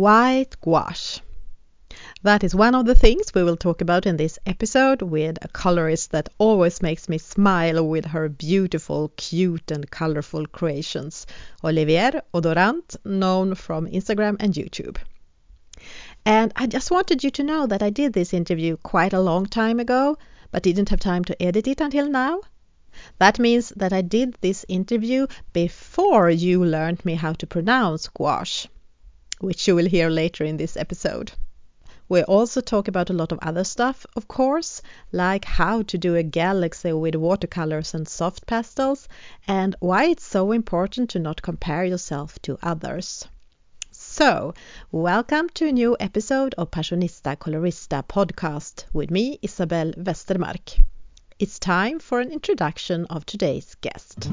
White 0.00 0.58
gouache. 0.62 1.20
That 2.22 2.42
is 2.42 2.54
one 2.54 2.74
of 2.74 2.86
the 2.86 2.94
things 2.94 3.34
we 3.34 3.42
will 3.42 3.58
talk 3.58 3.82
about 3.82 4.06
in 4.06 4.16
this 4.16 4.38
episode 4.46 5.02
with 5.02 5.36
a 5.42 5.48
colorist 5.48 6.12
that 6.12 6.30
always 6.38 6.80
makes 6.80 7.06
me 7.06 7.18
smile 7.18 7.86
with 7.86 8.06
her 8.06 8.30
beautiful, 8.30 9.12
cute, 9.16 9.70
and 9.70 9.90
colorful 9.90 10.46
creations, 10.46 11.26
Olivier 11.62 12.22
Odorant, 12.32 12.96
known 13.04 13.54
from 13.54 13.88
Instagram 13.88 14.36
and 14.40 14.54
YouTube. 14.54 14.96
And 16.24 16.50
I 16.56 16.66
just 16.66 16.90
wanted 16.90 17.22
you 17.22 17.30
to 17.32 17.44
know 17.44 17.66
that 17.66 17.82
I 17.82 17.90
did 17.90 18.14
this 18.14 18.32
interview 18.32 18.78
quite 18.78 19.12
a 19.12 19.20
long 19.20 19.44
time 19.44 19.80
ago, 19.80 20.16
but 20.50 20.62
didn't 20.62 20.88
have 20.88 21.00
time 21.00 21.26
to 21.26 21.42
edit 21.42 21.68
it 21.68 21.82
until 21.82 22.08
now. 22.08 22.40
That 23.18 23.38
means 23.38 23.68
that 23.76 23.92
I 23.92 24.00
did 24.00 24.38
this 24.40 24.64
interview 24.66 25.26
before 25.52 26.30
you 26.30 26.64
learned 26.64 27.04
me 27.04 27.16
how 27.16 27.34
to 27.34 27.46
pronounce 27.46 28.08
gouache 28.08 28.66
which 29.40 29.66
you 29.66 29.74
will 29.74 29.88
hear 29.88 30.08
later 30.08 30.44
in 30.44 30.56
this 30.56 30.76
episode. 30.76 31.32
We 32.08 32.22
also 32.22 32.60
talk 32.60 32.88
about 32.88 33.10
a 33.10 33.12
lot 33.12 33.30
of 33.30 33.38
other 33.40 33.62
stuff, 33.62 34.04
of 34.16 34.26
course, 34.26 34.82
like 35.12 35.44
how 35.44 35.82
to 35.82 35.96
do 35.96 36.16
a 36.16 36.22
galaxy 36.22 36.92
with 36.92 37.14
watercolors 37.14 37.94
and 37.94 38.08
soft 38.08 38.46
pastels, 38.46 39.08
and 39.46 39.76
why 39.78 40.06
it's 40.06 40.24
so 40.24 40.50
important 40.50 41.10
to 41.10 41.20
not 41.20 41.40
compare 41.40 41.84
yourself 41.84 42.40
to 42.42 42.58
others. 42.62 43.28
So, 43.92 44.54
welcome 44.90 45.48
to 45.50 45.68
a 45.68 45.72
new 45.72 45.96
episode 46.00 46.54
of 46.58 46.72
Passionista 46.72 47.36
Colorista 47.36 48.02
podcast 48.04 48.86
with 48.92 49.10
me, 49.10 49.38
Isabel 49.40 49.92
Westermark. 49.92 50.80
It's 51.38 51.58
time 51.58 52.00
for 52.00 52.18
an 52.18 52.32
introduction 52.32 53.06
of 53.06 53.24
today's 53.24 53.76
guest. 53.80 54.28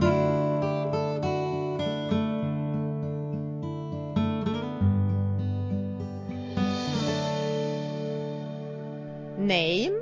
Name? 9.47 10.01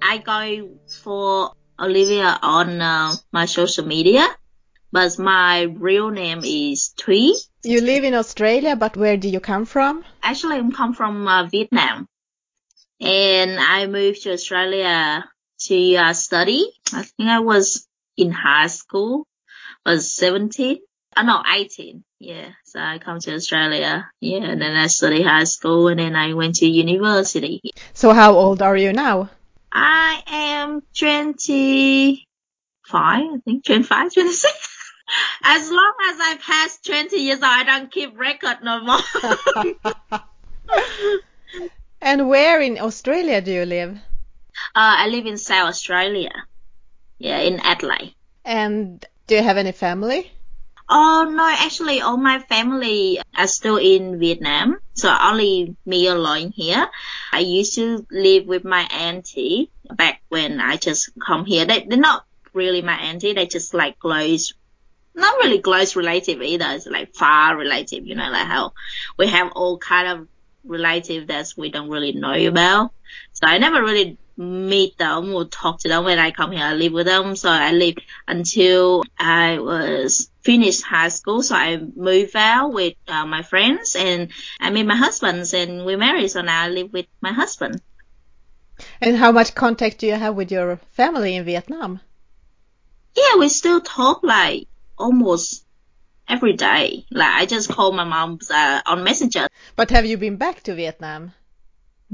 I 0.00 0.18
go 0.18 0.70
for 1.02 1.52
Olivia 1.80 2.38
on 2.42 2.80
uh, 2.80 3.14
my 3.32 3.46
social 3.46 3.86
media, 3.86 4.26
but 4.92 5.18
my 5.18 5.62
real 5.62 6.10
name 6.10 6.42
is 6.44 6.92
Thúy. 6.96 7.32
You 7.64 7.80
live 7.80 8.04
in 8.04 8.14
Australia, 8.14 8.76
but 8.76 8.96
where 8.96 9.16
do 9.16 9.28
you 9.28 9.40
come 9.40 9.64
from? 9.64 10.04
Actually, 10.22 10.56
I 10.56 10.70
come 10.70 10.94
from 10.94 11.26
uh, 11.26 11.46
Vietnam, 11.46 12.08
and 13.00 13.58
I 13.58 13.86
moved 13.86 14.22
to 14.22 14.32
Australia 14.32 15.24
to 15.66 15.96
uh, 15.96 16.12
study. 16.12 16.66
I 16.92 17.02
think 17.02 17.28
I 17.28 17.40
was 17.40 17.86
in 18.16 18.30
high 18.32 18.66
school, 18.66 19.26
was 19.86 20.14
17. 20.14 20.78
Oh, 21.16 21.22
no, 21.22 21.42
18. 21.54 22.04
Yeah. 22.22 22.50
So 22.64 22.78
I 22.78 22.98
come 22.98 23.18
to 23.18 23.34
Australia. 23.34 24.08
Yeah. 24.20 24.44
And 24.44 24.62
then 24.62 24.76
I 24.76 24.86
study 24.86 25.22
high 25.22 25.42
school 25.42 25.88
and 25.88 25.98
then 25.98 26.14
I 26.14 26.34
went 26.34 26.54
to 26.56 26.66
university. 26.66 27.60
So 27.94 28.12
how 28.12 28.34
old 28.34 28.62
are 28.62 28.76
you 28.76 28.92
now? 28.92 29.28
I 29.72 30.22
am 30.28 30.82
25, 30.96 32.22
I 32.92 33.38
think 33.44 33.64
25, 33.64 34.12
26. 34.14 34.68
as 35.44 35.68
long 35.68 35.94
as 36.10 36.16
I 36.20 36.38
pass 36.40 36.78
20 36.86 37.16
years 37.16 37.38
old, 37.38 37.44
I 37.44 37.64
don't 37.64 37.90
keep 37.90 38.16
record 38.16 38.58
no 38.62 38.80
more. 38.84 39.00
and 42.00 42.28
where 42.28 42.60
in 42.60 42.78
Australia 42.78 43.40
do 43.40 43.50
you 43.50 43.64
live? 43.66 43.96
Uh, 44.76 44.94
I 45.02 45.08
live 45.08 45.26
in 45.26 45.38
South 45.38 45.70
Australia. 45.70 46.30
Yeah, 47.18 47.38
in 47.38 47.58
Adelaide. 47.58 48.14
And 48.44 49.04
do 49.26 49.34
you 49.34 49.42
have 49.42 49.56
any 49.56 49.72
family? 49.72 50.30
Oh 50.94 51.24
no, 51.24 51.48
actually 51.48 52.02
all 52.02 52.18
my 52.18 52.38
family 52.38 53.18
are 53.34 53.46
still 53.46 53.78
in 53.78 54.18
Vietnam. 54.18 54.78
So 54.92 55.08
only 55.08 55.74
me 55.86 56.06
alone 56.06 56.50
here. 56.50 56.86
I 57.32 57.38
used 57.38 57.76
to 57.76 58.06
live 58.10 58.46
with 58.46 58.62
my 58.62 58.82
auntie 58.92 59.70
back 59.96 60.20
when 60.28 60.60
I 60.60 60.76
just 60.76 61.08
come 61.18 61.46
here. 61.46 61.64
They, 61.64 61.86
they're 61.88 61.98
not 61.98 62.26
really 62.52 62.82
my 62.82 62.98
auntie. 63.08 63.32
They're 63.32 63.46
just 63.46 63.72
like 63.72 63.98
close, 64.00 64.52
not 65.14 65.42
really 65.42 65.60
close 65.60 65.96
relative 65.96 66.42
either. 66.42 66.66
It's 66.68 66.86
like 66.86 67.14
far 67.14 67.56
relative, 67.56 68.06
you 68.06 68.14
know, 68.14 68.28
like 68.28 68.46
how 68.46 68.74
we 69.16 69.28
have 69.28 69.50
all 69.52 69.78
kind 69.78 70.08
of 70.08 70.28
relative 70.62 71.28
that 71.28 71.54
we 71.56 71.70
don't 71.70 71.88
really 71.88 72.12
know 72.12 72.34
about. 72.34 72.92
So 73.32 73.46
I 73.46 73.56
never 73.56 73.82
really 73.82 74.18
meet 74.36 74.96
them 74.98 75.34
or 75.34 75.44
talk 75.44 75.80
to 75.80 75.88
them 75.88 76.04
when 76.04 76.18
I 76.18 76.30
come 76.30 76.52
here. 76.52 76.64
I 76.64 76.74
live 76.74 76.92
with 76.92 77.06
them. 77.06 77.36
So 77.36 77.50
I 77.50 77.72
live 77.72 77.96
until 78.26 79.04
I 79.18 79.58
was 79.58 80.30
finished 80.42 80.82
high 80.82 81.08
school. 81.08 81.42
So 81.42 81.54
I 81.54 81.76
moved 81.76 82.36
out 82.36 82.72
with 82.72 82.94
uh, 83.08 83.26
my 83.26 83.42
friends 83.42 83.96
and 83.96 84.30
I 84.60 84.70
met 84.70 84.86
my 84.86 84.96
husband 84.96 85.52
and 85.54 85.84
we 85.84 85.96
married. 85.96 86.28
So 86.28 86.42
now 86.42 86.62
I 86.62 86.68
live 86.68 86.92
with 86.92 87.06
my 87.20 87.32
husband. 87.32 87.80
And 89.00 89.16
how 89.16 89.32
much 89.32 89.54
contact 89.54 89.98
do 89.98 90.06
you 90.06 90.14
have 90.14 90.34
with 90.34 90.50
your 90.50 90.80
family 90.92 91.36
in 91.36 91.44
Vietnam? 91.44 92.00
Yeah, 93.14 93.36
we 93.38 93.48
still 93.48 93.80
talk 93.80 94.22
like 94.22 94.66
almost 94.96 95.64
every 96.28 96.54
day. 96.54 97.04
Like 97.10 97.42
I 97.42 97.46
just 97.46 97.68
call 97.68 97.92
my 97.92 98.04
mom 98.04 98.38
uh, 98.50 98.80
on 98.86 99.04
Messenger. 99.04 99.48
But 99.76 99.90
have 99.90 100.06
you 100.06 100.16
been 100.16 100.36
back 100.36 100.62
to 100.62 100.74
Vietnam? 100.74 101.32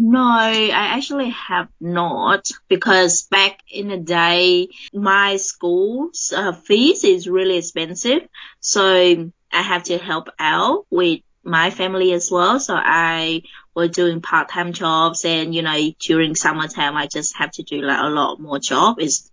No, 0.01 0.21
I 0.21 0.71
actually 0.71 1.31
have 1.31 1.67
not 1.81 2.49
because 2.69 3.23
back 3.25 3.59
in 3.69 3.89
the 3.89 3.97
day, 3.97 4.69
my 4.95 5.39
school's 5.39 6.33
uh, 6.35 6.53
fees 6.53 7.03
is 7.03 7.29
really 7.29 7.57
expensive. 7.57 8.29
So 8.61 9.33
I 9.53 9.63
have 9.63 9.83
to 9.85 9.99
help 9.99 10.29
out 10.39 10.87
with 10.89 11.23
my 11.43 11.71
family 11.71 12.13
as 12.13 12.31
well. 12.31 12.61
So 12.61 12.77
I 12.77 13.43
was 13.75 13.91
doing 13.91 14.21
part-time 14.21 14.73
jobs 14.73 15.25
and, 15.25 15.53
you 15.53 15.63
know, 15.63 15.77
during 15.99 16.37
summertime, 16.37 16.97
I 16.97 17.09
just 17.09 17.37
have 17.37 17.51
to 17.53 17.65
do 17.65 17.83
like 17.83 18.01
a 18.01 18.09
lot 18.09 18.39
more 18.39 18.61
job. 18.61 19.01
Is 19.01 19.29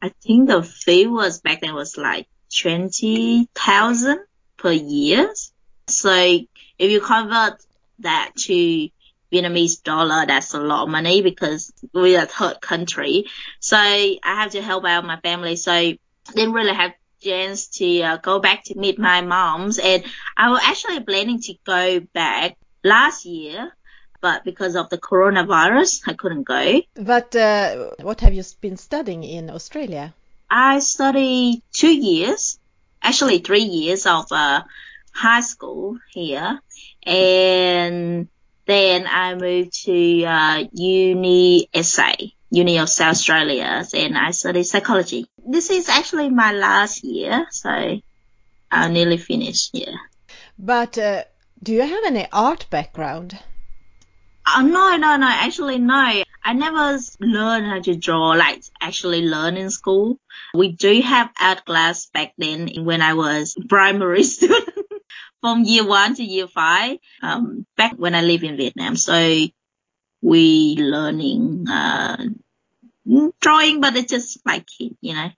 I 0.00 0.08
think 0.22 0.48
the 0.48 0.62
fee 0.62 1.06
was 1.06 1.40
back 1.42 1.60
then 1.60 1.74
was 1.74 1.98
like 1.98 2.28
20,000 2.58 4.20
per 4.56 4.72
year. 4.72 5.34
So 5.88 6.10
if 6.14 6.90
you 6.90 7.02
convert 7.02 7.62
that 7.98 8.32
to 8.36 8.88
Vietnamese 9.32 9.82
dollar, 9.82 10.26
that's 10.26 10.54
a 10.54 10.60
lot 10.60 10.84
of 10.84 10.88
money 10.88 11.22
because 11.22 11.72
we're 11.92 12.22
a 12.22 12.26
third 12.26 12.60
country. 12.60 13.26
So 13.60 13.76
I 13.76 14.18
have 14.22 14.52
to 14.52 14.62
help 14.62 14.84
out 14.84 15.04
my 15.04 15.20
family. 15.20 15.56
So 15.56 15.72
I 15.72 15.98
didn't 16.34 16.54
really 16.54 16.74
have 16.74 16.92
chance 17.20 17.68
to 17.68 18.02
uh, 18.02 18.16
go 18.16 18.38
back 18.38 18.64
to 18.64 18.78
meet 18.78 18.98
my 18.98 19.20
moms. 19.20 19.78
And 19.78 20.04
I 20.36 20.50
was 20.50 20.60
actually 20.64 21.00
planning 21.00 21.40
to 21.42 21.54
go 21.64 22.00
back 22.00 22.56
last 22.84 23.24
year, 23.24 23.72
but 24.20 24.44
because 24.44 24.76
of 24.76 24.88
the 24.88 24.98
coronavirus, 24.98 26.02
I 26.06 26.14
couldn't 26.14 26.44
go. 26.44 26.82
But 26.94 27.34
uh, 27.36 27.90
what 28.00 28.20
have 28.20 28.34
you 28.34 28.42
been 28.60 28.76
studying 28.76 29.24
in 29.24 29.50
Australia? 29.50 30.14
I 30.50 30.78
studied 30.78 31.62
two 31.72 31.94
years, 31.94 32.58
actually 33.02 33.38
three 33.38 33.64
years 33.64 34.06
of 34.06 34.26
uh, 34.32 34.62
high 35.12 35.42
school 35.42 35.98
here, 36.10 36.60
and 37.04 38.28
then 38.68 39.06
I 39.08 39.34
moved 39.34 39.72
to 39.86 40.24
uh, 40.24 40.64
Uni 40.72 41.68
SA, 41.82 42.12
Uni 42.50 42.78
of 42.78 42.90
South 42.90 43.12
Australia, 43.12 43.82
and 43.94 44.16
I 44.16 44.30
studied 44.32 44.64
psychology. 44.64 45.26
This 45.44 45.70
is 45.70 45.88
actually 45.88 46.28
my 46.28 46.52
last 46.52 47.02
year, 47.02 47.46
so 47.50 47.70
I 48.70 48.88
nearly 48.88 49.16
finished. 49.16 49.70
Yeah. 49.72 49.96
But 50.58 50.98
uh, 50.98 51.24
do 51.62 51.72
you 51.72 51.80
have 51.80 52.04
any 52.04 52.28
art 52.30 52.66
background? 52.68 53.38
Oh, 54.46 54.60
no, 54.60 54.96
no, 54.96 55.16
no. 55.16 55.26
Actually, 55.26 55.78
no. 55.78 56.22
I 56.44 56.52
never 56.52 56.98
learned 57.20 57.66
how 57.66 57.80
to 57.80 57.96
draw, 57.96 58.32
like 58.32 58.62
actually 58.82 59.22
learn 59.22 59.56
in 59.56 59.70
school. 59.70 60.18
We 60.52 60.72
do 60.72 61.00
have 61.00 61.30
art 61.40 61.64
class 61.64 62.06
back 62.06 62.34
then 62.36 62.68
when 62.84 63.00
I 63.00 63.14
was 63.14 63.56
primary 63.68 64.24
student 64.34 64.77
from 65.40 65.64
year 65.64 65.86
one 65.86 66.14
to 66.14 66.22
year 66.22 66.48
five, 66.48 66.98
um, 67.22 67.66
back 67.76 67.94
when 67.94 68.14
I 68.14 68.22
live 68.22 68.42
in 68.42 68.56
Vietnam. 68.56 68.96
So 68.96 69.46
we 70.20 70.76
learning, 70.78 71.66
uh, 71.68 72.24
drawing, 73.40 73.80
but 73.80 73.96
it's 73.96 74.10
just 74.10 74.40
like 74.44 74.66
kid, 74.66 74.96
you 75.00 75.14
know, 75.14 75.30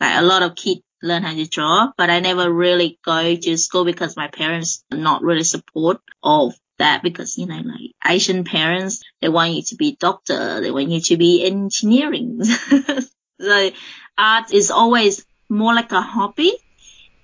like 0.00 0.18
a 0.18 0.22
lot 0.22 0.42
of 0.42 0.54
kids 0.54 0.82
learn 1.02 1.22
how 1.22 1.34
to 1.34 1.46
draw, 1.46 1.92
but 1.96 2.10
I 2.10 2.20
never 2.20 2.52
really 2.52 2.98
go 3.04 3.36
to 3.36 3.56
school 3.56 3.84
because 3.84 4.16
my 4.16 4.28
parents 4.28 4.84
not 4.90 5.22
really 5.22 5.44
support 5.44 6.00
of 6.22 6.54
that 6.78 7.02
because, 7.02 7.38
you 7.38 7.46
know, 7.46 7.62
like 7.64 7.92
Asian 8.06 8.44
parents, 8.44 9.02
they 9.20 9.28
want 9.28 9.52
you 9.52 9.62
to 9.62 9.76
be 9.76 9.96
doctor, 9.98 10.60
they 10.60 10.70
want 10.70 10.90
you 10.90 11.00
to 11.00 11.16
be 11.16 11.44
engineering. 11.44 12.42
so 13.40 13.70
art 14.18 14.52
is 14.52 14.70
always 14.70 15.24
more 15.48 15.74
like 15.74 15.92
a 15.92 16.00
hobby 16.00 16.52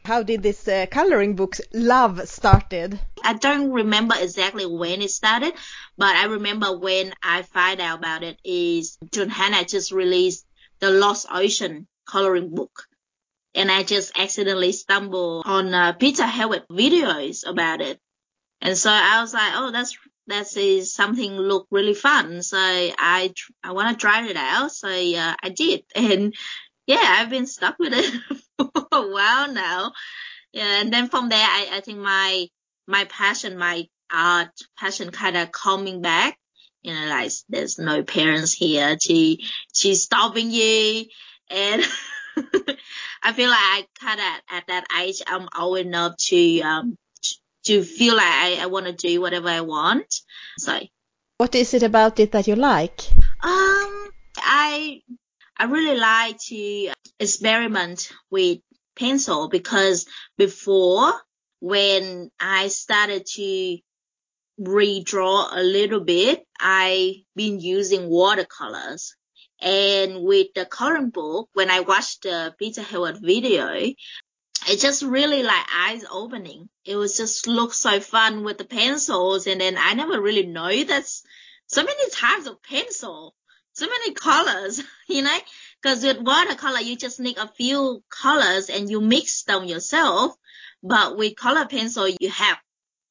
how 0.05 0.23
did 0.23 0.43
this 0.43 0.67
uh, 0.67 0.87
coloring 0.91 1.35
book 1.35 1.57
love 1.73 2.29
started? 2.29 2.99
I 3.23 3.35
don't 3.35 3.71
remember 3.71 4.15
exactly 4.19 4.67
when 4.67 5.01
it 5.03 5.11
started, 5.11 5.55
but 5.97 6.15
I 6.17 6.27
remember 6.27 6.77
when 6.77 7.13
I 7.23 7.43
find 7.43 7.81
out 7.81 7.99
about 7.99 8.23
it 8.23 8.39
is 8.45 8.99
Johanna 9.13 9.65
just 9.65 9.93
released 9.93 10.47
the 10.81 10.91
Lost 10.91 11.27
Ocean 11.31 11.87
coloring 12.07 12.55
book. 12.55 12.85
And 13.55 13.71
I 13.71 13.83
just 13.83 14.19
accidentally 14.19 14.73
stumbled 14.73 15.45
on 15.47 15.75
uh, 15.75 15.93
Peta 15.93 16.27
Hewitt 16.27 16.69
videos 16.69 17.47
about 17.47 17.81
it. 17.81 18.01
And 18.61 18.77
so 18.77 18.91
I 18.91 19.21
was 19.21 19.35
like, 19.35 19.53
oh, 19.55 19.71
that's 19.71 19.97
that 20.29 20.57
is 20.57 20.95
something 20.95 21.33
look 21.33 21.67
really 21.71 21.95
fun. 21.95 22.43
So 22.43 22.57
I 22.59 23.35
I 23.63 23.73
want 23.73 23.97
to 23.97 24.01
try 24.01 24.27
it 24.27 24.37
out. 24.37 24.73
So 24.73 24.89
uh, 24.89 25.35
I 25.43 25.49
did, 25.51 25.85
and 25.95 26.35
yeah, 26.87 27.03
I've 27.03 27.31
been 27.31 27.47
stuck 27.47 27.79
with 27.79 27.93
it 27.93 28.41
while 28.91 29.53
now. 29.53 29.93
Yeah, 30.53 30.81
and 30.81 30.93
then 30.93 31.09
from 31.09 31.29
there, 31.29 31.47
I 31.47 31.69
I 31.73 31.81
think 31.81 31.99
my 31.99 32.47
my 32.87 33.05
passion, 33.05 33.57
my 33.57 33.87
art 34.13 34.51
passion, 34.79 35.11
kind 35.11 35.37
of 35.37 35.53
coming 35.53 36.03
back. 36.03 36.39
You 36.83 36.95
know, 36.95 37.07
like 37.07 37.31
there's 37.49 37.79
no 37.79 38.03
parents 38.03 38.53
here 38.53 38.97
to 38.97 39.37
to 39.75 39.95
stopping 39.95 40.51
you, 40.51 41.07
and 41.49 41.83
I 43.23 43.33
feel 43.33 43.51
like 43.51 43.59
I 43.59 43.87
kind 44.01 44.21
of 44.21 44.57
at 44.57 44.67
that 44.69 44.87
age, 45.01 45.23
I'm 45.27 45.49
old 45.59 45.79
enough 45.79 46.17
to 46.29 46.61
um 46.61 46.99
to 47.65 47.83
feel 47.83 48.17
like 48.17 48.27
I, 48.27 48.59
I 48.63 48.67
want 48.67 48.87
to 48.87 48.93
do 48.93 49.21
whatever 49.21 49.49
I 49.49 49.61
want. 49.61 50.13
So, 50.59 50.79
what 51.39 51.55
is 51.55 51.75
it 51.75 51.83
about 51.83 52.19
it 52.21 52.33
that 52.33 52.49
you 52.49 52.57
like? 52.57 53.03
Um, 53.43 54.11
I 54.39 55.03
I 55.57 55.65
really 55.65 55.97
like 55.99 56.39
to 56.49 56.93
experiment 57.23 58.13
with 58.31 58.59
pencil 58.97 59.49
because 59.49 60.07
before 60.37 61.13
when 61.61 62.31
I 62.41 62.69
started 62.69 63.25
to 63.35 63.79
redraw 64.61 65.49
a 65.57 65.63
little 65.63 66.01
bit, 66.01 66.45
I 66.61 67.23
been 67.35 67.61
using 67.61 68.09
watercolors. 68.09 69.15
And 69.61 70.25
with 70.25 70.49
the 70.55 70.67
coloring 70.67 71.11
book, 71.11 71.49
when 71.55 71.71
I 71.71 71.81
watched 71.81 72.25
the 72.25 72.55
Peta 72.59 72.83
Hewitt 72.83 73.19
video, 73.21 73.69
it 74.69 74.81
just 74.81 75.03
really 75.03 75.45
like 75.45 75.67
eyes 75.73 76.05
opening. 76.11 76.69
It 76.85 76.97
was 76.97 77.17
just 77.17 77.47
look 77.47 77.73
so 77.73 78.01
fun 78.01 78.43
with 78.43 78.59
the 78.59 78.65
pencils. 78.65 79.47
And 79.47 79.61
then 79.61 79.77
I 79.79 79.95
never 79.95 80.21
really 80.21 80.47
know 80.47 80.85
that's 80.85 81.23
so 81.67 81.85
many 81.85 82.11
types 82.11 82.47
of 82.47 82.63
pencil, 82.63 83.35
so 83.73 83.87
many 83.87 84.15
colors, 84.15 84.83
you 85.09 85.23
know, 85.23 85.39
cause 85.83 86.03
with 86.05 86.21
watercolor, 86.21 86.81
you 86.81 86.97
just 86.97 87.21
need 87.21 87.39
a 87.39 87.49
few 87.49 88.03
colors 88.11 88.69
and 88.69 88.91
you 88.91 89.01
mix 89.01 89.45
them 89.45 89.65
yourself. 89.65 90.35
But 90.83 91.17
with 91.17 91.37
color 91.37 91.67
pencil, 91.67 92.09
you 92.09 92.31
have 92.31 92.59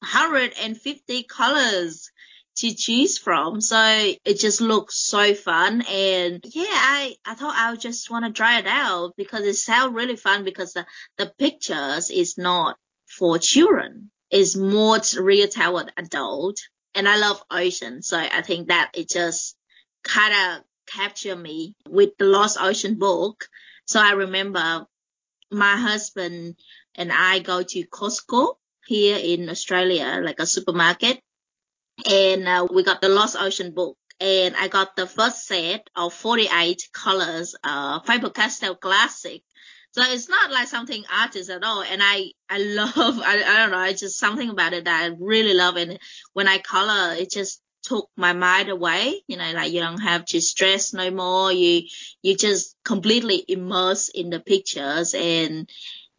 150 0.00 1.22
colors 1.24 2.10
to 2.56 2.74
choose 2.74 3.18
from. 3.18 3.60
So 3.60 3.78
it 4.24 4.38
just 4.38 4.60
looks 4.60 4.96
so 4.96 5.34
fun. 5.34 5.82
And 5.82 6.44
yeah, 6.44 6.64
I, 6.68 7.14
I 7.24 7.34
thought 7.34 7.56
I 7.56 7.70
would 7.70 7.80
just 7.80 8.10
want 8.10 8.24
to 8.24 8.32
try 8.32 8.58
it 8.58 8.66
out 8.66 9.14
because 9.16 9.42
it 9.42 9.54
sounds 9.54 9.94
really 9.94 10.16
fun 10.16 10.44
because 10.44 10.72
the, 10.72 10.86
the 11.18 11.32
pictures 11.38 12.10
is 12.10 12.36
not 12.36 12.76
for 13.06 13.38
children. 13.38 14.10
It's 14.30 14.56
more 14.56 14.98
real 15.18 15.48
toward 15.48 15.92
adult. 15.96 16.58
And 16.94 17.08
I 17.08 17.16
love 17.16 17.42
ocean. 17.50 18.02
So 18.02 18.18
I 18.18 18.42
think 18.42 18.68
that 18.68 18.90
it 18.94 19.08
just 19.08 19.56
kind 20.04 20.34
of 20.34 20.64
captured 20.86 21.36
me 21.36 21.74
with 21.88 22.10
the 22.18 22.24
Lost 22.26 22.58
Ocean 22.60 22.98
book. 22.98 23.46
So 23.86 24.00
I 24.00 24.12
remember 24.12 24.86
my 25.50 25.76
husband 25.76 26.56
and 26.94 27.12
I 27.12 27.40
go 27.40 27.62
to 27.62 27.86
Costco 27.86 28.54
here 28.86 29.18
in 29.22 29.48
Australia, 29.48 30.20
like 30.22 30.40
a 30.40 30.46
supermarket 30.46 31.20
and 32.08 32.48
uh, 32.48 32.66
we 32.70 32.82
got 32.82 33.00
the 33.00 33.08
Lost 33.08 33.36
Ocean 33.38 33.72
book. 33.72 33.96
And 34.20 34.54
I 34.56 34.68
got 34.68 34.94
the 34.94 35.06
first 35.06 35.46
set 35.46 35.88
of 35.96 36.14
48 36.14 36.90
colors, 36.92 37.56
uh, 37.64 38.00
Faber-Castell 38.00 38.76
Classic. 38.76 39.42
So 39.92 40.02
it's 40.04 40.28
not 40.28 40.50
like 40.52 40.68
something 40.68 41.04
artist 41.12 41.50
at 41.50 41.64
all. 41.64 41.82
And 41.82 42.00
I, 42.02 42.30
I 42.48 42.58
love, 42.58 42.94
I, 42.96 43.42
I 43.44 43.56
don't 43.56 43.72
know, 43.72 43.82
it's 43.84 44.00
just 44.00 44.18
something 44.18 44.48
about 44.48 44.74
it 44.74 44.84
that 44.84 45.02
I 45.02 45.16
really 45.18 45.54
love. 45.54 45.76
And 45.76 45.98
when 46.34 46.46
I 46.46 46.58
color, 46.58 47.14
it 47.14 47.30
just 47.32 47.60
took 47.82 48.08
my 48.16 48.32
mind 48.32 48.68
away. 48.68 49.22
You 49.26 49.36
know, 49.36 49.52
like 49.52 49.72
you 49.72 49.80
don't 49.80 50.00
have 50.00 50.24
to 50.26 50.40
stress 50.40 50.92
no 50.92 51.10
more. 51.10 51.52
You, 51.52 51.82
you 52.22 52.36
just 52.36 52.76
completely 52.84 53.44
immerse 53.48 54.08
in 54.08 54.30
the 54.30 54.40
pictures. 54.40 55.14
And 55.14 55.68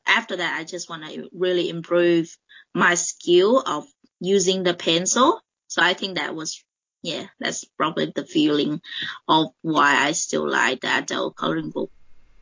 after 0.06 0.36
that, 0.36 0.60
I 0.60 0.64
just 0.64 0.90
want 0.90 1.06
to 1.06 1.30
really 1.34 1.70
improve 1.70 2.36
my 2.74 2.96
skill 2.96 3.60
of 3.66 3.86
using 4.20 4.64
the 4.64 4.74
pencil 4.74 5.42
so 5.74 5.82
I 5.82 5.96
think 5.96 6.18
that 6.18 6.36
was, 6.36 6.64
yeah, 7.02 7.26
that's 7.40 7.66
probably 7.66 8.14
the 8.16 8.28
feeling 8.28 8.80
of 9.28 9.48
why 9.64 10.06
I 10.06 10.12
still 10.12 10.48
like 10.48 10.82
the 10.82 10.90
adult 10.90 11.36
coloring 11.36 11.72
book. 11.72 11.90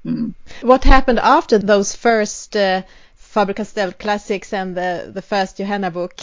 Mm. 0.06 0.34
What 0.60 0.84
happened 0.84 1.20
after 1.20 1.58
those 1.58 1.96
first 1.96 2.58
uh, 2.58 2.82
Faber-Castell 3.16 3.94
classics 3.94 4.52
and 4.52 4.76
the, 4.76 5.12
the 5.14 5.22
first 5.22 5.56
Johanna 5.56 5.92
book? 5.92 6.20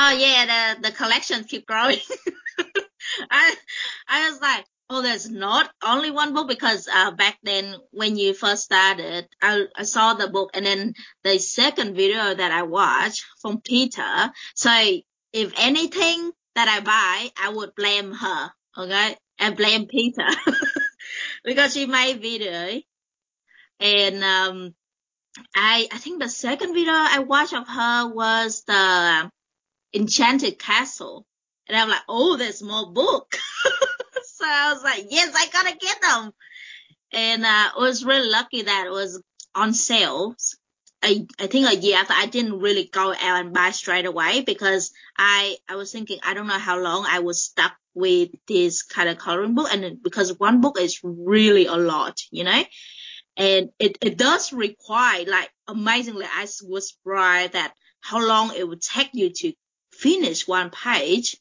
Oh 0.00 0.12
yeah, 0.12 0.76
the, 0.76 0.88
the 0.88 0.94
collection 0.94 1.42
keep 1.42 1.66
growing. 1.66 1.98
I, 3.30 3.54
I 4.08 4.30
was 4.30 4.40
like, 4.40 4.64
oh, 4.88 5.02
there's 5.02 5.28
not 5.28 5.68
only 5.84 6.12
one 6.12 6.34
book 6.34 6.46
because 6.46 6.86
uh, 6.86 7.10
back 7.10 7.36
then 7.42 7.74
when 7.90 8.16
you 8.16 8.32
first 8.32 8.62
started, 8.62 9.26
I, 9.42 9.64
I 9.74 9.82
saw 9.82 10.14
the 10.14 10.28
book 10.28 10.50
and 10.54 10.64
then 10.64 10.94
the 11.24 11.40
second 11.40 11.96
video 11.96 12.32
that 12.32 12.52
I 12.52 12.62
watched 12.62 13.24
from 13.42 13.60
Peta. 13.60 14.32
So 14.54 14.70
if 15.32 15.52
anything 15.58 16.30
that 16.54 16.68
I 16.68 16.78
buy, 16.78 17.30
I 17.42 17.52
would 17.52 17.74
blame 17.74 18.12
her. 18.12 18.50
Okay. 18.76 19.16
And 19.40 19.56
blame 19.56 19.86
Peta 19.86 20.28
because 21.44 21.74
she 21.74 21.86
made 21.86 22.22
video. 22.22 22.80
And, 23.80 24.22
um, 24.22 24.74
I, 25.56 25.88
I 25.90 25.98
think 25.98 26.22
the 26.22 26.28
second 26.28 26.74
video 26.74 26.92
I 26.92 27.18
watched 27.20 27.54
of 27.54 27.66
her 27.66 28.08
was 28.12 28.62
the 28.64 29.30
Enchanted 29.94 30.58
Castle. 30.58 31.26
And 31.66 31.76
I'm 31.76 31.88
like, 31.88 32.02
oh, 32.08 32.36
there's 32.36 32.62
more 32.62 32.92
book. 32.92 33.36
so 34.24 34.44
I 34.46 34.72
was 34.72 34.82
like, 34.82 35.06
yes, 35.10 35.34
I 35.36 35.46
gotta 35.52 35.76
get 35.76 36.00
them. 36.00 36.32
And, 37.12 37.44
uh, 37.44 37.70
I 37.76 37.78
was 37.78 38.04
really 38.04 38.28
lucky 38.28 38.62
that 38.62 38.86
it 38.86 38.90
was 38.90 39.22
on 39.54 39.74
sale. 39.74 40.34
I, 41.02 41.26
I 41.38 41.46
think 41.46 41.68
a 41.68 41.76
year 41.76 41.96
after 41.96 42.14
I 42.16 42.26
didn't 42.26 42.58
really 42.58 42.88
go 42.92 43.10
out 43.12 43.44
and 43.44 43.54
buy 43.54 43.70
straight 43.70 44.06
away 44.06 44.42
because 44.42 44.92
I, 45.16 45.56
I 45.68 45.76
was 45.76 45.92
thinking, 45.92 46.18
I 46.24 46.34
don't 46.34 46.48
know 46.48 46.58
how 46.58 46.80
long 46.80 47.06
I 47.08 47.20
was 47.20 47.42
stuck 47.42 47.72
with 47.94 48.30
this 48.46 48.82
kind 48.82 49.08
of 49.08 49.18
coloring 49.18 49.54
book. 49.54 49.68
And 49.72 50.02
because 50.02 50.38
one 50.38 50.60
book 50.60 50.80
is 50.80 51.00
really 51.02 51.66
a 51.66 51.76
lot, 51.76 52.18
you 52.30 52.44
know, 52.44 52.62
and 53.36 53.70
it, 53.78 53.98
it 54.00 54.18
does 54.18 54.52
require 54.52 55.24
like 55.26 55.50
amazingly, 55.68 56.26
I 56.26 56.46
was 56.66 56.90
surprised 56.90 57.52
that 57.52 57.72
how 58.00 58.26
long 58.26 58.52
it 58.56 58.66
would 58.66 58.82
take 58.82 59.10
you 59.12 59.30
to 59.30 59.52
finish 59.98 60.46
one 60.46 60.70
page. 60.70 61.36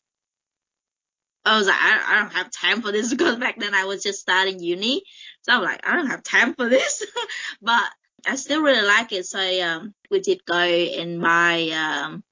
I 1.45 1.57
was 1.57 1.67
like, 1.67 1.77
I, 1.79 2.03
I 2.07 2.19
don't 2.19 2.33
have 2.33 2.51
time 2.51 2.81
for 2.81 2.91
this 2.91 3.09
because 3.13 3.37
back 3.37 3.59
then 3.59 3.73
I 3.73 3.85
was 3.85 4.03
just 4.03 4.19
starting 4.19 4.59
uni. 4.59 5.03
So 5.43 5.53
I'm 5.53 5.61
like, 5.61 5.87
I 5.87 5.95
don't 5.95 6.07
have 6.07 6.23
time 6.23 6.55
for 6.55 6.67
this, 6.67 7.05
but 7.61 7.83
I 8.25 8.35
still 8.35 8.61
really 8.61 8.85
like 8.85 9.13
it. 9.13 9.25
So 9.25 9.39
um, 9.63 9.93
we 10.11 10.19
did 10.19 10.43
go 10.45 10.55
and 10.55 11.21
buy 11.21 11.69
um, 11.69 12.23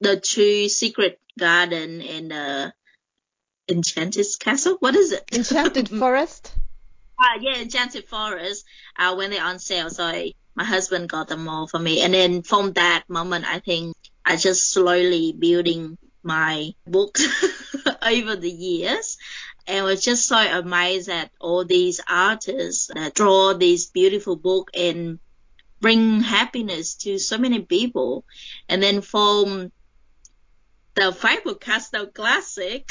the 0.00 0.20
two 0.20 0.68
Secret 0.68 1.20
Garden 1.38 2.00
and 2.02 2.32
uh, 2.32 2.70
Enchanted 3.68 4.26
Castle. 4.38 4.76
What 4.78 4.94
is 4.94 5.12
it? 5.12 5.24
Enchanted 5.32 5.88
Forest. 6.00 6.52
Uh, 7.18 7.40
yeah, 7.40 7.60
Enchanted 7.60 8.06
Forest. 8.06 8.64
Uh, 8.96 9.14
when 9.16 9.30
they're 9.30 9.42
on 9.42 9.58
sale, 9.58 9.90
so 9.90 10.04
I, 10.04 10.34
my 10.54 10.64
husband 10.64 11.08
got 11.08 11.26
them 11.26 11.48
all 11.48 11.66
for 11.66 11.78
me. 11.78 12.02
And 12.02 12.12
then 12.14 12.42
from 12.42 12.74
that 12.74 13.04
moment, 13.08 13.46
I 13.46 13.60
think 13.60 13.96
I 14.24 14.36
just 14.36 14.70
slowly 14.70 15.32
building 15.32 15.98
my 16.22 16.74
books 16.86 17.22
over 18.02 18.36
the 18.36 18.50
years 18.50 19.18
and 19.66 19.84
was 19.84 20.02
just 20.04 20.26
so 20.28 20.36
amazed 20.36 21.08
at 21.08 21.30
all 21.40 21.64
these 21.64 22.00
artists 22.08 22.90
that 22.94 23.14
draw 23.14 23.54
these 23.54 23.86
beautiful 23.86 24.36
book 24.36 24.70
and 24.74 25.18
bring 25.80 26.20
happiness 26.20 26.94
to 26.96 27.18
so 27.18 27.38
many 27.38 27.60
people. 27.60 28.24
And 28.68 28.82
then 28.82 29.00
from 29.00 29.72
the 30.94 31.12
Faber-Castell 31.12 32.06
Classic, 32.08 32.90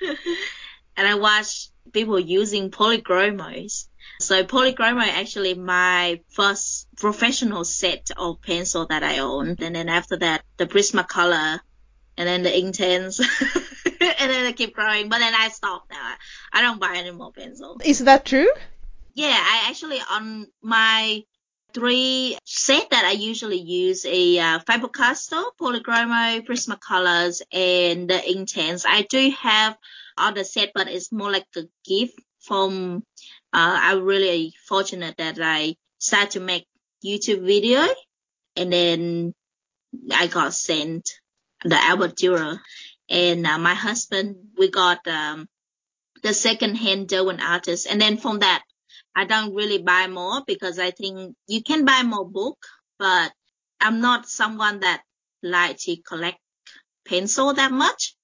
and 0.96 1.06
I 1.06 1.14
watched 1.14 1.70
people 1.92 2.18
using 2.18 2.70
polychromos. 2.70 3.86
So 4.20 4.44
polychromo 4.44 5.02
actually 5.02 5.54
my 5.54 6.20
first 6.28 6.88
professional 6.96 7.64
set 7.64 8.10
of 8.16 8.42
pencil 8.42 8.86
that 8.86 9.02
I 9.02 9.18
owned. 9.18 9.62
And 9.62 9.74
then 9.74 9.88
after 9.88 10.16
that, 10.18 10.42
the 10.56 10.66
Prismacolor 10.66 11.60
and 12.16 12.28
then 12.28 12.42
the 12.42 12.50
Inktense. 12.50 13.18
and 14.00 14.30
then 14.30 14.46
I 14.46 14.52
keep 14.52 14.74
growing, 14.74 15.08
but 15.08 15.18
then 15.18 15.32
I 15.34 15.48
stopped 15.48 15.90
now. 15.90 16.14
I 16.52 16.60
don't 16.62 16.80
buy 16.80 16.94
any 16.96 17.12
more 17.12 17.32
pencil. 17.32 17.80
Is 17.84 18.00
that 18.00 18.24
true? 18.24 18.48
Yeah, 19.14 19.36
I 19.36 19.68
actually 19.68 20.00
on 20.10 20.46
my 20.62 21.24
three 21.72 22.36
set 22.44 22.90
that 22.90 23.04
I 23.04 23.12
usually 23.12 23.60
use 23.60 24.04
a 24.04 24.38
uh, 24.38 24.58
Faber-Castell, 24.60 25.52
Polychromo, 25.60 26.44
Prismacolors, 26.46 27.42
and 27.52 28.10
the 28.10 28.14
Inktense. 28.14 28.84
I 28.86 29.02
do 29.02 29.30
have 29.40 29.76
other 30.20 30.44
set, 30.44 30.70
but 30.74 30.88
it's 30.88 31.12
more 31.12 31.30
like 31.30 31.46
a 31.56 31.62
gift 31.84 32.18
from. 32.40 33.04
Uh, 33.52 33.78
I'm 33.82 34.02
really 34.02 34.54
fortunate 34.68 35.16
that 35.18 35.38
I 35.40 35.76
started 35.98 36.32
to 36.32 36.40
make 36.40 36.66
YouTube 37.04 37.44
video, 37.44 37.82
and 38.56 38.72
then 38.72 39.34
I 40.12 40.26
got 40.26 40.54
sent 40.54 41.08
the 41.64 41.76
Albert 41.76 42.16
Dürer. 42.16 42.58
And 43.08 43.46
uh, 43.46 43.58
my 43.58 43.74
husband, 43.74 44.36
we 44.56 44.70
got 44.70 45.06
um, 45.08 45.48
the 46.22 46.32
second 46.32 46.76
hand 46.76 47.08
Derwent 47.08 47.42
artist. 47.42 47.86
And 47.90 48.00
then 48.00 48.16
from 48.16 48.38
that, 48.40 48.62
I 49.16 49.24
don't 49.24 49.54
really 49.54 49.82
buy 49.82 50.06
more 50.06 50.42
because 50.46 50.78
I 50.78 50.92
think 50.92 51.34
you 51.48 51.62
can 51.62 51.84
buy 51.84 52.02
more 52.02 52.28
book, 52.28 52.58
but 52.98 53.32
I'm 53.80 54.00
not 54.00 54.28
someone 54.28 54.80
that 54.80 55.02
like 55.42 55.78
to 55.78 55.96
collect 55.96 56.38
pencil 57.06 57.54
that 57.54 57.72
much. 57.72 58.14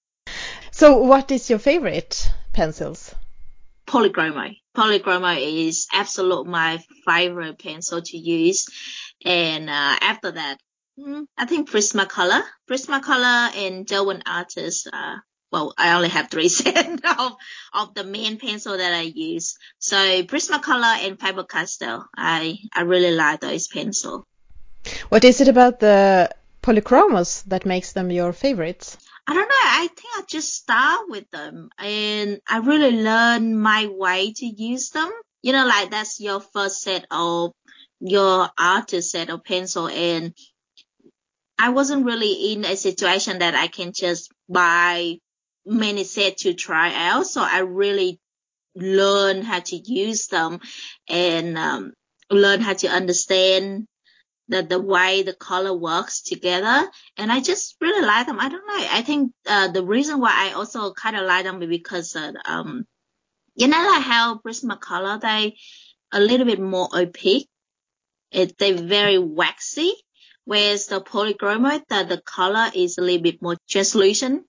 So 0.77 0.99
what 0.99 1.31
is 1.31 1.49
your 1.49 1.59
favorite 1.59 2.31
pencils? 2.53 3.15
Polychromo. 3.87 4.55
Polychromo 4.77 5.35
is 5.41 5.87
absolute 5.91 6.47
my 6.47 6.85
favorite 7.07 7.59
pencil 7.59 8.03
to 8.03 8.19
use. 8.19 8.67
And 9.25 9.71
uh, 9.71 9.97
after 10.03 10.33
that, 10.33 10.59
hmm, 10.99 11.23
I 11.39 11.47
think 11.47 11.71
Prismacolor. 11.71 12.43
Prismacolor 12.69 13.57
and 13.57 13.87
Derwent 13.87 14.25
Artist. 14.27 14.87
Uh, 14.93 15.17
well, 15.51 15.73
I 15.79 15.95
only 15.95 16.11
have 16.11 16.29
three 16.29 16.49
sets 16.61 17.01
of, 17.19 17.33
of 17.73 17.95
the 17.95 18.05
main 18.05 18.39
pencil 18.39 18.77
that 18.77 18.93
I 18.93 19.11
use. 19.15 19.57
So 19.79 19.97
Prismacolor 20.25 21.09
and 21.09 21.19
Faber-Castell. 21.19 22.07
I, 22.15 22.59
I 22.75 22.83
really 22.83 23.13
like 23.13 23.41
those 23.41 23.67
pencils. 23.67 24.25
What 25.09 25.25
is 25.25 25.41
it 25.41 25.49
about 25.49 25.81
the 25.81 26.37
polychromos 26.63 27.45
that 27.45 27.65
makes 27.65 27.93
them 27.93 28.11
your 28.11 28.35
favorites? 28.35 28.99
I 29.27 29.35
don't 29.35 29.49
know. 29.49 29.55
I 29.65 29.89
think 29.89 30.09
I 30.17 30.23
just 30.29 30.55
start 30.55 31.07
with 31.09 31.29
them 31.31 31.71
and 31.79 32.41
I 32.49 32.59
really 32.59 33.03
learn 33.03 33.59
my 33.59 33.87
way 33.87 34.33
to 34.37 34.47
use 34.47 34.91
them. 34.91 35.11
You 35.43 35.53
know, 35.53 35.67
like 35.67 35.91
that's 35.91 36.21
your 36.21 36.41
first 36.41 36.83
set 36.83 37.07
of 37.11 37.53
your 38.01 38.49
artist 38.59 39.11
set 39.11 39.31
of 39.31 39.45
pencil 39.45 39.89
and 39.89 40.33
I 41.59 41.71
wasn't 41.71 42.05
really 42.05 42.53
in 42.53 42.65
a 42.65 42.77
situation 42.77 43.39
that 43.41 43.55
I 43.55 43.67
can 43.67 43.93
just 43.93 44.31
buy 44.49 45.19
many 45.65 46.05
sets 46.05 46.43
to 46.43 46.55
try 46.55 46.93
out. 46.95 47.27
So 47.27 47.41
I 47.43 47.61
really 47.61 48.21
learn 48.75 49.43
how 49.43 49.61
to 49.61 49.77
use 49.77 50.29
them 50.29 50.61
and 51.09 51.57
um, 51.57 51.93
learn 52.31 52.61
how 52.61 52.75
to 52.75 52.89
understand 52.89 53.87
the 54.49 54.63
the 54.63 54.81
way 54.81 55.23
the 55.23 55.35
color 55.35 55.75
works 55.75 56.23
together. 56.23 56.89
And 57.17 57.33
i 57.33 57.41
just 57.41 57.77
really 57.81 58.07
like 58.07 58.27
them. 58.27 58.39
I 58.39 58.49
don't 58.49 58.67
know. 58.67 58.87
I 58.91 59.03
think 59.03 59.33
uh, 59.47 59.69
the 59.69 59.85
reason 59.85 60.21
why 60.21 60.33
i 60.35 60.53
also 60.53 60.93
kind 60.93 61.17
of 61.17 61.25
like 61.25 61.45
them 61.45 61.59
because 61.59 62.15
uh, 62.17 62.33
um 62.45 62.87
you 63.55 63.69
know 63.69 63.83
like 63.93 64.03
how 64.03 64.39
prismacolor 64.39 65.21
they 65.21 65.57
a 66.13 66.21
little 66.21 66.47
bit 66.47 66.61
more 66.61 66.89
opaque? 66.95 67.49
It 68.31 68.59
they 68.59 68.73
very 68.73 69.19
waxy 69.19 69.93
whereas 70.45 70.87
the 70.87 71.01
polychromo 71.01 71.83
the, 71.89 72.05
the 72.05 72.21
color 72.21 72.71
is 72.75 72.99
a 72.99 73.03
little 73.03 73.23
bit 73.23 73.43
more 73.43 73.57
translucent 73.69 74.45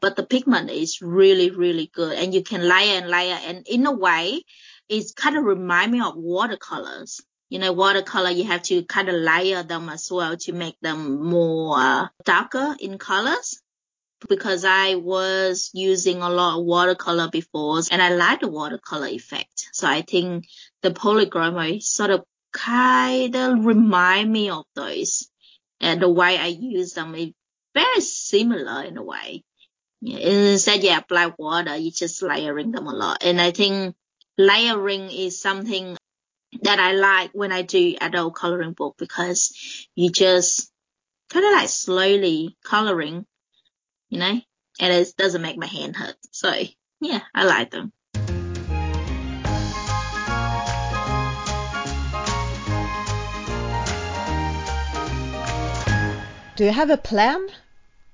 but 0.00 0.16
the 0.16 0.26
pigment 0.26 0.70
is 0.70 1.00
really 1.00 1.50
really 1.50 1.90
good. 1.92 2.18
And 2.18 2.34
you 2.34 2.42
can 2.42 2.62
layer 2.62 3.00
and 3.00 3.08
layer 3.10 3.38
and 3.46 3.66
in 3.66 3.86
a 3.86 3.92
way 3.92 4.42
it's 4.88 5.12
kind 5.12 5.36
of 5.36 5.44
remind 5.44 5.92
me 5.92 6.00
of 6.00 6.16
watercolors 6.16 7.20
you 7.48 7.58
know, 7.58 7.72
watercolor, 7.72 8.30
you 8.30 8.44
have 8.44 8.62
to 8.64 8.82
kind 8.84 9.08
of 9.08 9.14
layer 9.14 9.62
them 9.62 9.88
as 9.88 10.10
well 10.10 10.36
to 10.36 10.52
make 10.52 10.78
them 10.80 11.22
more 11.22 11.78
uh, 11.78 12.08
darker 12.24 12.76
in 12.80 12.98
colors. 12.98 13.60
Because 14.28 14.64
I 14.64 14.94
was 14.94 15.70
using 15.74 16.22
a 16.22 16.30
lot 16.30 16.58
of 16.58 16.64
watercolor 16.64 17.28
before 17.28 17.82
and 17.90 18.00
I 18.00 18.08
like 18.14 18.40
the 18.40 18.48
watercolor 18.48 19.08
effect. 19.08 19.68
So 19.72 19.86
I 19.86 20.00
think 20.00 20.46
the 20.80 20.90
polychromo 20.90 21.82
sort 21.82 22.10
of 22.10 22.24
kind 22.50 23.36
of 23.36 23.66
remind 23.66 24.32
me 24.32 24.48
of 24.48 24.64
those. 24.74 25.28
And 25.80 26.00
the 26.00 26.08
way 26.08 26.38
I 26.38 26.46
use 26.46 26.94
them 26.94 27.14
is 27.14 27.32
very 27.74 28.00
similar 28.00 28.84
in 28.84 28.96
a 28.96 29.02
way. 29.02 29.44
Instead 30.02 30.82
you 30.82 30.96
apply 30.96 31.32
water, 31.38 31.76
you're 31.76 31.92
just 31.92 32.22
layering 32.22 32.72
them 32.72 32.86
a 32.86 32.94
lot. 32.94 33.22
And 33.22 33.38
I 33.38 33.50
think 33.50 33.94
layering 34.38 35.10
is 35.10 35.40
something 35.40 35.96
that 36.62 36.78
I 36.78 36.92
like 36.92 37.30
when 37.32 37.52
I 37.52 37.62
do 37.62 37.96
adult 38.00 38.34
coloring 38.34 38.72
book 38.72 38.96
because 38.98 39.86
you 39.94 40.10
just 40.10 40.70
kind 41.30 41.44
of 41.44 41.52
like 41.52 41.68
slowly 41.68 42.56
coloring, 42.64 43.26
you 44.08 44.18
know, 44.18 44.40
and 44.80 44.92
it 44.92 45.12
doesn't 45.16 45.42
make 45.42 45.58
my 45.58 45.66
hand 45.66 45.96
hurt. 45.96 46.16
So 46.30 46.52
yeah, 47.00 47.20
I 47.34 47.44
like 47.44 47.70
them. 47.70 47.92
Do 56.56 56.64
you 56.64 56.72
have 56.72 56.88
a 56.88 56.96
plan 56.96 57.48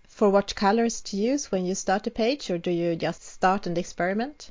for 0.09 0.29
what 0.29 0.57
colors 0.57 1.01
to 1.03 1.17
use 1.17 1.53
when 1.53 1.65
you 1.65 1.77
start 1.77 2.09
a 2.09 2.11
page 2.11 2.51
or 2.51 2.59
do 2.59 2.73
you 2.73 2.97
just 2.97 3.23
start 3.23 3.69
and 3.69 3.79
experiment? 3.79 4.51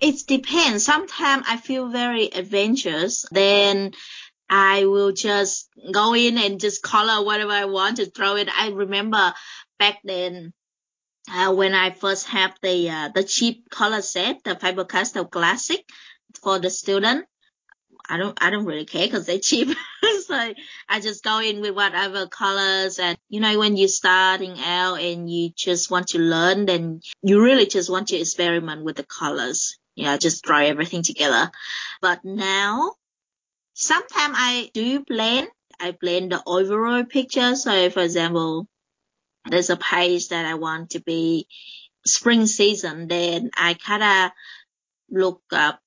It 0.00 0.26
depends. 0.26 0.84
Sometimes 0.84 1.44
I 1.48 1.56
feel 1.58 1.88
very 1.88 2.26
adventurous. 2.32 3.26
Then 3.30 3.92
I 4.48 4.86
will 4.86 5.12
just 5.12 5.68
go 5.92 6.14
in 6.14 6.38
and 6.38 6.58
just 6.58 6.82
color 6.82 7.24
whatever 7.24 7.52
I 7.52 7.66
want 7.66 7.98
to 7.98 8.06
throw 8.06 8.36
it. 8.36 8.48
I 8.54 8.70
remember 8.70 9.32
back 9.78 9.98
then 10.02 10.52
uh, 11.30 11.52
when 11.52 11.74
I 11.74 11.90
first 11.90 12.26
have 12.28 12.54
the 12.62 12.90
uh, 12.90 13.08
the 13.14 13.22
cheap 13.22 13.70
color 13.70 14.02
set, 14.02 14.42
the 14.42 14.56
Faber-Castell 14.56 15.26
Classic 15.26 15.84
for 16.42 16.58
the 16.58 16.70
student. 16.70 17.26
I 18.08 18.16
don't 18.16 18.36
I 18.42 18.50
don't 18.50 18.64
really 18.64 18.86
care 18.86 19.06
because 19.06 19.26
they're 19.26 19.38
cheap. 19.38 19.68
so 20.26 20.54
I 20.88 21.00
just 21.00 21.22
go 21.22 21.38
in 21.40 21.60
with 21.60 21.74
whatever 21.74 22.26
colors 22.26 22.98
and 22.98 23.16
you 23.28 23.40
know 23.40 23.58
when 23.58 23.76
you're 23.76 23.88
starting 23.88 24.56
out 24.58 25.00
and 25.00 25.30
you 25.30 25.50
just 25.54 25.90
want 25.90 26.08
to 26.08 26.18
learn 26.18 26.66
then 26.66 27.00
you 27.22 27.42
really 27.42 27.66
just 27.66 27.90
want 27.90 28.08
to 28.08 28.16
experiment 28.16 28.84
with 28.84 28.96
the 28.96 29.04
colors 29.04 29.78
you 29.94 30.04
know, 30.04 30.16
just 30.16 30.46
throw 30.46 30.58
everything 30.58 31.02
together. 31.02 31.50
But 32.00 32.24
now, 32.24 32.94
sometimes 33.74 34.34
I 34.36 34.70
do 34.74 35.04
blend. 35.04 35.48
I 35.78 35.92
blend 35.92 36.32
the 36.32 36.42
overall 36.46 37.04
picture. 37.04 37.56
So 37.56 37.90
for 37.90 38.00
example, 38.00 38.66
there's 39.48 39.70
a 39.70 39.76
page 39.76 40.28
that 40.28 40.44
I 40.44 40.54
want 40.54 40.90
to 40.90 41.00
be 41.00 41.46
spring 42.06 42.46
season, 42.46 43.08
then 43.08 43.50
I 43.56 43.74
kind 43.74 44.02
of 44.02 44.32
look 45.10 45.42
up 45.52 45.80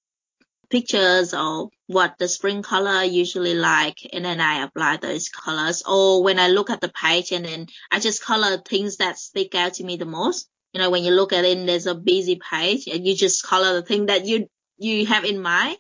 pictures 0.70 1.34
of 1.36 1.70
what 1.86 2.16
the 2.18 2.28
spring 2.28 2.64
color 2.64 3.04
usually 3.04 3.54
like 3.54 4.00
and 4.12 4.26
then 4.26 4.42
I 4.42 4.64
apply 4.64 4.98
those 4.98 5.30
colors 5.30 5.84
or 5.88 6.24
when 6.24 6.40
I 6.40 6.48
look 6.48 6.72
at 6.72 6.82
the 6.82 6.90
page 6.90 7.32
and 7.32 7.46
then 7.46 7.68
I 7.92 8.00
just 8.00 8.24
color 8.24 8.58
things 8.58 8.98
that 8.98 9.20
stick 9.20 9.54
out 9.54 9.76
to 9.76 9.84
me 9.84 9.98
the 9.98 10.06
most 10.06 10.50
you 10.74 10.82
know, 10.82 10.90
when 10.90 11.04
you 11.04 11.12
look 11.12 11.34
at 11.34 11.46
it, 11.46 11.66
there's 11.66 11.86
a 11.86 11.96
busy 11.96 12.40
page 12.40 12.88
and 12.88 13.06
you 13.06 13.16
just 13.16 13.44
color 13.44 13.74
the 13.74 13.84
thing 13.84 14.08
that 14.08 14.26
you, 14.26 14.48
you 14.78 15.06
have 15.06 15.24
in 15.24 15.40
mind 15.40 15.78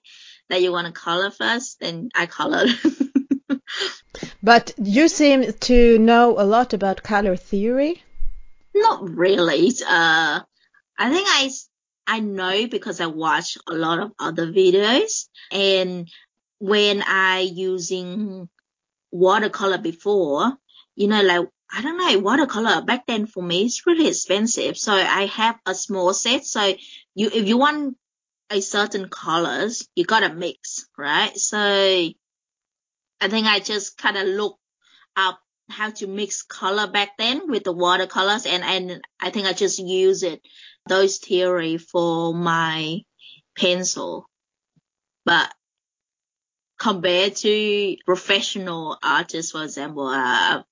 that 0.49 0.61
you 0.61 0.71
want 0.71 0.87
to 0.87 0.93
color 0.93 1.31
first, 1.31 1.79
then 1.79 2.09
I 2.15 2.27
color. 2.27 2.65
but 4.43 4.73
you 4.77 5.07
seem 5.07 5.51
to 5.51 5.97
know 5.97 6.39
a 6.39 6.45
lot 6.45 6.73
about 6.73 7.01
color 7.01 7.35
theory. 7.35 8.03
Not 8.75 9.09
really. 9.09 9.69
Uh, 9.85 10.41
I 10.99 11.09
think 11.09 11.27
I, 11.27 11.49
I 12.05 12.19
know 12.19 12.67
because 12.67 13.01
I 13.01 13.07
watch 13.07 13.57
a 13.67 13.73
lot 13.73 13.99
of 13.99 14.11
other 14.19 14.47
videos 14.47 15.27
and 15.51 16.07
when 16.59 17.03
I 17.05 17.39
using 17.39 18.47
watercolor 19.11 19.79
before, 19.79 20.53
you 20.95 21.07
know, 21.07 21.21
like 21.21 21.47
I 21.75 21.81
don't 21.81 21.97
know, 21.97 22.19
watercolor 22.19 22.83
back 22.83 23.07
then 23.07 23.25
for 23.25 23.41
me 23.41 23.65
it's 23.65 23.87
really 23.87 24.07
expensive. 24.07 24.77
So 24.77 24.93
I 24.93 25.25
have 25.25 25.59
a 25.65 25.73
small 25.73 26.13
set. 26.13 26.45
So 26.45 26.61
you, 27.15 27.31
if 27.33 27.47
you 27.47 27.57
want 27.57 27.97
a 28.51 28.61
certain 28.61 29.09
colors, 29.09 29.87
you 29.95 30.05
gotta 30.05 30.31
mix, 30.31 30.85
right? 30.97 31.35
So 31.35 31.57
I 31.57 32.13
think 33.27 33.47
I 33.47 33.59
just 33.59 33.97
kind 33.97 34.17
of 34.17 34.27
look 34.27 34.59
up 35.15 35.39
how 35.69 35.89
to 35.89 36.07
mix 36.07 36.43
color 36.43 36.87
back 36.87 37.17
then 37.17 37.49
with 37.49 37.63
the 37.63 37.71
watercolors 37.71 38.45
and, 38.45 38.63
and 38.63 39.01
I 39.19 39.31
think 39.31 39.47
I 39.47 39.53
just 39.53 39.79
use 39.79 40.21
it, 40.21 40.41
those 40.87 41.17
theory 41.17 41.77
for 41.77 42.35
my 42.35 42.99
pencil. 43.57 44.29
But 45.25 45.51
compared 46.77 47.35
to 47.37 47.95
professional 48.05 48.97
artists, 49.01 49.53
for 49.53 49.63
example, 49.63 50.07
uh, 50.07 50.63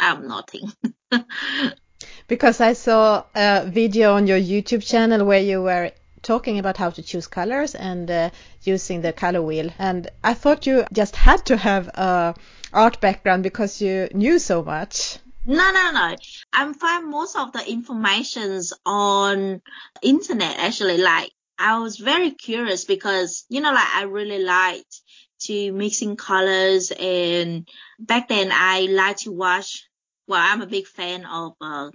I'm 0.00 0.26
nothing. 0.26 0.72
because 2.26 2.60
I 2.60 2.72
saw 2.72 3.24
a 3.34 3.66
video 3.66 4.14
on 4.14 4.26
your 4.26 4.40
YouTube 4.40 4.84
channel 4.84 5.24
where 5.24 5.40
you 5.40 5.62
were 5.62 5.92
talking 6.22 6.58
about 6.58 6.76
how 6.76 6.90
to 6.90 7.02
choose 7.02 7.26
colors 7.26 7.74
and 7.74 8.10
uh, 8.10 8.30
using 8.62 9.00
the 9.00 9.12
color 9.12 9.42
wheel 9.42 9.70
and 9.78 10.08
I 10.22 10.34
thought 10.34 10.66
you 10.66 10.84
just 10.92 11.16
had 11.16 11.46
to 11.46 11.56
have 11.56 11.88
a 11.88 12.34
art 12.72 13.00
background 13.00 13.42
because 13.42 13.80
you 13.80 14.08
knew 14.12 14.38
so 14.38 14.62
much. 14.62 15.18
No, 15.46 15.72
no, 15.72 15.90
no. 15.92 16.16
I 16.52 16.72
find 16.74 17.10
most 17.10 17.36
of 17.36 17.52
the 17.52 17.68
informations 17.68 18.72
on 18.84 19.62
internet 20.02 20.58
actually. 20.58 20.98
Like 20.98 21.30
I 21.58 21.78
was 21.78 21.96
very 21.96 22.30
curious 22.32 22.84
because 22.84 23.44
you 23.48 23.60
know, 23.60 23.72
like 23.72 23.88
I 23.94 24.02
really 24.04 24.42
liked 24.44 25.00
to 25.40 25.72
mixing 25.72 26.16
colors 26.16 26.92
and 26.92 27.66
back 27.98 28.28
then 28.28 28.50
I 28.52 28.88
liked 28.90 29.20
to 29.20 29.32
watch 29.32 29.89
well, 30.30 30.40
I'm 30.40 30.62
a 30.62 30.66
big 30.66 30.86
fan 30.86 31.26
of 31.26 31.54
uh, 31.60 31.90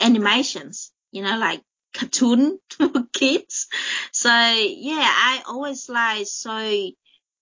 animations, 0.00 0.90
you 1.12 1.22
know, 1.22 1.38
like 1.38 1.62
cartoon 1.94 2.58
for 2.68 2.90
kids. 3.12 3.68
So 4.10 4.28
yeah, 4.28 5.06
I 5.06 5.42
always 5.46 5.88
like 5.88 6.26
so 6.26 6.90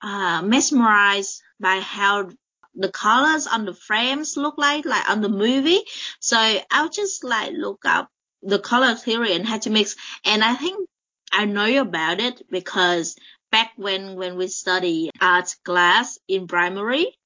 uh, 0.03 0.43
mesmerized 0.43 1.41
by 1.59 1.81
how 1.81 2.29
the 2.75 2.91
colors 2.91 3.47
on 3.47 3.65
the 3.65 3.73
frames 3.73 4.37
look 4.37 4.59
like, 4.59 4.85
like 4.85 5.09
on 5.09 5.23
the 5.23 5.31
movie. 5.31 5.81
So 6.21 6.37
I'll 6.71 6.91
just 6.91 7.25
like 7.25 7.53
look 7.55 7.87
up 7.87 8.11
the 8.43 8.59
color 8.59 8.97
theory 8.97 9.33
and 9.33 9.47
how 9.47 9.59
to 9.61 9.71
mix. 9.71 9.97
And 10.27 10.45
I 10.45 10.57
think 10.57 10.87
I 11.33 11.47
know 11.47 11.81
about 11.81 12.21
it 12.21 12.43
because 12.51 13.17
back 13.51 13.73
when, 13.77 14.17
when 14.17 14.37
we 14.37 14.49
study 14.49 15.11
art 15.23 15.57
class 15.65 16.19
in 16.29 16.49
primary, 16.49 17.17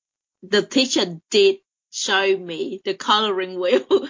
the 0.45 0.63
teacher 0.63 1.21
did 1.31 1.57
show 1.91 2.37
me 2.37 2.81
the 2.85 2.95
coloring 2.95 3.59
wheel. 3.59 3.85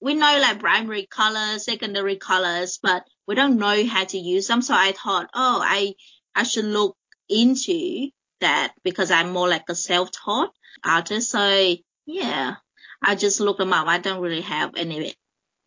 we 0.00 0.14
know 0.14 0.38
like 0.40 0.58
primary 0.58 1.06
colors, 1.06 1.64
secondary 1.64 2.16
colors, 2.16 2.78
but 2.82 3.04
we 3.26 3.34
don't 3.34 3.58
know 3.58 3.86
how 3.86 4.04
to 4.04 4.18
use 4.18 4.46
them. 4.46 4.62
So 4.62 4.74
I 4.74 4.92
thought, 4.92 5.30
oh, 5.34 5.60
I, 5.62 5.94
I 6.34 6.42
should 6.42 6.64
look 6.64 6.96
into 7.28 8.08
that 8.40 8.72
because 8.82 9.10
I'm 9.10 9.30
more 9.30 9.48
like 9.48 9.68
a 9.68 9.74
self-taught 9.74 10.52
artist. 10.84 11.30
So 11.30 11.74
yeah, 12.06 12.54
I 13.02 13.14
just 13.14 13.40
look 13.40 13.58
them 13.58 13.72
up. 13.72 13.86
I 13.86 13.98
don't 13.98 14.22
really 14.22 14.40
have 14.40 14.72
any, 14.76 15.14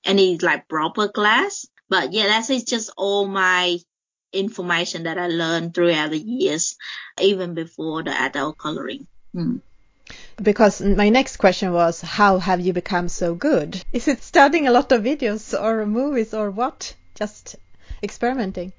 any 0.03 0.37
like 0.39 0.67
proper 0.67 1.07
class, 1.07 1.67
but 1.89 2.11
yeah, 2.11 2.27
that's 2.27 2.49
it's 2.49 2.63
just 2.63 2.91
all 2.97 3.27
my 3.27 3.77
information 4.33 5.03
that 5.03 5.19
I 5.19 5.27
learned 5.27 5.75
throughout 5.75 6.09
the 6.09 6.17
years, 6.17 6.75
even 7.21 7.53
before 7.53 8.03
the 8.03 8.11
adult 8.11 8.57
coloring. 8.57 9.07
Hmm. 9.33 9.57
Because 10.41 10.81
my 10.81 11.09
next 11.09 11.37
question 11.37 11.73
was, 11.73 12.01
how 12.01 12.39
have 12.39 12.59
you 12.59 12.73
become 12.73 13.07
so 13.07 13.35
good? 13.35 13.83
Is 13.91 14.07
it 14.07 14.23
studying 14.23 14.67
a 14.67 14.71
lot 14.71 14.91
of 14.91 15.03
videos 15.03 15.59
or 15.59 15.85
movies 15.85 16.33
or 16.33 16.49
what? 16.51 16.95
Just 17.15 17.55
experimenting? 18.01 18.73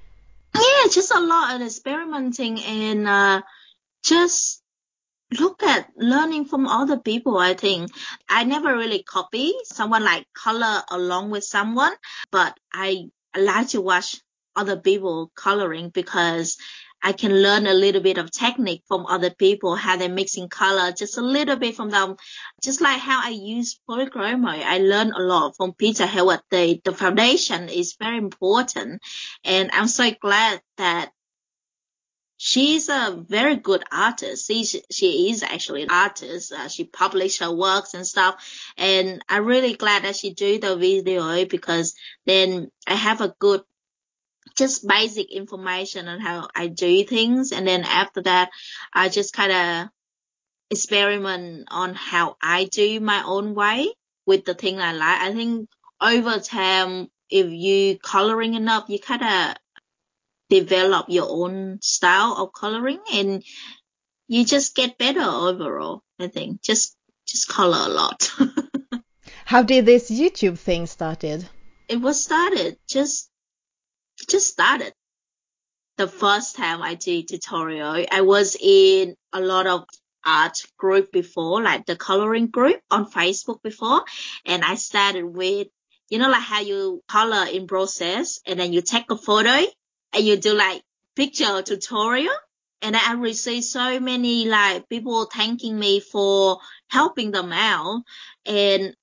Yeah, 0.53 0.89
just 0.91 1.13
a 1.13 1.19
lot 1.19 1.55
of 1.55 1.61
experimenting 1.61 2.59
and 2.59 3.07
uh, 3.07 3.41
just 4.03 4.61
look 5.39 5.63
at 5.63 5.89
learning 5.97 6.45
from 6.45 6.67
other 6.67 6.97
people. 6.97 7.37
I 7.37 7.53
think 7.53 7.91
I 8.29 8.43
never 8.43 8.75
really 8.75 9.03
copy 9.03 9.53
someone 9.63 10.03
like 10.03 10.25
color 10.33 10.83
along 10.89 11.31
with 11.31 11.43
someone, 11.43 11.93
but 12.31 12.57
I 12.73 13.09
like 13.35 13.69
to 13.69 13.81
watch 13.81 14.21
other 14.55 14.77
people 14.77 15.31
coloring 15.35 15.89
because 15.89 16.57
I 17.05 17.11
can 17.11 17.43
learn 17.43 17.67
a 17.67 17.73
little 17.75 18.01
bit 18.01 18.17
of 18.17 18.31
technique 18.31 18.81
from 18.87 19.05
other 19.05 19.29
people, 19.29 19.75
how 19.75 19.95
they're 19.95 20.09
mixing 20.09 20.49
color, 20.49 20.91
just 20.91 21.19
a 21.19 21.21
little 21.21 21.55
bit 21.55 21.75
from 21.75 21.91
them. 21.91 22.15
Just 22.63 22.81
like 22.81 22.99
how 22.99 23.21
I 23.23 23.29
use 23.29 23.79
polychromo, 23.87 24.49
I 24.49 24.79
learn 24.79 25.11
a 25.11 25.19
lot 25.19 25.55
from 25.55 25.73
Peta 25.73 26.07
Hewitt. 26.07 26.41
The, 26.49 26.81
the 26.83 26.93
foundation 26.93 27.69
is 27.69 27.95
very 27.99 28.17
important. 28.17 29.03
And 29.43 29.69
I'm 29.71 29.87
so 29.87 30.09
glad 30.19 30.63
that 30.77 31.11
she's 32.37 32.89
a 32.89 33.23
very 33.29 33.57
good 33.57 33.83
artist. 33.91 34.47
She, 34.47 34.65
she 34.89 35.29
is 35.29 35.43
actually 35.43 35.83
an 35.83 35.91
artist. 35.91 36.51
Uh, 36.51 36.69
she 36.69 36.85
published 36.85 37.39
her 37.39 37.55
works 37.55 37.93
and 37.93 38.07
stuff. 38.07 38.43
And 38.77 39.23
I'm 39.29 39.45
really 39.45 39.75
glad 39.75 40.05
that 40.05 40.15
she 40.15 40.33
do 40.33 40.57
the 40.57 40.75
video 40.75 41.45
because 41.45 41.93
then 42.25 42.71
I 42.87 42.95
have 42.95 43.21
a 43.21 43.35
good 43.37 43.61
just 44.55 44.87
basic 44.87 45.31
information 45.31 46.07
on 46.07 46.19
how 46.19 46.47
I 46.55 46.67
do 46.67 47.03
things. 47.03 47.51
And 47.51 47.67
then 47.67 47.83
after 47.83 48.21
that, 48.23 48.49
I 48.93 49.09
just 49.09 49.33
kind 49.33 49.51
of 49.51 49.89
experiment 50.69 51.67
on 51.69 51.93
how 51.93 52.37
I 52.41 52.65
do 52.65 52.99
my 52.99 53.23
own 53.25 53.53
way 53.53 53.89
with 54.25 54.45
the 54.45 54.53
thing 54.53 54.79
I 54.79 54.93
like. 54.93 55.21
I 55.21 55.33
think 55.33 55.69
over 56.01 56.39
time, 56.39 57.09
if 57.29 57.51
you 57.51 57.97
coloring 57.99 58.53
enough, 58.53 58.85
you 58.87 58.99
kind 58.99 59.23
of 59.23 59.57
develop 60.49 61.07
your 61.09 61.27
own 61.29 61.79
style 61.81 62.35
of 62.37 62.53
coloring 62.53 62.99
and 63.13 63.43
you 64.27 64.45
just 64.45 64.75
get 64.75 64.97
better 64.97 65.21
overall. 65.21 66.01
I 66.19 66.27
think 66.27 66.61
just, 66.61 66.95
just 67.27 67.47
color 67.47 67.77
a 67.85 67.89
lot. 67.89 68.31
how 69.45 69.63
did 69.63 69.85
this 69.85 70.09
YouTube 70.09 70.57
thing 70.57 70.85
started? 70.87 71.47
It 71.87 72.01
was 72.01 72.23
started 72.23 72.77
just 72.87 73.29
just 74.25 74.47
started. 74.47 74.93
The 75.97 76.07
first 76.07 76.55
time 76.55 76.81
I 76.81 76.95
did 76.95 77.27
tutorial, 77.27 78.05
I 78.11 78.21
was 78.21 78.57
in 78.59 79.15
a 79.31 79.39
lot 79.39 79.65
of 79.65 79.85
art 80.25 80.57
group 80.77 81.11
before, 81.11 81.61
like 81.61 81.85
the 81.85 81.95
coloring 81.95 82.47
group 82.47 82.81
on 82.91 83.09
Facebook 83.09 83.61
before. 83.61 84.03
And 84.45 84.63
I 84.63 84.75
started 84.75 85.23
with, 85.25 85.67
you 86.09 86.19
know, 86.19 86.29
like 86.29 86.41
how 86.41 86.61
you 86.61 87.01
color 87.07 87.45
in 87.51 87.67
process 87.67 88.39
and 88.45 88.59
then 88.59 88.73
you 88.73 88.81
take 88.81 89.09
a 89.11 89.17
photo 89.17 89.65
and 90.13 90.25
you 90.25 90.37
do 90.37 90.53
like 90.53 90.81
picture 91.15 91.61
tutorial. 91.61 92.33
And 92.81 92.95
I 92.95 93.13
received 93.13 93.65
so 93.65 93.99
many 93.99 94.47
like 94.47 94.89
people 94.89 95.25
thanking 95.25 95.79
me 95.79 96.01
for 96.01 96.59
helping 96.89 97.31
them 97.31 97.51
out. 97.53 98.03
And 98.45 98.95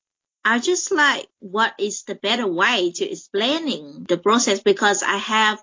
I 0.44 0.58
just 0.58 0.90
like 0.90 1.28
what 1.38 1.74
is 1.78 2.02
the 2.02 2.14
better 2.14 2.46
way 2.46 2.92
to 2.92 3.10
explaining 3.10 4.04
the 4.08 4.18
process 4.18 4.60
because 4.60 5.02
I 5.02 5.16
have 5.16 5.62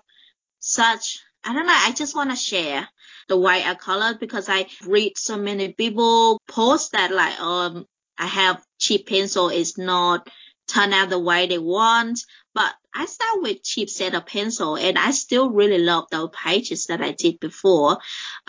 such 0.58 1.20
I 1.42 1.54
don't 1.54 1.66
know, 1.66 1.74
I 1.74 1.92
just 1.92 2.14
want 2.14 2.30
to 2.30 2.36
share 2.36 2.86
the 3.28 3.38
way 3.38 3.62
I 3.64 3.74
color 3.74 4.14
because 4.18 4.48
I 4.48 4.66
read 4.84 5.16
so 5.16 5.38
many 5.38 5.72
people 5.72 6.40
post 6.46 6.92
that 6.92 7.10
like 7.12 7.40
um 7.40 7.86
I 8.18 8.26
have 8.26 8.62
cheap 8.78 9.08
pencil 9.08 9.48
is 9.48 9.78
not 9.78 10.28
turn 10.68 10.92
out 10.92 11.10
the 11.10 11.18
way 11.18 11.46
they 11.46 11.58
want. 11.58 12.20
But 12.54 12.72
I 12.94 13.06
start 13.06 13.42
with 13.42 13.62
cheap 13.62 13.88
set 13.88 14.14
of 14.14 14.26
pencil 14.26 14.76
and 14.76 14.98
I 14.98 15.12
still 15.12 15.50
really 15.50 15.78
love 15.78 16.06
those 16.10 16.30
pages 16.32 16.86
that 16.86 17.00
I 17.00 17.12
did 17.12 17.40
before. 17.40 17.98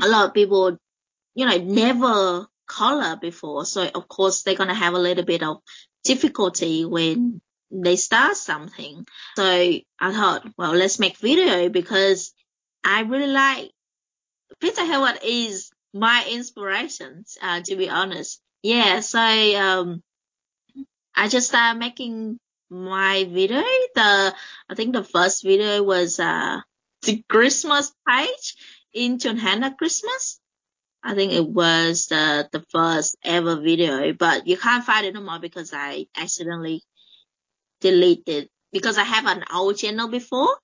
A 0.01 0.07
lot 0.07 0.27
of 0.27 0.33
people, 0.33 0.77
you 1.35 1.45
know, 1.45 1.57
never 1.57 2.47
color 2.67 3.17
before. 3.21 3.65
So 3.65 3.87
of 3.87 4.07
course 4.07 4.43
they're 4.43 4.55
going 4.55 4.69
to 4.69 4.75
have 4.75 4.93
a 4.93 4.99
little 4.99 5.25
bit 5.25 5.43
of 5.43 5.57
difficulty 6.03 6.85
when 6.85 7.41
they 7.71 7.95
start 7.95 8.35
something. 8.35 9.05
So 9.35 9.43
I 9.43 9.83
thought, 9.99 10.47
well, 10.57 10.73
let's 10.73 10.99
make 10.99 11.17
video 11.17 11.69
because 11.69 12.33
I 12.83 13.01
really 13.01 13.27
like 13.31 13.71
Peta 14.59 14.83
Hewitt 14.83 15.23
is 15.23 15.71
my 15.93 16.25
inspiration, 16.29 17.25
uh, 17.41 17.61
to 17.61 17.75
be 17.75 17.89
honest. 17.89 18.41
Yeah, 18.63 18.99
so 18.99 19.19
um, 19.19 20.03
I 21.15 21.27
just 21.27 21.47
started 21.49 21.79
making 21.79 22.39
my 22.69 23.25
video. 23.25 23.61
The 23.95 24.35
I 24.69 24.75
think 24.75 24.93
the 24.93 25.03
first 25.03 25.43
video 25.43 25.83
was 25.83 26.19
uh 26.19 26.61
the 27.03 27.23
Christmas 27.27 27.91
page 28.07 28.55
in 28.93 29.19
Johanna 29.19 29.75
Christmas. 29.75 30.39
I 31.03 31.15
think 31.15 31.33
it 31.33 31.47
was 31.47 32.07
the 32.07 32.47
the 32.51 32.63
first 32.69 33.17
ever 33.23 33.59
video, 33.59 34.13
but 34.13 34.47
you 34.47 34.57
can't 34.57 34.83
find 34.83 35.05
it 35.05 35.15
anymore 35.15 35.39
because 35.39 35.73
I 35.73 36.05
accidentally 36.15 36.83
deleted 37.79 38.49
because 38.71 38.97
I 38.97 39.03
have 39.03 39.25
an 39.25 39.43
old 39.53 39.77
channel 39.77 40.07
before. 40.07 40.55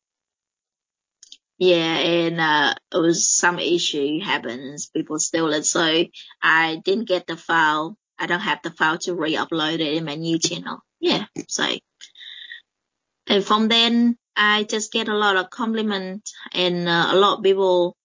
Yeah, 1.57 1.95
and 1.97 2.39
uh, 2.39 2.75
it 2.93 2.97
was 2.97 3.27
some 3.27 3.57
issue 3.57 4.19
happens, 4.19 4.87
people 4.87 5.17
steal 5.17 5.51
it, 5.53 5.65
so 5.65 6.03
I 6.41 6.81
didn't 6.85 7.07
get 7.07 7.25
the 7.25 7.35
file. 7.35 7.97
I 8.19 8.27
don't 8.27 8.39
have 8.41 8.59
the 8.63 8.69
file 8.69 8.99
to 8.99 9.15
re-upload 9.15 9.75
it 9.79 9.97
in 9.97 10.05
my 10.05 10.15
new 10.15 10.37
channel. 10.37 10.79
Yeah, 10.99 11.25
so 11.47 11.65
and 13.27 13.43
from 13.43 13.67
then 13.69 14.17
I 14.35 14.63
just 14.63 14.91
get 14.91 15.07
a 15.07 15.17
lot 15.17 15.35
of 15.35 15.49
compliment 15.49 16.29
and 16.53 16.87
uh, 16.87 17.07
a 17.09 17.15
lot 17.15 17.39
of 17.39 17.43
people 17.43 17.96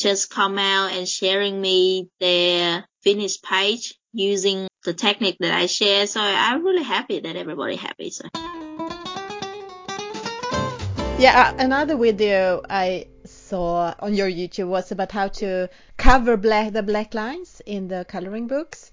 just 0.00 0.30
come 0.30 0.58
out 0.58 0.92
and 0.92 1.06
sharing 1.06 1.60
me 1.60 2.08
their 2.20 2.84
finished 3.02 3.42
page 3.42 3.94
using 4.12 4.66
the 4.84 4.94
technique 4.94 5.36
that 5.40 5.52
I 5.52 5.66
share. 5.66 6.06
So 6.06 6.20
I'm 6.20 6.64
really 6.64 6.82
happy 6.82 7.20
that 7.20 7.36
everybody 7.36 7.76
happy. 7.76 8.10
So. 8.10 8.24
Yeah, 11.18 11.52
uh, 11.52 11.54
another 11.58 11.96
video 11.98 12.62
I 12.68 13.08
saw 13.26 13.94
on 14.00 14.14
your 14.14 14.30
YouTube 14.30 14.68
was 14.68 14.90
about 14.90 15.12
how 15.12 15.28
to 15.28 15.68
cover 15.98 16.38
black 16.38 16.72
the 16.72 16.82
black 16.82 17.12
lines 17.12 17.60
in 17.66 17.88
the 17.88 18.06
coloring 18.08 18.46
books, 18.46 18.90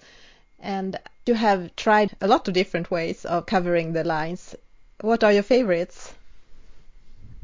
and 0.60 1.00
you 1.26 1.36
have 1.36 1.74
tried 1.78 2.18
a 2.20 2.28
lot 2.28 2.50
of 2.50 2.54
different 2.54 2.92
ways 2.92 3.24
of 3.24 3.46
covering 3.46 3.94
the 3.94 4.04
lines. 4.04 4.56
What 5.00 5.24
are 5.24 5.32
your 5.32 5.44
favorites? 5.44 6.14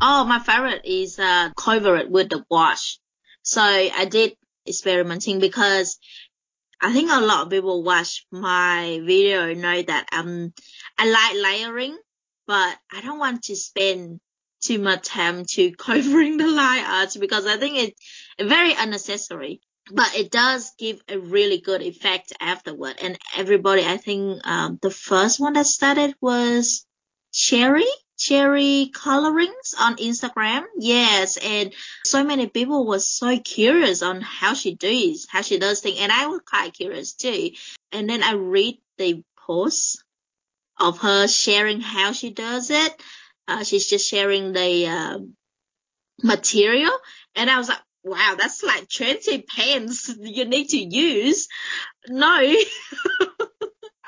Oh, 0.02 0.26
my 0.26 0.39
favorite 0.39 0.82
is 0.84 1.17
uh, 1.17 1.52
cover 1.56 1.95
it 1.95 2.12
with 2.12 2.28
the 2.28 2.43
wash. 2.49 2.99
So 3.43 3.62
I 3.62 4.06
did 4.10 4.36
experimenting 4.67 5.39
because 5.39 5.99
I 6.82 6.91
think 6.93 7.12
a 7.12 7.21
lot 7.21 7.43
of 7.43 7.49
people 7.49 7.84
watch 7.84 8.25
my 8.32 9.01
video 9.06 9.53
know 9.53 9.82
that 9.82 10.08
um 10.12 10.53
I 10.97 11.10
like 11.10 11.36
layering, 11.41 11.97
but 12.47 12.77
I 12.91 13.01
don't 13.01 13.19
want 13.19 13.43
to 13.43 13.56
spend 13.56 14.19
too 14.62 14.79
much 14.79 15.03
time 15.08 15.45
to 15.45 15.71
covering 15.77 16.38
the 16.38 16.47
line 16.47 17.08
because 17.19 17.45
I 17.45 17.58
think 17.58 17.77
it's 17.77 18.01
very 18.49 18.73
unnecessary. 18.73 19.62
But 19.91 20.15
it 20.15 20.32
does 20.32 20.71
give 20.79 21.01
a 21.10 21.19
really 21.19 21.60
good 21.60 21.82
effect 21.82 22.32
afterward. 22.39 22.95
And 23.01 23.19
everybody, 23.36 23.84
I 23.86 23.97
think 23.97 24.39
um, 24.47 24.79
the 24.82 24.89
first 24.89 25.41
one 25.41 25.53
that 25.53 25.65
started 25.65 26.15
was 26.21 26.86
cherry 27.34 27.84
cherry 28.23 28.89
colorings 28.93 29.75
on 29.79 29.97
Instagram. 29.97 30.63
Yes, 30.77 31.38
and 31.38 31.73
so 32.05 32.23
many 32.23 32.47
people 32.47 32.88
were 32.88 32.99
so 32.99 33.38
curious 33.39 34.01
on 34.01 34.21
how 34.21 34.53
she 34.53 34.75
does, 34.75 35.27
how 35.29 35.41
she 35.41 35.59
does 35.59 35.81
things, 35.81 35.99
and 35.99 36.12
I 36.12 36.27
was 36.27 36.41
quite 36.45 36.73
curious 36.73 37.13
too. 37.13 37.51
And 37.91 38.09
then 38.09 38.23
I 38.23 38.33
read 38.33 38.77
the 38.97 39.23
post 39.45 40.03
of 40.79 40.99
her 40.99 41.27
sharing 41.27 41.81
how 41.81 42.12
she 42.13 42.31
does 42.31 42.69
it. 42.69 43.01
Uh, 43.47 43.63
she's 43.63 43.88
just 43.88 44.09
sharing 44.09 44.53
the 44.53 44.88
uh, 44.88 45.19
material, 46.23 46.91
and 47.36 47.49
I 47.49 47.57
was 47.57 47.67
like, 47.69 47.81
wow, 48.03 48.36
that's 48.38 48.63
like 48.63 48.89
20 48.89 49.41
pens 49.43 50.13
you 50.21 50.45
need 50.45 50.69
to 50.69 50.77
use. 50.77 51.47
No. 52.07 52.55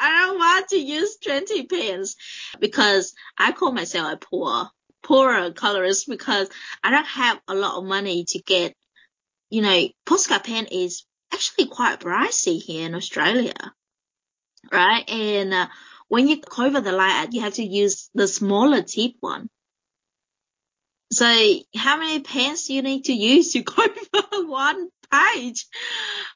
I 0.06 0.26
don't 0.26 0.38
want 0.38 0.68
to 0.70 0.78
use 0.78 1.18
20 1.18 1.65
pens 1.65 2.15
because 2.60 3.15
I 3.38 3.52
call 3.54 3.72
myself 3.72 4.13
a 4.13 4.18
poor, 4.18 4.70
poorer 5.02 5.52
colorist 5.52 6.08
because 6.08 6.48
I 6.84 6.91
don't 6.91 7.08
have 7.08 7.39
a 7.48 7.56
lot 7.56 7.78
of 7.78 7.86
money 7.86 8.26
to 8.30 8.39
get, 8.39 8.76
you 9.50 9.63
know, 9.63 9.88
Posca 10.06 10.44
pen 10.44 10.68
is 10.68 11.06
actually 11.34 11.68
quite 11.68 12.02
pricey 12.02 12.62
here 12.62 12.86
in 12.86 12.94
Australia, 12.94 13.56
right? 14.72 15.10
And 15.10 15.54
uh, 15.54 15.68
when 16.08 16.28
you 16.28 16.39
cover 16.39 16.82
the 16.82 16.91
light, 16.91 17.30
you 17.32 17.41
have 17.41 17.56
to 17.56 17.63
use 17.63 18.10
the 18.13 18.28
smaller 18.28 18.84
tip 18.84 19.13
one. 19.22 19.50
So 21.12 21.26
how 21.76 21.98
many 21.98 22.20
pens 22.22 22.65
do 22.65 22.74
you 22.76 22.84
need 22.84 23.06
to 23.06 23.13
use 23.13 23.54
to 23.54 23.63
cover 23.76 24.48
one 24.48 24.89
page? 25.10 25.65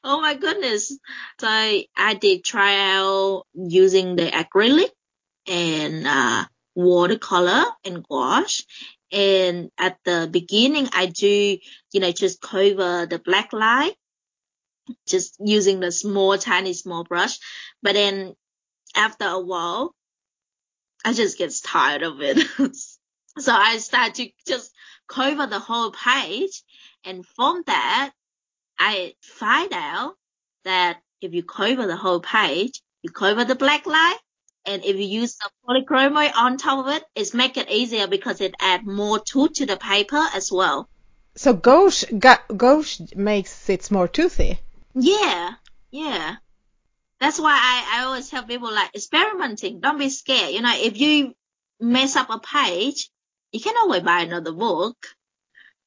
Oh 0.04 0.20
my 0.20 0.34
goodness. 0.34 0.88
So 1.40 1.46
I 1.48 2.14
did 2.20 2.44
try 2.44 2.96
out 2.96 3.46
using 3.54 4.16
the 4.16 4.30
acrylic 4.30 4.90
and 5.46 6.06
uh, 6.06 6.44
watercolor 6.74 7.64
and 7.84 8.02
gouache. 8.02 8.64
And 9.12 9.70
at 9.76 9.98
the 10.04 10.28
beginning, 10.30 10.88
I 10.92 11.06
do, 11.06 11.58
you 11.92 12.00
know, 12.00 12.12
just 12.12 12.40
cover 12.40 13.06
the 13.06 13.20
black 13.24 13.52
line, 13.52 13.90
just 15.08 15.36
using 15.40 15.80
the 15.80 15.90
small, 15.90 16.38
tiny, 16.38 16.72
small 16.72 17.04
brush. 17.04 17.38
But 17.82 17.94
then 17.94 18.34
after 18.94 19.26
a 19.26 19.40
while, 19.40 19.94
I 21.04 21.12
just 21.12 21.38
get 21.38 21.52
tired 21.62 22.02
of 22.02 22.20
it. 22.20 22.38
so 23.38 23.52
I 23.52 23.78
start 23.78 24.14
to 24.16 24.28
just 24.46 24.72
cover 25.08 25.46
the 25.46 25.58
whole 25.58 25.90
page. 25.90 26.62
And 27.04 27.26
from 27.26 27.62
that, 27.66 28.12
I 28.80 29.14
find 29.20 29.72
out 29.74 30.14
that 30.64 31.02
if 31.20 31.34
you 31.34 31.42
cover 31.42 31.86
the 31.86 31.96
whole 31.96 32.20
page, 32.20 32.80
you 33.02 33.10
cover 33.10 33.44
the 33.44 33.54
black 33.54 33.84
line, 33.84 34.16
and 34.64 34.82
if 34.82 34.96
you 34.96 35.04
use 35.04 35.36
the 35.36 35.50
polychromate 35.68 36.34
on 36.34 36.56
top 36.56 36.86
of 36.86 36.92
it, 36.94 37.04
it's 37.14 37.34
make 37.34 37.58
it 37.58 37.70
easier 37.70 38.06
because 38.06 38.40
it 38.40 38.54
add 38.58 38.86
more 38.86 39.18
tooth 39.18 39.52
to 39.54 39.66
the 39.66 39.76
paper 39.76 40.22
as 40.34 40.50
well. 40.50 40.88
So 41.36 41.52
gouache, 41.52 42.06
gouache 42.56 43.04
makes 43.14 43.68
it 43.68 43.90
more 43.90 44.08
toothy. 44.08 44.58
Yeah, 44.94 45.52
yeah. 45.90 46.36
That's 47.20 47.38
why 47.38 47.52
I, 47.52 48.00
I 48.00 48.04
always 48.06 48.30
tell 48.30 48.44
people 48.44 48.72
like 48.72 48.94
experimenting. 48.94 49.80
Don't 49.80 49.98
be 49.98 50.08
scared. 50.08 50.54
You 50.54 50.62
know, 50.62 50.72
if 50.74 50.98
you 50.98 51.34
mess 51.80 52.16
up 52.16 52.30
a 52.30 52.38
page, 52.38 53.10
you 53.52 53.60
can 53.60 53.76
always 53.76 54.02
buy 54.02 54.22
another 54.22 54.52
book. 54.52 54.96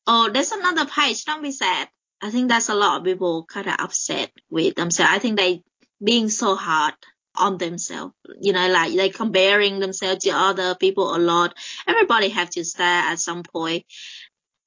Oh, 0.06 0.30
there's 0.32 0.52
another 0.52 0.86
page. 0.86 1.26
Don't 1.26 1.42
be 1.42 1.52
sad. 1.52 1.90
I 2.24 2.32
think 2.32 2.48
that's 2.48 2.70
a 2.70 2.74
lot 2.74 2.98
of 2.98 3.04
people 3.04 3.44
kind 3.44 3.68
of 3.68 3.76
upset 3.80 4.32
with 4.50 4.76
themselves. 4.76 5.12
I 5.14 5.20
think 5.20 5.38
they 5.38 5.62
being 6.02 6.30
so 6.30 6.56
hard 6.56 6.94
on 7.36 7.58
themselves. 7.58 8.14
You 8.40 8.54
know, 8.54 8.70
like 8.70 8.94
they 8.94 9.10
comparing 9.10 9.80
themselves 9.80 10.24
to 10.24 10.30
other 10.30 10.74
people 10.74 11.14
a 11.14 11.20
lot. 11.20 11.54
Everybody 11.86 12.30
have 12.30 12.50
to 12.52 12.64
start 12.64 13.12
at 13.12 13.20
some 13.20 13.44
point. 13.44 13.84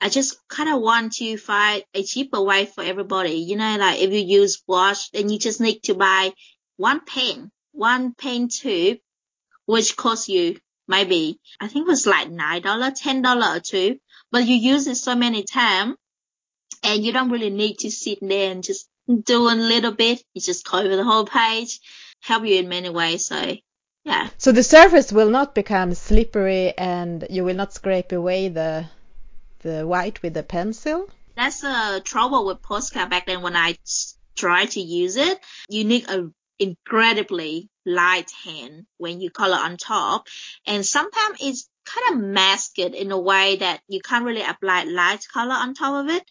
I 0.02 0.10
just 0.10 0.36
kind 0.48 0.68
of 0.68 0.82
want 0.82 1.14
to 1.14 1.38
find 1.38 1.82
a 1.94 2.02
cheaper 2.02 2.42
way 2.42 2.66
for 2.66 2.84
everybody. 2.84 3.36
You 3.36 3.56
know, 3.56 3.76
like 3.78 4.00
if 4.00 4.12
you 4.12 4.20
use 4.20 4.62
wash, 4.66 5.08
then 5.08 5.30
you 5.30 5.38
just 5.38 5.58
need 5.58 5.82
to 5.84 5.94
buy 5.94 6.34
one 6.76 7.00
pen, 7.06 7.50
one 7.72 8.12
pen 8.12 8.48
tube, 8.48 8.98
which 9.64 9.96
costs 9.96 10.28
you 10.28 10.58
maybe, 10.86 11.40
I 11.58 11.68
think 11.68 11.86
it 11.86 11.90
was 11.90 12.06
like 12.06 12.28
$9, 12.28 12.62
$10 12.62 13.56
a 13.56 13.60
tube, 13.60 13.98
but 14.30 14.44
you 14.44 14.56
use 14.56 14.86
it 14.88 14.96
so 14.96 15.14
many 15.14 15.42
times 15.42 15.96
and 16.82 17.04
you 17.04 17.12
don't 17.12 17.30
really 17.30 17.50
need 17.50 17.78
to 17.80 17.90
sit 17.90 18.18
there 18.20 18.50
and 18.50 18.62
just 18.62 18.88
do 19.08 19.48
a 19.48 19.54
little 19.54 19.92
bit. 19.92 20.22
You 20.34 20.40
just 20.40 20.64
cover 20.64 20.96
the 20.96 21.04
whole 21.04 21.26
page, 21.26 21.80
help 22.22 22.44
you 22.44 22.56
in 22.56 22.68
many 22.68 22.90
ways. 22.90 23.26
So 23.26 23.56
yeah. 24.04 24.28
So 24.38 24.52
the 24.52 24.62
surface 24.62 25.12
will 25.12 25.30
not 25.30 25.54
become 25.54 25.94
slippery 25.94 26.72
and 26.76 27.26
you 27.30 27.44
will 27.44 27.56
not 27.56 27.72
scrape 27.72 28.12
away 28.12 28.48
the 28.48 28.86
the 29.60 29.86
white 29.86 30.22
with 30.22 30.34
the 30.34 30.42
pencil. 30.42 31.08
That's 31.34 31.60
the 31.60 32.00
trouble 32.04 32.46
with 32.46 32.62
Posca 32.62 33.10
back 33.10 33.26
then 33.26 33.42
when 33.42 33.56
I 33.56 33.76
tried 34.36 34.70
to 34.72 34.80
use 34.80 35.16
it. 35.16 35.38
You 35.68 35.84
need 35.84 36.08
a 36.08 36.30
incredibly 36.58 37.68
light 37.84 38.30
hand 38.44 38.86
when 38.96 39.20
you 39.20 39.30
color 39.30 39.56
on 39.56 39.76
top 39.76 40.26
and 40.66 40.84
sometimes 40.84 41.38
it's 41.40 41.68
kind 41.84 42.14
of 42.14 42.26
masked 42.28 42.78
in 42.78 43.12
a 43.12 43.18
way 43.18 43.56
that 43.56 43.80
you 43.88 44.00
can't 44.00 44.24
really 44.24 44.42
apply 44.42 44.84
light 44.84 45.24
color 45.32 45.52
on 45.54 45.74
top 45.74 46.04
of 46.04 46.10
it 46.10 46.24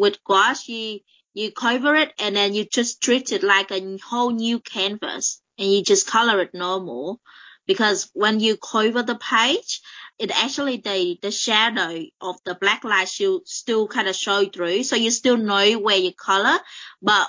with 0.00 0.24
gouache, 0.24 0.72
you, 0.72 1.00
you 1.34 1.52
cover 1.52 1.94
it 1.94 2.12
and 2.18 2.34
then 2.34 2.54
you 2.54 2.64
just 2.64 3.02
treat 3.02 3.32
it 3.32 3.42
like 3.42 3.70
a 3.70 3.98
whole 3.98 4.30
new 4.30 4.58
canvas 4.58 5.42
and 5.58 5.70
you 5.70 5.82
just 5.84 6.06
color 6.06 6.40
it 6.40 6.54
normal. 6.54 7.20
Because 7.66 8.10
when 8.14 8.40
you 8.40 8.56
cover 8.56 9.02
the 9.02 9.16
page, 9.16 9.82
it 10.18 10.30
actually 10.42 10.78
the 10.78 11.18
the 11.22 11.30
shadow 11.30 12.02
of 12.20 12.36
the 12.44 12.54
black 12.54 12.82
light 12.82 13.08
should 13.08 13.46
still 13.46 13.86
kind 13.86 14.08
of 14.08 14.16
show 14.16 14.44
through, 14.46 14.82
so 14.82 14.96
you 14.96 15.10
still 15.10 15.36
know 15.36 15.78
where 15.78 15.96
you 15.96 16.12
color, 16.12 16.58
but 17.00 17.28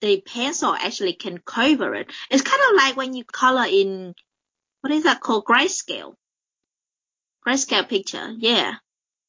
the 0.00 0.20
pencil 0.20 0.74
actually 0.74 1.14
can 1.14 1.38
cover 1.38 1.94
it. 1.94 2.10
It's 2.30 2.42
kind 2.42 2.62
of 2.68 2.76
like 2.76 2.96
when 2.96 3.14
you 3.14 3.24
color 3.24 3.66
in 3.66 4.14
what 4.80 4.92
is 4.92 5.04
that 5.04 5.20
called 5.20 5.44
grayscale, 5.44 6.14
grayscale 7.46 7.88
picture. 7.88 8.34
Yeah, 8.36 8.74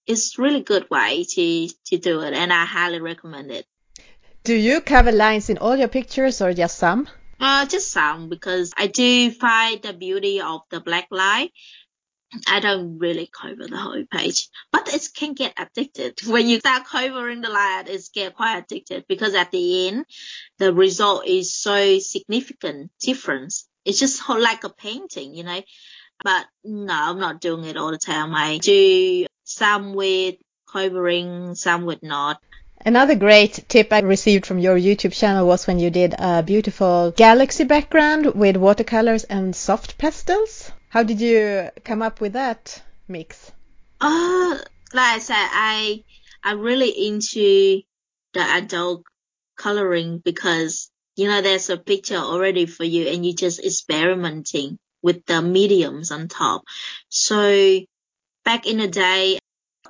it's 0.08 0.38
really 0.38 0.62
good 0.62 0.90
way 0.90 1.24
to 1.24 1.68
to 1.86 1.98
do 1.98 2.22
it, 2.22 2.34
and 2.34 2.52
I 2.52 2.66
highly 2.66 3.00
recommend 3.00 3.52
it. 3.52 3.66
Do 4.44 4.54
you 4.54 4.82
cover 4.82 5.12
lines 5.12 5.50
in 5.50 5.58
all 5.58 5.78
your 5.78 5.88
pictures 5.88 6.42
or 6.42 6.54
just 6.54 6.78
some? 6.78 7.08
Uh, 7.40 7.66
just 7.66 7.92
some 7.92 8.30
because 8.30 8.72
I 8.78 8.88
do 8.88 9.32
find 9.32 9.82
the 9.82 9.94
beauty 9.94 10.42
of 10.42 10.62
the 10.70 10.82
black 10.82 11.08
line. 11.12 11.50
I 12.48 12.60
don't 12.60 12.98
really 12.98 13.30
cover 13.32 13.68
the 13.68 13.78
whole 13.78 14.04
page, 14.12 14.50
but 14.72 14.92
it 14.94 15.08
can 15.14 15.34
get 15.34 15.54
addicted. 15.58 16.20
When 16.26 16.48
you 16.48 16.60
start 16.60 16.86
covering 16.86 17.42
the 17.42 17.50
line, 17.50 17.86
it's 17.88 18.10
get 18.10 18.36
quite 18.36 18.58
addicted 18.58 19.06
because 19.08 19.36
at 19.36 19.52
the 19.52 19.88
end, 19.88 20.06
the 20.58 20.74
result 20.74 21.28
is 21.28 21.54
so 21.54 22.00
significant 22.00 22.92
difference. 23.00 23.68
It's 23.86 24.00
just 24.00 24.28
like 24.30 24.64
a 24.64 24.70
painting, 24.70 25.36
you 25.36 25.44
know. 25.44 25.62
But 26.24 26.46
no, 26.64 26.94
I'm 26.94 27.20
not 27.20 27.42
doing 27.42 27.66
it 27.66 27.78
all 27.78 27.92
the 27.92 27.98
time. 27.98 28.34
I 28.34 28.58
do 28.58 29.26
some 29.44 29.94
with 29.94 30.36
covering, 30.72 31.56
some 31.56 31.86
with 31.86 32.04
not. 32.04 32.42
Another 32.86 33.16
great 33.16 33.64
tip 33.70 33.94
I 33.94 34.00
received 34.00 34.46
from 34.46 34.60
your 34.60 34.78
YouTube 34.78 35.14
channel 35.14 35.48
was 35.48 35.68
when 35.68 35.80
you 35.80 35.90
did 35.90 36.16
a 36.18 36.44
beautiful 36.44 37.14
galaxy 37.16 37.64
background 37.64 38.34
with 38.36 38.58
watercolors 38.58 39.24
and 39.24 39.56
soft 39.56 39.98
pastels. 39.98 40.70
How 40.90 41.04
did 41.04 41.22
you 41.22 41.70
come 41.86 42.02
up 42.02 42.20
with 42.20 42.34
that 42.34 42.82
mix? 43.08 43.52
Uh, 44.02 44.58
like 44.94 45.16
I 45.16 45.20
said, 45.20 45.36
I 45.38 46.04
I'm 46.44 46.60
really 46.60 46.90
into 47.08 47.82
the 48.34 48.42
adult 48.42 49.04
coloring 49.56 50.18
because 50.18 50.92
you 51.16 51.28
know 51.28 51.42
there's 51.42 51.70
a 51.70 51.78
picture 51.78 52.18
already 52.18 52.66
for 52.66 52.84
you 52.84 53.08
and 53.08 53.26
you're 53.26 53.36
just 53.36 53.64
experimenting 53.64 54.78
with 55.02 55.26
the 55.26 55.42
mediums 55.42 56.12
on 56.12 56.28
top. 56.28 56.64
So 57.08 57.80
back 58.44 58.68
in 58.68 58.78
the 58.78 58.88
day, 58.88 59.40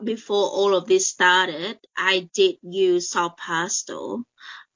before 0.04 0.50
all 0.50 0.76
of 0.76 0.88
this 0.88 1.08
started, 1.08 1.78
I 1.96 2.30
did 2.34 2.56
use 2.62 3.10
soft 3.10 3.38
pastel 3.38 4.24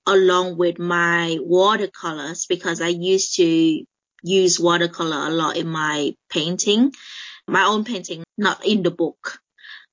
along 0.05 0.57
with 0.57 0.79
my 0.79 1.37
watercolors 1.41 2.45
because 2.45 2.81
I 2.81 2.89
used 2.89 3.35
to 3.37 3.83
use 4.23 4.59
watercolor 4.59 5.27
a 5.27 5.29
lot 5.29 5.57
in 5.57 5.67
my 5.67 6.15
painting, 6.29 6.93
my 7.47 7.63
own 7.63 7.83
painting, 7.83 8.23
not 8.37 8.65
in 8.65 8.83
the 8.83 8.91
book. 8.91 9.39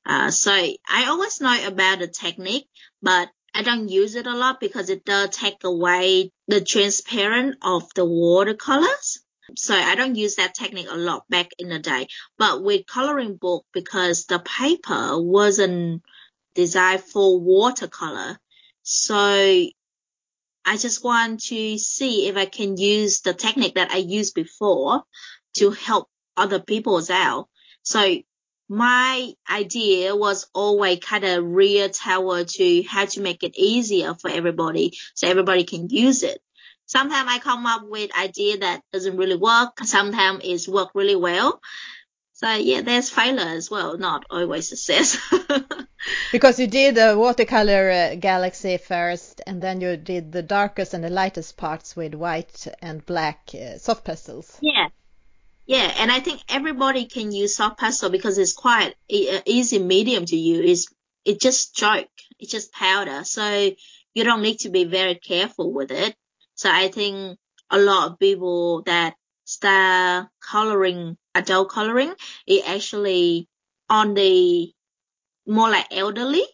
Uh, 0.07 0.31
so 0.31 0.53
I 0.53 1.07
always 1.07 1.41
know 1.41 1.67
about 1.67 1.99
the 2.01 2.09
technique, 2.09 2.69
but 3.03 3.29
I 3.55 3.63
don't 3.63 3.89
use 3.89 4.15
it 4.17 4.27
a 4.27 4.37
lot 4.37 4.61
because 4.61 4.91
it 4.91 5.05
does 5.05 5.31
take 5.31 5.65
away 5.65 6.31
the 6.49 6.61
transparent 6.61 7.57
of 7.63 7.89
the 7.95 8.05
watercolors. 8.05 9.24
So 9.57 9.75
I 9.75 9.95
don't 9.95 10.17
use 10.17 10.37
that 10.37 10.55
technique 10.55 10.89
a 10.91 10.97
lot 10.97 11.25
back 11.29 11.51
in 11.59 11.69
the 11.69 11.79
day. 11.79 12.09
But 12.39 12.63
with 12.63 12.87
coloring 12.87 13.37
book, 13.37 13.67
because 13.73 14.25
the 14.27 14.39
paper 14.39 15.21
wasn't 15.21 16.03
designed 16.55 17.03
for 17.03 17.39
watercolor, 17.39 18.39
so 18.83 19.15
I 20.67 20.77
just 20.79 21.05
want 21.05 21.41
to 21.45 21.79
see 21.79 22.29
if 22.29 22.37
I 22.37 22.47
can 22.47 22.77
use 22.77 23.21
the 23.21 23.35
technique 23.35 23.75
that 23.75 23.91
I 23.91 23.99
used 23.99 24.35
before 24.35 25.03
to 25.59 25.71
help 25.71 26.09
other 26.37 26.61
people's 26.61 27.11
out. 27.11 27.49
So 27.83 28.17
my 28.69 29.33
idea 29.51 30.17
was 30.17 30.47
always 30.55 31.01
kind 31.01 31.25
of 31.25 31.45
real 31.45 31.91
tower 31.91 32.45
to 32.45 32.83
how 32.83 33.05
to 33.05 33.21
make 33.21 33.43
it 33.43 33.57
easier 33.57 34.15
for 34.15 34.31
everybody 34.31 34.93
so 35.15 35.29
everybody 35.29 35.65
can 35.65 35.89
use 35.91 36.23
it. 36.23 36.41
Sometimes 36.87 37.29
I 37.31 37.39
come 37.39 37.67
up 37.67 37.83
with 37.85 38.17
idea 38.17 38.59
that 38.59 38.83
doesn't 38.93 39.17
really 39.17 39.37
work. 39.37 39.79
Sometimes 39.85 40.41
it's 40.45 40.69
work 40.69 40.91
really 40.95 41.17
well. 41.17 41.61
So 42.35 42.53
yeah, 42.53 42.83
there's 42.83 43.11
failure 43.11 43.41
as 43.41 43.71
well, 43.71 43.97
not 43.97 44.27
always 44.29 44.69
success. 44.69 45.19
because 46.33 46.59
you 46.59 46.67
did 46.67 46.99
a 46.99 47.17
watercolor 47.17 47.91
uh, 47.91 48.15
galaxy 48.17 48.77
first, 48.77 49.41
and 49.47 49.63
then 49.63 49.81
you 49.81 49.97
did 49.97 50.33
the 50.33 50.43
darkest 50.43 50.95
and 50.95 51.05
the 51.05 51.11
lightest 51.11 51.57
parts 51.57 51.95
with 51.97 52.15
white 52.15 52.67
and 52.83 53.07
black 53.07 53.51
uh, 53.55 53.79
soft 53.79 54.05
pastels. 54.05 54.59
Yeah, 54.61 54.89
yeah, 55.67 55.95
and 55.99 56.11
I 56.13 56.21
think 56.21 56.43
everybody 56.49 57.07
can 57.07 57.33
use 57.33 57.57
soft 57.57 57.79
pastel 57.79 58.11
because 58.11 58.37
it's 58.37 58.53
quite 58.53 58.95
e- 59.09 59.41
easy 59.47 59.79
medium 59.79 60.27
to 60.27 60.37
use. 60.37 60.71
It's 60.71 60.95
it 61.25 61.41
just 61.41 61.75
chalk, 61.75 62.07
it's 62.39 62.53
just 62.53 62.73
powder, 62.73 63.25
so 63.25 63.71
you 64.13 64.25
don't 64.25 64.43
need 64.43 64.59
to 64.61 64.71
be 64.71 64.85
very 64.85 65.15
careful 65.15 65.73
with 65.73 65.91
it. 65.91 66.15
So 66.55 66.71
I 66.71 66.89
think 66.89 67.39
a 67.71 67.79
lot 67.79 68.13
of 68.13 68.19
people 68.19 68.83
that 68.83 69.15
start 69.45 70.29
coloring 70.41 71.17
adult 71.35 71.69
coloring 71.71 72.15
is 72.47 72.63
actually 72.67 73.49
on 73.91 74.15
the 74.15 74.73
more 75.47 75.71
like 75.71 75.87
elderly. 75.91 76.45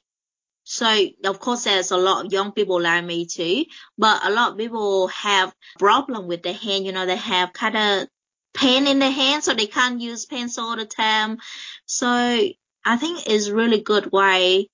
So 0.64 0.86
of 1.24 1.40
course 1.40 1.64
there's 1.64 1.90
a 1.90 1.96
lot 1.96 2.26
of 2.26 2.32
young 2.32 2.52
people 2.52 2.80
like 2.80 3.04
me 3.04 3.26
too, 3.26 3.64
but 3.98 4.24
a 4.24 4.30
lot 4.30 4.52
of 4.52 4.58
people 4.58 5.08
have 5.08 5.54
problem 5.78 6.28
with 6.28 6.42
the 6.42 6.52
hand. 6.52 6.86
You 6.86 6.92
know, 6.92 7.06
they 7.06 7.16
have 7.16 7.52
kind 7.52 7.76
of 7.76 8.08
pain 8.54 8.86
in 8.86 8.98
the 8.98 9.10
hand, 9.10 9.44
so 9.44 9.54
they 9.54 9.66
can't 9.66 10.00
use 10.00 10.26
pencil 10.26 10.64
all 10.66 10.76
the 10.76 10.86
time. 10.86 11.38
So 11.86 12.06
I 12.08 12.96
think 12.96 13.26
it's 13.26 13.48
really 13.50 13.80
good 13.82 14.12
way 14.12 14.68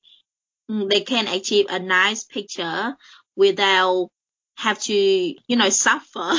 mm, 0.70 0.90
they 0.90 1.00
can 1.00 1.28
achieve 1.28 1.66
a 1.68 1.78
nice 1.78 2.24
picture 2.24 2.96
without 3.36 4.10
have 4.57 4.79
to, 4.81 4.95
you 4.95 5.57
know, 5.57 5.69
suffer 5.69 6.33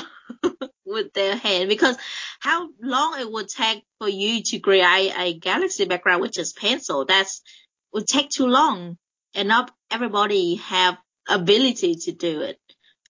with 0.86 1.14
their 1.14 1.36
hand 1.36 1.70
because 1.70 1.98
how 2.40 2.70
long 2.82 3.20
it 3.20 3.32
would 3.32 3.48
take 3.48 3.84
for 4.00 4.10
you 4.10 4.44
to 4.44 4.60
create 4.60 5.14
a 5.18 5.38
galaxy 5.38 5.86
background 5.86 6.22
with 6.22 6.32
just 6.34 6.58
pencil, 6.58 7.06
that's 7.06 7.42
would 7.94 8.08
take 8.08 8.30
too 8.30 8.48
long 8.48 8.98
and 9.34 9.48
not 9.48 9.72
everybody 9.90 10.56
have 10.56 10.98
ability 11.28 11.96
to 11.96 12.12
do 12.12 12.42
it. 12.42 12.60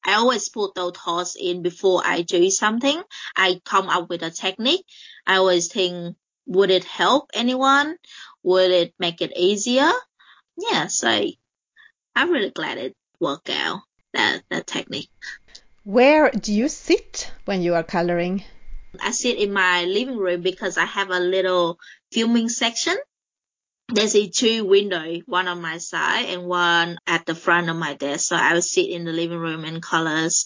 I 0.03 0.13
always 0.13 0.49
put 0.49 0.75
those 0.75 0.93
thoughts 0.93 1.35
in 1.39 1.61
before 1.61 2.01
I 2.05 2.21
do 2.21 2.49
something. 2.49 3.01
I 3.35 3.61
come 3.65 3.89
up 3.89 4.09
with 4.09 4.23
a 4.23 4.31
technique. 4.31 4.85
I 5.25 5.37
always 5.37 5.67
think, 5.67 6.15
would 6.45 6.71
it 6.71 6.85
help 6.85 7.31
anyone? 7.33 7.97
Would 8.43 8.71
it 8.71 8.93
make 8.99 9.21
it 9.21 9.33
easier? 9.35 9.91
Yeah, 10.57 10.87
so 10.87 11.25
I'm 12.15 12.31
really 12.31 12.51
glad 12.51 12.77
it 12.77 12.95
worked 13.19 13.49
out, 13.49 13.81
that, 14.17 14.43
that 14.49 14.67
technique. 14.67 15.09
Where 15.83 16.29
do 16.29 16.53
you 16.53 16.67
sit 16.67 17.31
when 17.45 17.61
you 17.61 17.75
are 17.75 17.83
coloring? 17.83 18.43
I 19.01 19.11
sit 19.11 19.37
in 19.37 19.53
my 19.53 19.85
living 19.85 20.17
room 20.17 20.41
because 20.41 20.77
I 20.77 20.85
have 20.85 21.09
a 21.09 21.19
little 21.19 21.79
filming 22.11 22.49
section 22.49 22.97
there's 23.89 24.15
a 24.15 24.27
two 24.27 24.65
window, 24.65 25.01
one 25.25 25.47
on 25.47 25.61
my 25.61 25.77
side 25.77 26.25
and 26.25 26.45
one 26.45 26.97
at 27.07 27.25
the 27.25 27.35
front 27.35 27.69
of 27.69 27.77
my 27.77 27.93
desk. 27.93 28.27
So 28.27 28.35
I 28.35 28.53
will 28.53 28.61
sit 28.61 28.89
in 28.89 29.05
the 29.05 29.13
living 29.13 29.37
room 29.37 29.63
and 29.63 29.81
colors, 29.81 30.45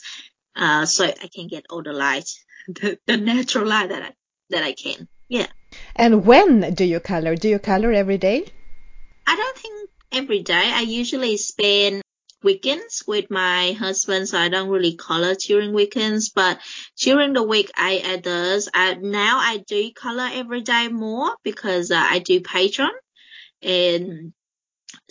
uh, 0.55 0.85
so 0.85 1.05
I 1.05 1.29
can 1.33 1.47
get 1.47 1.65
all 1.69 1.81
the 1.81 1.93
light, 1.93 2.29
the, 2.67 2.99
the 3.07 3.17
natural 3.17 3.67
light 3.67 3.89
that 3.89 4.03
I, 4.03 4.13
that 4.51 4.63
I 4.63 4.73
can. 4.73 5.07
Yeah. 5.27 5.47
And 5.95 6.25
when 6.25 6.73
do 6.73 6.83
you 6.83 6.99
color? 6.99 7.35
Do 7.35 7.49
you 7.49 7.57
color 7.57 7.91
every 7.91 8.17
day? 8.17 8.45
I 9.25 9.35
don't 9.35 9.57
think 9.57 9.89
every 10.11 10.43
day. 10.43 10.71
I 10.73 10.81
usually 10.81 11.37
spend 11.37 12.00
weekends 12.43 13.03
with 13.07 13.29
my 13.29 13.73
husband, 13.73 14.29
so 14.29 14.37
I 14.37 14.49
don't 14.49 14.69
really 14.69 14.95
color 14.95 15.35
during 15.35 15.73
weekends. 15.73 16.29
But 16.29 16.59
during 16.97 17.33
the 17.33 17.43
week, 17.43 17.71
I, 17.75 18.19
does. 18.21 18.69
I, 18.73 18.95
now 18.95 19.37
I 19.39 19.57
do 19.57 19.91
color 19.91 20.29
every 20.31 20.61
day 20.61 20.87
more 20.87 21.35
because 21.43 21.91
uh, 21.91 21.97
I 21.99 22.19
do 22.19 22.41
Patreon 22.41 22.89
and 23.61 24.33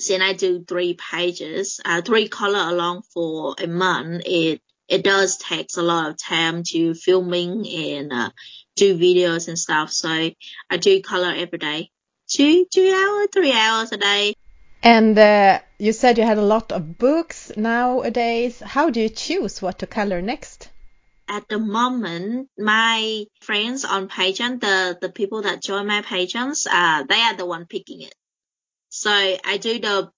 then 0.09 0.23
I 0.23 0.33
do 0.33 0.65
three 0.65 0.95
pages, 0.95 1.81
uh, 1.85 2.03
three 2.03 2.29
color 2.29 2.71
along 2.71 3.03
for 3.15 3.55
a 3.59 3.67
month, 3.67 4.23
it 4.27 4.61
it 4.89 5.05
does 5.05 5.37
takes 5.37 5.77
a 5.77 5.83
lot 5.83 6.11
of 6.11 6.19
time 6.19 6.65
to 6.65 6.95
filming 6.95 7.67
and 7.67 8.13
uh, 8.13 8.31
do 8.75 8.99
videos 8.99 9.47
and 9.47 9.59
stuff. 9.59 9.93
So 9.93 10.09
I 10.09 10.77
do 10.79 11.01
color 11.01 11.33
every 11.37 11.59
day, 11.59 11.91
two 12.29 12.67
two 12.73 12.93
hours, 12.93 13.29
three 13.33 13.53
hours 13.53 13.93
a 13.93 13.97
day. 13.97 14.35
And 14.83 15.19
uh, 15.19 15.61
you 15.79 15.93
said 15.93 16.19
you 16.19 16.25
had 16.25 16.39
a 16.39 16.43
lot 16.43 16.73
of 16.73 16.99
books 16.99 17.53
nowadays. 17.57 18.61
How 18.61 18.91
do 18.91 19.01
you 19.01 19.09
choose 19.09 19.61
what 19.61 19.81
to 19.81 19.87
color 19.87 20.23
next? 20.23 20.69
At 21.29 21.49
the 21.49 21.59
moment, 21.59 22.49
my 22.59 23.25
friends 23.41 23.85
on 23.85 24.09
Patreon, 24.09 24.61
the 24.61 24.99
the 25.01 25.11
people 25.11 25.43
that 25.43 25.63
join 25.63 25.87
my 25.87 26.03
Patreons, 26.03 26.67
uh, 26.69 27.05
they 27.05 27.21
are 27.21 27.37
the 27.37 27.47
one 27.47 27.67
picking 27.67 28.01
it. 28.01 28.15
So 28.89 29.11
I 29.11 29.59
do 29.59 29.79
the 29.79 30.11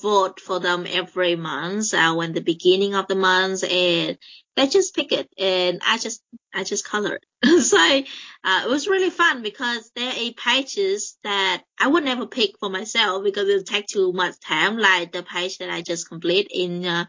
vote 0.00 0.40
for 0.40 0.60
them 0.60 0.86
every 0.88 1.36
month, 1.36 1.92
uh, 1.92 2.14
when 2.14 2.32
the 2.32 2.40
beginning 2.40 2.94
of 2.94 3.06
the 3.08 3.14
month 3.14 3.62
and 3.64 4.16
they 4.60 4.66
just 4.66 4.94
pick 4.94 5.10
it 5.12 5.28
and 5.38 5.80
I 5.86 5.96
just, 5.96 6.22
I 6.54 6.64
just 6.64 6.84
color 6.84 7.18
it. 7.18 7.62
so, 7.62 7.78
uh, 7.78 8.62
it 8.64 8.68
was 8.68 8.88
really 8.88 9.08
fun 9.08 9.42
because 9.42 9.90
there 9.96 10.12
are 10.12 10.32
pages 10.32 11.16
that 11.24 11.62
I 11.78 11.88
would 11.88 12.04
never 12.04 12.26
pick 12.26 12.58
for 12.60 12.68
myself 12.68 13.24
because 13.24 13.48
it 13.48 13.56
would 13.56 13.66
take 13.66 13.86
too 13.86 14.12
much 14.12 14.38
time, 14.40 14.76
like 14.76 15.12
the 15.12 15.22
page 15.22 15.58
that 15.58 15.70
I 15.70 15.80
just 15.80 16.08
complete 16.08 16.48
in, 16.50 16.84
uh, 16.84 17.06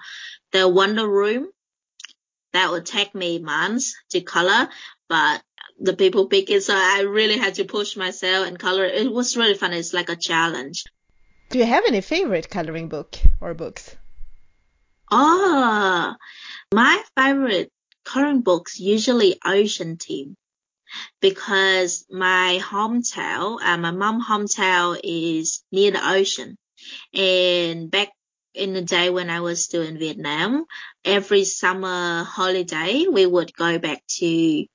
the 0.53 0.67
Wonder 0.67 1.07
Room. 1.07 1.49
That 2.53 2.71
would 2.71 2.85
take 2.85 3.13
me 3.13 3.39
months 3.39 3.95
to 4.11 4.21
color, 4.21 4.69
but 5.09 5.41
the 5.79 5.95
people 5.95 6.27
pick 6.27 6.49
it. 6.49 6.63
So 6.63 6.73
I 6.75 7.01
really 7.01 7.37
had 7.37 7.55
to 7.55 7.65
push 7.65 7.97
myself 7.97 8.47
and 8.47 8.57
color. 8.57 8.85
It 8.85 9.11
was 9.11 9.35
really 9.35 9.55
fun. 9.55 9.73
It's 9.73 9.93
like 9.93 10.09
a 10.09 10.15
challenge. 10.15 10.85
Do 11.49 11.59
you 11.59 11.65
have 11.65 11.83
any 11.85 11.99
favorite 11.99 12.49
coloring 12.49 12.87
book 12.87 13.17
or 13.41 13.53
books? 13.53 13.95
Oh, 15.13 16.15
my 16.73 17.03
favorite 17.17 17.69
coloring 18.05 18.41
books 18.41 18.79
usually 18.79 19.37
Ocean 19.43 19.97
Team 19.97 20.37
because 21.19 22.05
my 22.09 22.59
hometown, 22.63 23.61
uh, 23.61 23.77
my 23.77 23.91
mom 23.91 24.23
hometown 24.23 24.99
is 25.03 25.63
near 25.71 25.91
the 25.91 26.09
ocean. 26.09 26.57
And 27.13 27.91
back 27.91 28.09
in 28.53 28.73
the 28.73 28.81
day 28.81 29.09
when 29.09 29.29
I 29.29 29.41
was 29.41 29.63
still 29.63 29.81
in 29.81 29.99
Vietnam, 29.99 30.65
every 31.03 31.43
summer 31.43 32.23
holiday, 32.23 33.05
we 33.11 33.25
would 33.25 33.53
go 33.53 33.79
back 33.79 34.03
to 34.19 34.65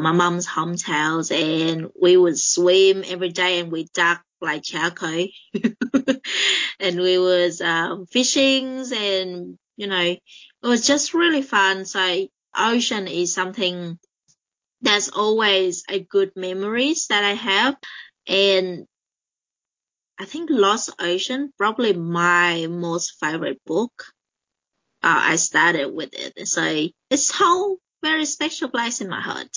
my 0.00 0.12
mom's 0.12 0.46
hometowns 0.46 1.30
and 1.30 1.90
we 2.00 2.16
would 2.16 2.38
swim 2.38 3.04
every 3.06 3.30
day 3.30 3.60
and 3.60 3.70
we 3.70 3.86
dug 3.94 4.18
like 4.40 4.62
charcoal 4.62 5.26
and 6.80 7.00
we 7.00 7.18
was 7.18 7.60
um, 7.60 8.06
fishing 8.06 8.84
and 8.92 9.58
you 9.76 9.86
know 9.86 10.00
it 10.02 10.20
was 10.62 10.86
just 10.86 11.14
really 11.14 11.42
fun. 11.42 11.84
So 11.84 12.28
ocean 12.56 13.08
is 13.08 13.34
something 13.34 13.98
that's 14.82 15.08
always 15.08 15.84
a 15.88 16.00
good 16.00 16.32
memories 16.36 17.08
that 17.08 17.24
i 17.24 17.32
have. 17.34 17.76
And 18.26 18.86
i 20.18 20.24
think 20.24 20.48
lost 20.50 20.90
ocean 20.98 21.52
probably 21.58 21.92
my 21.92 22.66
most 22.68 23.14
favorite 23.20 23.60
book 23.66 24.04
uh, 25.02 25.20
i 25.32 25.36
started 25.36 25.88
with 25.92 26.10
it. 26.14 26.46
So 26.48 26.88
it's 27.10 27.30
whole 27.30 27.78
very 28.02 28.24
special 28.26 28.68
place 28.68 29.00
in 29.00 29.08
my 29.08 29.20
heart 29.20 29.50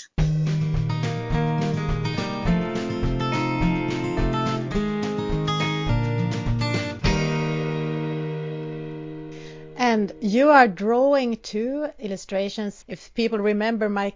And 9.98 10.14
you 10.22 10.52
are 10.52 10.68
drawing 10.68 11.38
two 11.38 11.90
illustrations. 11.98 12.86
If 12.88 13.16
people 13.16 13.40
remember 13.40 13.90
my 13.90 14.14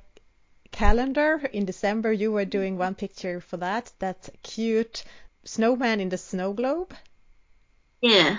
calendar 0.72 1.42
in 1.52 1.66
December, 1.66 2.14
you 2.14 2.32
were 2.32 2.46
doing 2.46 2.78
one 2.78 2.94
picture 2.94 3.42
for 3.42 3.58
that. 3.58 3.92
That 3.98 4.30
cute 4.44 5.04
snowman 5.44 6.00
in 6.00 6.10
the 6.10 6.20
snow 6.20 6.54
globe. 6.54 6.94
Yeah. 8.00 8.38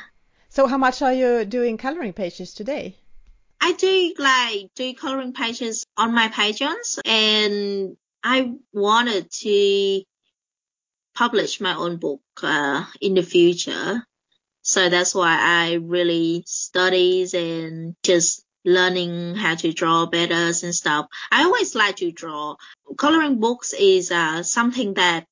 So 0.51 0.69
how 0.69 0.79
much 0.79 1.03
are 1.03 1.13
you 1.13 1.45
doing 1.45 1.79
coloring 1.79 2.13
pages 2.13 2.55
today? 2.55 2.95
I 3.61 3.73
do 3.73 4.15
like 4.19 4.71
do 4.77 4.95
coloring 4.95 5.33
pages 5.33 5.85
on 5.97 6.15
my 6.15 6.29
pages 6.29 7.01
and 7.05 7.97
I 8.23 8.53
wanted 8.73 9.33
to 9.33 10.05
publish 11.17 11.61
my 11.61 11.75
own 11.75 11.97
book 11.97 12.23
uh, 12.41 12.85
in 13.01 13.15
the 13.15 13.25
future. 13.25 14.07
So 14.63 14.89
that's 14.89 15.15
why 15.15 15.37
I 15.41 15.75
really 15.75 16.45
studies 16.47 17.35
and 17.35 17.97
just 18.03 18.45
learning 18.65 19.35
how 19.35 19.57
to 19.57 19.73
draw 19.73 20.07
better 20.07 20.35
and 20.35 20.75
stuff. 20.75 21.07
I 21.31 21.45
always 21.45 21.75
like 21.75 21.97
to 21.97 22.13
draw. 22.13 22.57
Coloring 22.97 23.41
books 23.41 23.73
is 23.73 24.11
uh, 24.13 24.43
something 24.45 24.95
that 24.95 25.27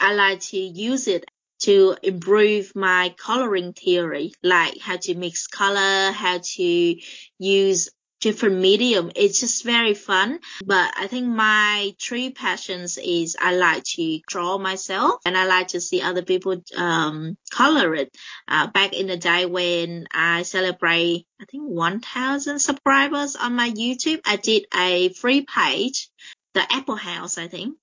I 0.00 0.14
like 0.14 0.40
to 0.40 0.56
use 0.58 1.08
it 1.08 1.24
to 1.60 1.96
improve 2.02 2.74
my 2.74 3.14
coloring 3.18 3.72
theory, 3.72 4.32
like 4.42 4.78
how 4.78 4.96
to 4.96 5.14
mix 5.14 5.46
color, 5.46 6.10
how 6.10 6.40
to 6.42 6.96
use 7.38 7.88
different 8.22 8.60
medium. 8.60 9.10
It's 9.14 9.40
just 9.40 9.64
very 9.64 9.92
fun. 9.94 10.38
But 10.64 10.94
I 10.96 11.08
think 11.08 11.26
my 11.26 11.94
three 12.00 12.30
passions 12.30 12.96
is 12.96 13.36
I 13.38 13.54
like 13.54 13.82
to 13.96 14.20
draw 14.26 14.56
myself 14.56 15.20
and 15.26 15.36
I 15.36 15.44
like 15.44 15.68
to 15.68 15.80
see 15.80 16.00
other 16.00 16.22
people 16.22 16.62
um, 16.76 17.36
color 17.50 17.94
it. 17.94 18.16
Uh, 18.48 18.68
back 18.68 18.94
in 18.94 19.08
the 19.08 19.16
day 19.16 19.44
when 19.44 20.06
I 20.14 20.42
celebrate, 20.42 21.26
I 21.40 21.44
think 21.50 21.64
1000 21.64 22.60
subscribers 22.60 23.36
on 23.36 23.54
my 23.54 23.70
YouTube, 23.70 24.20
I 24.24 24.36
did 24.36 24.66
a 24.74 25.10
free 25.10 25.44
page, 25.44 26.08
the 26.54 26.62
Apple 26.72 26.96
House, 26.96 27.36
I 27.36 27.48
think. 27.48 27.76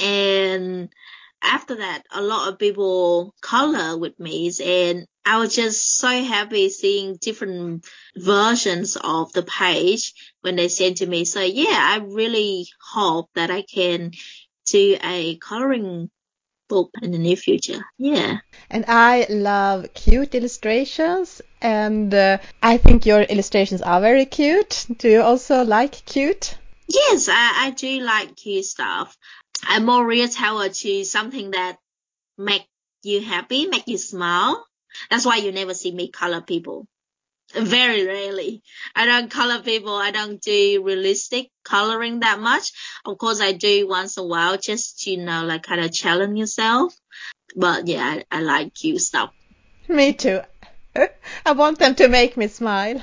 And 0.00 0.90
after 1.42 1.76
that, 1.76 2.02
a 2.12 2.22
lot 2.22 2.48
of 2.48 2.58
people 2.58 3.34
color 3.40 3.96
with 3.98 4.18
me 4.18 4.50
and 4.64 5.06
I 5.24 5.38
was 5.38 5.54
just 5.54 5.98
so 5.98 6.08
happy 6.08 6.70
seeing 6.70 7.16
different 7.20 7.84
versions 8.16 8.96
of 8.96 9.30
the 9.32 9.42
page 9.42 10.14
when 10.40 10.56
they 10.56 10.68
sent 10.68 10.98
to 10.98 11.06
me. 11.06 11.26
So 11.26 11.40
yeah, 11.40 11.78
I 11.78 11.98
really 11.98 12.66
hope 12.80 13.28
that 13.34 13.50
I 13.50 13.62
can 13.62 14.12
do 14.70 14.96
a 15.02 15.36
coloring 15.36 16.10
book 16.68 16.90
in 17.02 17.10
the 17.10 17.18
near 17.18 17.36
future. 17.36 17.84
Yeah. 17.98 18.38
And 18.70 18.84
I 18.88 19.26
love 19.28 19.92
cute 19.94 20.34
illustrations, 20.34 21.42
and 21.60 22.12
uh, 22.12 22.38
I 22.62 22.76
think 22.76 23.06
your 23.06 23.22
illustrations 23.22 23.82
are 23.82 24.00
very 24.00 24.26
cute. 24.26 24.86
Do 24.98 25.08
you 25.08 25.22
also 25.22 25.64
like 25.64 26.04
cute? 26.04 26.56
Yes, 26.86 27.28
I, 27.28 27.66
I 27.66 27.70
do 27.70 28.00
like 28.00 28.36
cute 28.36 28.64
stuff. 28.64 29.16
I'm 29.64 29.84
more 29.84 30.04
real 30.04 30.28
tower 30.28 30.68
to 30.68 31.04
something 31.04 31.52
that 31.52 31.78
make 32.36 32.66
you 33.02 33.20
happy, 33.20 33.66
make 33.66 33.88
you 33.88 33.98
smile. 33.98 34.64
That's 35.10 35.26
why 35.26 35.36
you 35.36 35.52
never 35.52 35.74
see 35.74 35.92
me 35.92 36.08
color 36.08 36.40
people. 36.40 36.86
Very 37.54 38.06
rarely. 38.06 38.62
I 38.94 39.06
don't 39.06 39.30
color 39.30 39.62
people. 39.62 39.94
I 39.94 40.10
don't 40.10 40.40
do 40.40 40.82
realistic 40.84 41.48
coloring 41.64 42.20
that 42.20 42.40
much. 42.40 42.72
Of 43.06 43.16
course, 43.16 43.40
I 43.40 43.52
do 43.52 43.88
once 43.88 44.18
in 44.18 44.24
a 44.24 44.26
while 44.26 44.58
just 44.58 45.00
to, 45.00 45.12
you 45.12 45.24
know, 45.24 45.44
like 45.44 45.62
kind 45.62 45.80
of 45.80 45.92
challenge 45.92 46.38
yourself. 46.38 46.94
But 47.56 47.86
yeah, 47.86 48.20
I, 48.30 48.38
I 48.38 48.40
like 48.42 48.74
cute 48.74 49.00
stuff. 49.00 49.30
Me 49.88 50.12
too. 50.12 50.40
I 51.46 51.52
want 51.52 51.78
them 51.78 51.94
to 51.96 52.08
make 52.08 52.36
me 52.36 52.48
smile. 52.48 53.02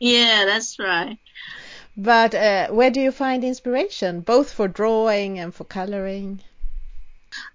Yeah, 0.00 0.44
that's 0.46 0.78
right. 0.78 1.18
But 2.00 2.32
uh, 2.32 2.68
where 2.68 2.92
do 2.92 3.00
you 3.00 3.10
find 3.10 3.42
inspiration, 3.42 4.20
both 4.20 4.52
for 4.52 4.68
drawing 4.68 5.40
and 5.40 5.52
for 5.52 5.64
coloring? 5.64 6.40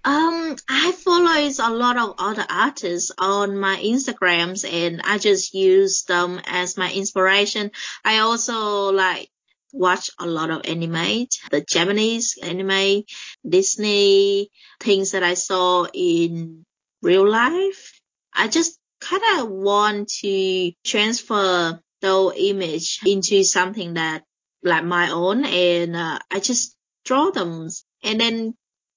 Um, 0.04 0.56
I 0.68 0.92
follow 0.92 1.24
a 1.24 1.74
lot 1.74 1.96
of 1.96 2.16
other 2.18 2.44
artists 2.50 3.10
on 3.16 3.56
my 3.56 3.78
Instagrams 3.82 4.70
and 4.70 5.00
I 5.02 5.16
just 5.16 5.54
use 5.54 6.02
them 6.02 6.42
as 6.44 6.76
my 6.76 6.92
inspiration. 6.92 7.70
I 8.04 8.18
also 8.18 8.92
like 8.92 9.30
watch 9.72 10.10
a 10.18 10.26
lot 10.26 10.50
of 10.50 10.66
anime, 10.66 11.26
the 11.50 11.64
Japanese 11.66 12.36
anime, 12.42 13.04
Disney, 13.48 14.50
things 14.78 15.12
that 15.12 15.22
I 15.22 15.34
saw 15.34 15.86
in 15.86 16.66
real 17.00 17.26
life. 17.26 17.98
I 18.34 18.48
just 18.48 18.78
kind 19.00 19.40
of 19.40 19.48
want 19.48 20.08
to 20.20 20.72
transfer 20.84 21.80
those 22.02 22.34
image 22.36 23.00
into 23.06 23.42
something 23.42 23.94
that 23.94 24.22
like 24.64 24.84
my 24.84 25.10
own 25.10 25.44
and 25.44 25.94
uh, 25.94 26.18
I 26.30 26.40
just 26.40 26.74
draw 27.04 27.30
them 27.30 27.68
and 28.02 28.20
then 28.20 28.54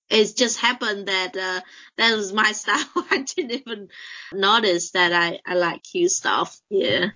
it 0.10 0.36
just 0.36 0.58
happened 0.58 1.08
that 1.08 1.36
uh, 1.36 1.62
that 1.98 2.16
was 2.16 2.34
my 2.34 2.52
style. 2.54 2.86
I 3.12 3.24
didn't 3.36 3.52
even 3.52 3.90
notice 4.34 4.92
that 4.92 5.14
I, 5.14 5.40
I 5.46 5.56
like 5.56 5.84
cute 5.84 6.12
stuff. 6.12 6.60
Yeah. 6.70 7.10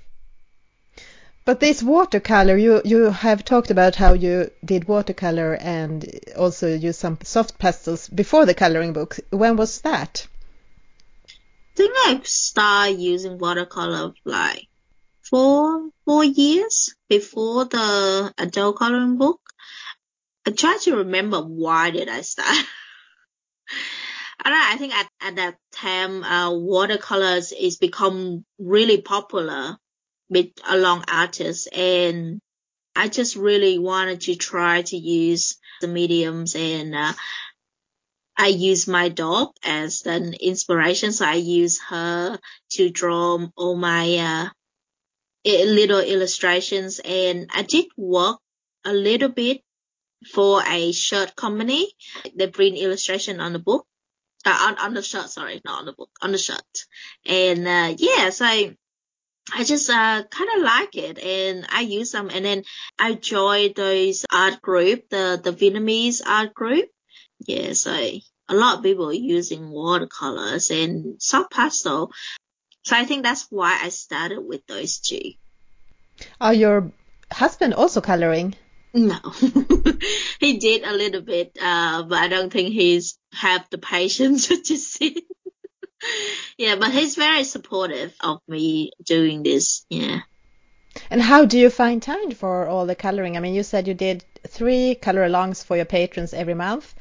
But 1.44 1.60
this 1.60 1.82
watercolor, 1.82 2.56
you 2.56 2.82
you 2.86 3.10
have 3.10 3.44
talked 3.44 3.72
about 3.72 3.96
how 3.96 4.14
you 4.14 4.52
did 4.64 4.88
watercolor 4.88 5.56
and 5.56 6.08
also 6.38 6.68
used 6.74 7.00
some 7.00 7.18
soft 7.24 7.58
pastels 7.58 8.08
before 8.10 8.46
the 8.46 8.54
coloring 8.54 8.94
book. 8.94 9.20
When 9.32 9.56
was 9.56 9.82
that? 9.82 10.28
I 11.26 11.76
think 11.76 11.94
I 11.96 12.22
started 12.24 13.00
using 13.00 13.40
watercolor 13.40 14.14
like 14.24 14.68
four 15.32 15.90
four 16.06 16.24
years 16.24 16.94
before 17.10 17.66
the 17.66 18.34
adult 18.38 18.78
coloring 18.78 19.18
book. 19.18 19.40
I 20.46 20.52
try 20.52 20.78
to 20.82 20.98
remember 20.98 21.42
why 21.42 21.92
did 21.92 22.10
I 22.10 22.22
start. 22.22 22.48
I 24.44 24.50
don't 24.50 24.60
know, 24.60 24.66
I 24.70 24.78
think 24.78 24.94
at, 24.96 25.08
at 25.22 25.36
that 25.36 25.58
time, 25.72 26.24
uh, 26.24 26.52
watercolors 26.52 27.52
is 27.52 27.78
become 27.78 28.44
really 28.60 29.00
popular 29.02 29.78
with 30.30 30.48
along 30.68 31.06
artists 31.08 31.68
and 31.68 32.40
I 32.96 33.08
just 33.08 33.36
really 33.36 33.78
wanted 33.78 34.22
to 34.22 34.36
try 34.36 34.82
to 34.82 34.98
use 34.98 35.58
the 35.80 35.88
mediums 35.88 36.56
and, 36.56 36.96
uh, 36.96 37.14
I 38.36 38.48
use 38.48 38.88
my 38.88 39.10
dog 39.10 39.52
as 39.64 40.08
an 40.08 40.34
inspiration. 40.34 41.12
So 41.12 41.26
I 41.26 41.36
use 41.36 41.80
her 41.90 42.40
to 42.72 42.90
draw 42.90 43.46
all 43.56 43.76
my, 43.76 44.18
uh, 44.18 44.50
little 45.46 46.00
illustrations 46.00 47.00
and 47.04 47.50
I 47.54 47.64
did 47.64 47.86
work 47.98 48.40
a 48.86 48.94
little 48.94 49.30
bit 49.30 49.62
for 50.34 50.64
a 50.66 50.92
shirt 50.92 51.36
company. 51.36 51.92
They 52.36 52.48
bring 52.48 52.78
illustration 52.78 53.40
on 53.40 53.54
the 53.54 53.60
book, 53.60 53.86
uh, 54.46 54.58
on, 54.70 54.78
on 54.78 54.94
the 54.94 55.02
shirt, 55.02 55.30
sorry, 55.30 55.62
not 55.66 55.80
on 55.80 55.86
the 55.86 55.94
book, 55.94 56.10
on 56.22 56.32
the 56.32 56.38
shirt. 56.38 56.86
And, 57.26 57.68
uh, 57.68 57.96
yeah, 57.98 58.30
so 58.30 58.46
I 58.46 59.64
just, 59.64 59.90
uh, 59.90 60.24
kind 60.30 60.50
of 60.56 60.64
like 60.64 60.96
it 60.96 61.20
and 61.20 61.66
I 61.70 61.82
use 61.82 62.12
them 62.12 62.30
and 62.32 62.46
then 62.46 62.64
I 63.00 63.16
joined 63.16 63.76
those 63.76 64.26
art 64.32 64.62
group, 64.62 65.10
the, 65.10 65.40
the 65.44 65.52
Vietnamese 65.54 66.22
art 66.26 66.54
group. 66.54 66.86
Yeah, 67.48 67.74
so 67.74 67.92
a 68.52 68.56
lot 68.56 68.78
of 68.78 68.84
people 68.84 69.12
using 69.14 69.72
watercolors 69.72 70.70
and 70.70 71.22
soft 71.22 71.52
pastel. 71.52 72.12
So 72.84 72.96
I 72.96 73.06
think 73.06 73.24
that's 73.24 73.48
why 73.50 73.80
I 73.82 73.90
started 73.90 74.42
with 74.42 74.66
those 74.68 75.00
two. 75.00 75.34
Are 76.40 76.54
your 76.54 76.92
husband 77.32 77.74
also 77.74 78.02
coloring? 78.02 78.56
No, 78.94 79.20
he 80.40 80.58
did 80.58 80.84
a 80.84 80.92
little 80.92 81.22
bit, 81.22 81.58
uh, 81.62 82.04
but 82.04 82.18
I 82.18 82.28
don't 82.28 82.52
think 82.52 82.74
he's 82.74 83.18
have 83.34 83.66
the 83.70 83.78
patience 83.78 84.48
to 84.68 84.78
see. 84.78 85.26
yeah, 86.58 86.76
but 86.76 86.92
he's 86.92 87.16
very 87.16 87.46
supportive 87.46 88.14
of 88.20 88.40
me 88.48 88.92
doing 89.06 89.44
this. 89.44 89.86
Yeah. 89.90 90.22
And 91.10 91.22
how 91.22 91.46
do 91.46 91.58
you 91.58 91.70
find 91.70 92.02
time 92.02 92.32
for 92.32 92.68
all 92.68 92.86
the 92.86 92.96
coloring? 92.96 93.38
I 93.38 93.40
mean, 93.40 93.54
you 93.54 93.64
said 93.64 93.88
you 93.88 93.94
did 93.94 94.26
three 94.46 94.96
color 94.96 95.22
alongs 95.22 95.64
for 95.64 95.78
your 95.78 95.86
patrons 95.86 96.34
every 96.34 96.54
month. 96.54 96.94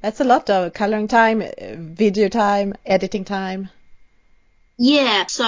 That's 0.00 0.20
a 0.20 0.24
lot 0.24 0.50
of 0.50 0.72
coloring 0.72 1.06
time, 1.06 1.44
video 1.76 2.28
time, 2.28 2.74
editing 2.84 3.24
time. 3.24 3.70
Yeah, 4.78 5.26
so 5.26 5.44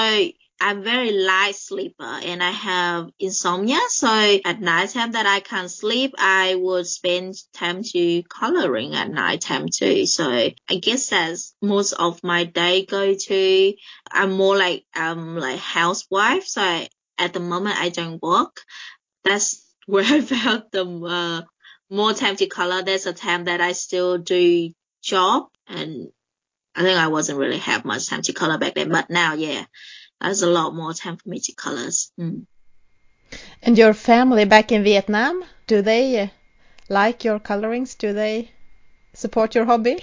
I'm 0.61 0.83
very 0.83 1.13
light 1.13 1.55
sleeper 1.55 2.03
and 2.03 2.43
I 2.43 2.51
have 2.51 3.11
insomnia. 3.19 3.79
So 3.89 4.09
at 4.09 4.61
night 4.61 4.91
time 4.91 5.13
that 5.13 5.27
I 5.27 5.41
can't 5.41 5.71
sleep, 5.71 6.15
I 6.19 6.55
would 6.57 6.87
spend 6.87 7.35
time 7.55 7.83
to 7.85 8.23
coloring 8.25 8.95
at 8.95 9.11
night 9.11 9.41
time 9.43 9.67
too. 9.73 10.07
So 10.07 10.25
I 10.31 10.75
guess 10.81 11.11
that's 11.11 11.55
most 11.63 11.93
of 11.93 12.23
my 12.25 12.45
day 12.45 12.85
go 12.87 13.15
to. 13.15 13.75
I'm 14.11 14.33
more 14.33 14.57
like, 14.57 14.85
um, 14.97 15.37
like 15.37 15.59
housewife. 15.61 16.45
So 16.47 16.61
I, 16.63 16.89
at 17.19 17.33
the 17.33 17.41
moment 17.41 17.79
I 17.79 17.89
don't 17.91 18.23
work. 18.23 18.63
That's 19.25 19.65
where 19.87 20.05
I 20.05 20.21
found 20.21 20.65
the, 20.73 20.85
uh, 20.87 21.43
more 21.91 22.15
time 22.15 22.37
to 22.37 22.47
color. 22.47 22.83
There's 22.83 23.07
a 23.07 23.13
time 23.13 23.45
that 23.45 23.61
I 23.61 23.73
still 23.73 24.19
do 24.19 24.73
job 25.03 25.49
and 25.67 26.09
I 26.79 26.83
think 26.83 26.97
I 26.97 27.09
wasn't 27.09 27.41
really 27.41 27.59
have 27.59 27.85
much 27.85 28.07
time 28.09 28.23
to 28.23 28.33
color 28.33 28.57
back 28.57 28.77
then, 28.77 28.91
but 28.91 29.11
now, 29.11 29.35
yeah, 29.35 29.65
there's 30.21 30.43
a 30.43 30.49
lot 30.49 30.73
more 30.77 30.95
time 30.95 31.17
for 31.17 31.29
me 31.29 31.41
to 31.41 31.53
colors. 31.53 32.13
Mm. 32.17 32.47
And 33.65 33.77
your 33.77 33.93
family 33.93 34.45
back 34.45 34.71
in 34.71 34.85
Vietnam, 34.85 35.43
do 35.67 35.83
they 35.83 36.21
uh, 36.21 36.29
like 36.89 37.25
your 37.25 37.41
colorings? 37.41 37.97
Do 37.97 38.13
they 38.13 38.53
support 39.13 39.57
your 39.57 39.65
hobby? 39.65 39.99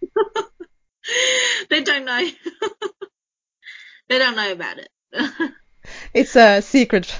they 1.70 1.82
don't 1.82 2.04
know. 2.04 2.30
they 4.08 4.18
don't 4.20 4.36
know 4.36 4.52
about 4.52 4.78
it. 4.78 4.90
it's 6.14 6.36
a 6.36 6.62
secret. 6.62 7.12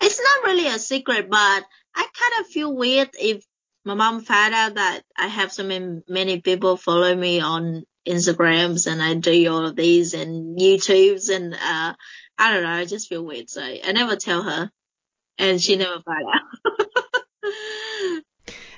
It's 0.00 0.22
not 0.22 0.44
really 0.44 0.68
a 0.68 0.78
secret, 0.78 1.28
but 1.28 1.64
I 1.94 2.06
kind 2.18 2.40
of 2.40 2.46
feel 2.46 2.74
weird 2.74 3.10
if 3.12 3.44
my 3.84 3.94
mom 3.94 4.22
found 4.22 4.54
out 4.54 4.74
that 4.74 5.02
I 5.16 5.26
have 5.26 5.52
so 5.52 5.64
many, 5.64 6.02
many 6.08 6.40
people 6.40 6.76
follow 6.76 7.14
me 7.14 7.40
on 7.40 7.84
Instagrams 8.06 8.90
and 8.90 9.02
I 9.02 9.14
do 9.14 9.52
all 9.52 9.66
of 9.66 9.76
these 9.76 10.14
and 10.14 10.58
YouTubes 10.58 11.34
and 11.34 11.54
uh 11.54 11.94
I 12.36 12.52
don't 12.52 12.62
know, 12.64 12.70
I 12.70 12.84
just 12.84 13.08
feel 13.08 13.24
weird. 13.24 13.48
So 13.48 13.62
I 13.62 13.92
never 13.92 14.16
tell 14.16 14.42
her 14.42 14.70
and 15.38 15.62
she 15.62 15.76
never 15.76 16.02
found 16.02 16.24
out. 16.34 18.22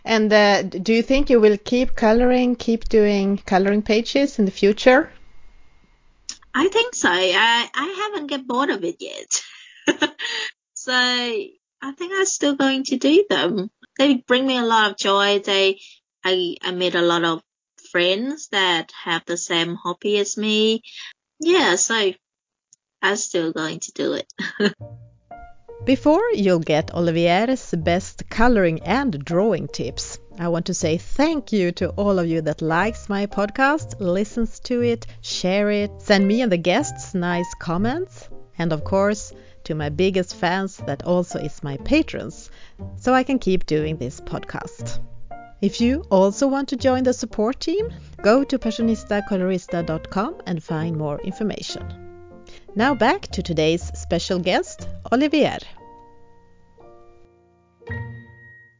and 0.04 0.32
uh, 0.32 0.62
do 0.62 0.92
you 0.92 1.02
think 1.02 1.30
you 1.30 1.40
will 1.40 1.56
keep 1.56 1.94
coloring, 1.94 2.56
keep 2.56 2.84
doing 2.84 3.38
coloring 3.38 3.82
pages 3.82 4.38
in 4.38 4.44
the 4.44 4.50
future? 4.50 5.10
I 6.54 6.68
think 6.68 6.94
so. 6.94 7.08
I, 7.10 7.68
I 7.74 8.10
haven't 8.12 8.28
get 8.28 8.46
bored 8.46 8.70
of 8.70 8.84
it 8.84 8.96
yet. 9.00 9.42
so 10.74 10.92
I 10.92 11.92
think 11.96 12.12
I'm 12.14 12.26
still 12.26 12.56
going 12.56 12.84
to 12.84 12.96
do 12.96 13.24
them. 13.28 13.70
They 13.98 14.16
bring 14.16 14.46
me 14.46 14.58
a 14.58 14.64
lot 14.64 14.90
of 14.90 14.98
joy. 14.98 15.40
They, 15.40 15.80
I, 16.24 16.56
I 16.62 16.72
met 16.72 16.94
a 16.94 17.02
lot 17.02 17.24
of 17.24 17.42
friends 17.90 18.48
that 18.48 18.92
have 19.04 19.24
the 19.26 19.36
same 19.36 19.74
hobby 19.74 20.18
as 20.18 20.36
me. 20.36 20.82
Yeah, 21.40 21.76
so 21.76 22.12
I'm 23.02 23.16
still 23.16 23.52
going 23.52 23.80
to 23.80 23.92
do 23.92 24.12
it. 24.14 24.32
Before 25.84 26.24
you'll 26.34 26.58
get 26.58 26.92
Olivier's 26.94 27.72
best 27.72 28.28
coloring 28.28 28.80
and 28.82 29.24
drawing 29.24 29.68
tips, 29.68 30.18
I 30.36 30.48
want 30.48 30.66
to 30.66 30.74
say 30.74 30.98
thank 30.98 31.52
you 31.52 31.70
to 31.72 31.90
all 31.90 32.18
of 32.18 32.26
you 32.26 32.40
that 32.42 32.60
likes 32.60 33.08
my 33.08 33.26
podcast, 33.26 34.00
listens 34.00 34.58
to 34.60 34.82
it, 34.82 35.06
share 35.20 35.70
it, 35.70 35.92
send 36.02 36.26
me 36.26 36.42
and 36.42 36.50
the 36.50 36.56
guests 36.56 37.14
nice 37.14 37.54
comments, 37.60 38.28
and 38.58 38.72
of 38.72 38.82
course 38.82 39.32
to 39.62 39.74
my 39.76 39.88
biggest 39.88 40.34
fans 40.34 40.76
that 40.86 41.04
also 41.04 41.38
is 41.38 41.62
my 41.62 41.76
patrons, 41.78 42.50
so 42.96 43.14
I 43.14 43.22
can 43.22 43.38
keep 43.38 43.66
doing 43.66 43.96
this 43.96 44.20
podcast. 44.20 45.00
If 45.62 45.80
you 45.80 46.04
also 46.10 46.48
want 46.48 46.68
to 46.68 46.76
join 46.76 47.04
the 47.04 47.12
support 47.12 47.60
team, 47.60 47.92
go 48.22 48.44
to 48.44 48.58
passionistacolorista.com 48.58 50.42
and 50.46 50.62
find 50.62 50.96
more 50.96 51.20
information. 51.22 52.06
Now 52.74 52.94
back 52.94 53.22
to 53.28 53.42
today's 53.42 53.82
special 53.98 54.38
guest, 54.38 54.88
Olivier. 55.10 55.58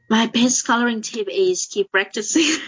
My 0.09 0.26
best 0.26 0.66
coloring 0.66 1.03
tip 1.03 1.28
is 1.30 1.66
keep 1.66 1.90
practicing. 1.90 2.61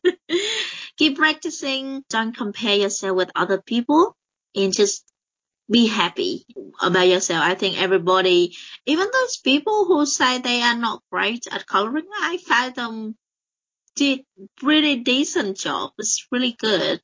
keep 0.96 1.16
practicing. 1.18 2.02
Don't 2.08 2.36
compare 2.36 2.76
yourself 2.76 3.16
with 3.16 3.30
other 3.36 3.60
people 3.60 4.16
and 4.56 4.72
just 4.72 5.09
be 5.70 5.86
happy 5.86 6.44
about 6.82 7.06
yourself. 7.06 7.42
I 7.44 7.54
think 7.54 7.80
everybody, 7.80 8.56
even 8.86 9.08
those 9.12 9.36
people 9.36 9.84
who 9.86 10.04
say 10.06 10.38
they 10.38 10.62
are 10.62 10.76
not 10.76 11.02
great 11.10 11.46
at 11.50 11.66
coloring, 11.66 12.06
I 12.20 12.38
find 12.38 12.74
them 12.74 13.16
did 13.96 14.20
pretty 14.56 14.96
decent 14.96 15.56
job. 15.58 15.92
It's 15.98 16.26
really 16.30 16.56
good. 16.58 17.00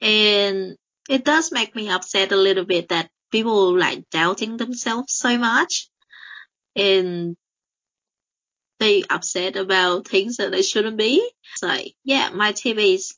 And 0.00 0.76
it 1.08 1.24
does 1.24 1.52
make 1.52 1.74
me 1.74 1.88
upset 1.90 2.32
a 2.32 2.36
little 2.36 2.64
bit 2.64 2.88
that 2.88 3.10
people 3.30 3.78
like 3.78 4.08
doubting 4.10 4.56
themselves 4.56 5.14
so 5.14 5.38
much. 5.38 5.88
And 6.74 7.36
they 8.78 9.04
upset 9.08 9.56
about 9.56 10.08
things 10.08 10.38
that 10.38 10.50
they 10.50 10.62
shouldn't 10.62 10.96
be. 10.96 11.28
So 11.56 11.76
yeah, 12.04 12.30
my 12.30 12.52
tip 12.52 12.78
is 12.78 13.14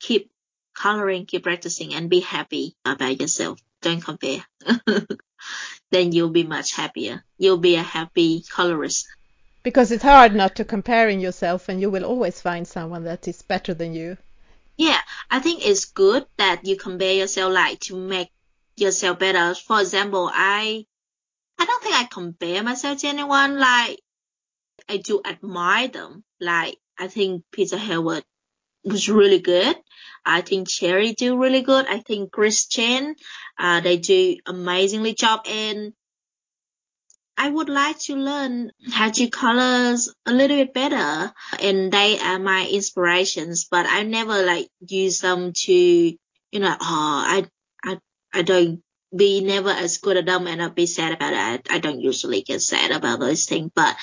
keep 0.00 0.30
coloring, 0.76 1.26
keep 1.26 1.42
practicing 1.42 1.94
and 1.94 2.08
be 2.08 2.20
happy 2.20 2.76
about 2.84 3.20
yourself. 3.20 3.58
Don't 3.80 4.00
compare. 4.00 4.44
then 5.90 6.12
you'll 6.12 6.30
be 6.30 6.44
much 6.44 6.74
happier. 6.74 7.24
You'll 7.38 7.58
be 7.58 7.76
a 7.76 7.82
happy 7.82 8.42
colorist. 8.50 9.06
Because 9.62 9.90
it's 9.90 10.02
hard 10.02 10.34
not 10.34 10.56
to 10.56 10.64
comparing 10.64 11.20
yourself 11.20 11.68
and 11.68 11.80
you 11.80 11.90
will 11.90 12.04
always 12.04 12.40
find 12.40 12.66
someone 12.66 13.04
that 13.04 13.28
is 13.28 13.42
better 13.42 13.74
than 13.74 13.92
you. 13.92 14.16
Yeah, 14.76 15.00
I 15.30 15.40
think 15.40 15.66
it's 15.66 15.86
good 15.86 16.26
that 16.36 16.64
you 16.64 16.76
compare 16.76 17.14
yourself 17.14 17.52
like 17.52 17.80
to 17.80 17.96
make 17.96 18.30
yourself 18.76 19.18
better. 19.18 19.54
For 19.54 19.80
example, 19.80 20.30
I 20.32 20.86
I 21.58 21.64
don't 21.64 21.82
think 21.82 21.96
I 21.96 22.04
compare 22.04 22.62
myself 22.62 22.98
to 22.98 23.08
anyone 23.08 23.58
like 23.58 24.00
I 24.88 24.98
do 24.98 25.20
admire 25.24 25.88
them. 25.88 26.24
Like 26.40 26.78
I 26.96 27.08
think 27.08 27.44
Peta 27.50 27.76
Hewitt 27.76 28.24
was 28.88 29.08
really 29.08 29.40
good. 29.40 29.76
I 30.24 30.42
think 30.42 30.68
Cherry 30.68 31.12
do 31.12 31.40
really 31.40 31.62
good. 31.62 31.86
I 31.86 32.00
think 32.00 32.32
Chris 32.32 32.66
Chen, 32.66 33.14
uh, 33.58 33.80
they 33.80 33.96
do 33.96 34.36
amazingly 34.46 35.14
job 35.14 35.46
and 35.48 35.92
I 37.40 37.48
would 37.48 37.68
like 37.68 38.00
to 38.00 38.16
learn 38.16 38.72
how 38.90 39.10
to 39.10 39.30
colors 39.30 40.12
a 40.26 40.32
little 40.32 40.56
bit 40.56 40.74
better 40.74 41.32
and 41.60 41.92
they 41.92 42.18
are 42.18 42.40
my 42.40 42.68
inspirations, 42.70 43.66
but 43.70 43.86
I 43.86 44.02
never 44.02 44.44
like 44.44 44.68
use 44.80 45.20
them 45.20 45.52
to, 45.52 45.72
you 45.72 46.60
know, 46.60 46.76
oh, 46.78 46.78
I, 46.80 47.46
I, 47.84 47.98
I 48.34 48.42
don't 48.42 48.82
be 49.16 49.40
never 49.40 49.70
as 49.70 49.98
good 49.98 50.16
at 50.16 50.26
them 50.26 50.48
and 50.48 50.60
I'll 50.60 50.70
be 50.70 50.86
sad 50.86 51.12
about 51.12 51.32
it. 51.32 51.68
I, 51.70 51.76
I 51.76 51.78
don't 51.78 52.00
usually 52.00 52.42
get 52.42 52.60
sad 52.60 52.90
about 52.90 53.20
those 53.20 53.46
things, 53.46 53.70
but 53.72 53.96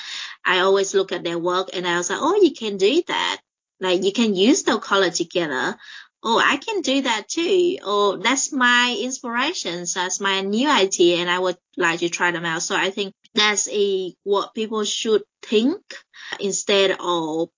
I 0.44 0.60
always 0.60 0.94
look 0.94 1.12
at 1.12 1.22
their 1.22 1.38
work 1.38 1.70
and 1.74 1.86
I 1.86 1.98
was 1.98 2.08
like, 2.08 2.20
oh, 2.20 2.40
you 2.42 2.52
can 2.52 2.78
do 2.78 3.02
that. 3.06 3.40
Like 3.80 4.02
you 4.02 4.12
can 4.12 4.34
use 4.34 4.62
the 4.62 4.78
color 4.78 5.10
together. 5.10 5.76
Oh, 6.22 6.38
I 6.38 6.56
can 6.56 6.80
do 6.80 7.02
that 7.02 7.28
too. 7.28 7.78
Or 7.86 8.18
that's 8.18 8.52
my 8.52 8.98
inspiration. 9.00 9.86
So 9.86 10.00
that's 10.00 10.20
my 10.20 10.40
new 10.40 10.68
idea 10.68 11.18
and 11.18 11.30
I 11.30 11.38
would 11.38 11.56
like 11.76 12.00
to 12.00 12.08
try 12.08 12.30
them 12.30 12.44
out. 12.44 12.62
So 12.62 12.74
I 12.74 12.90
think 12.90 13.14
that's 13.34 13.68
a, 13.68 14.14
what 14.24 14.54
people 14.54 14.84
should 14.84 15.22
think 15.42 15.80
instead 16.40 16.96
of 16.98 17.48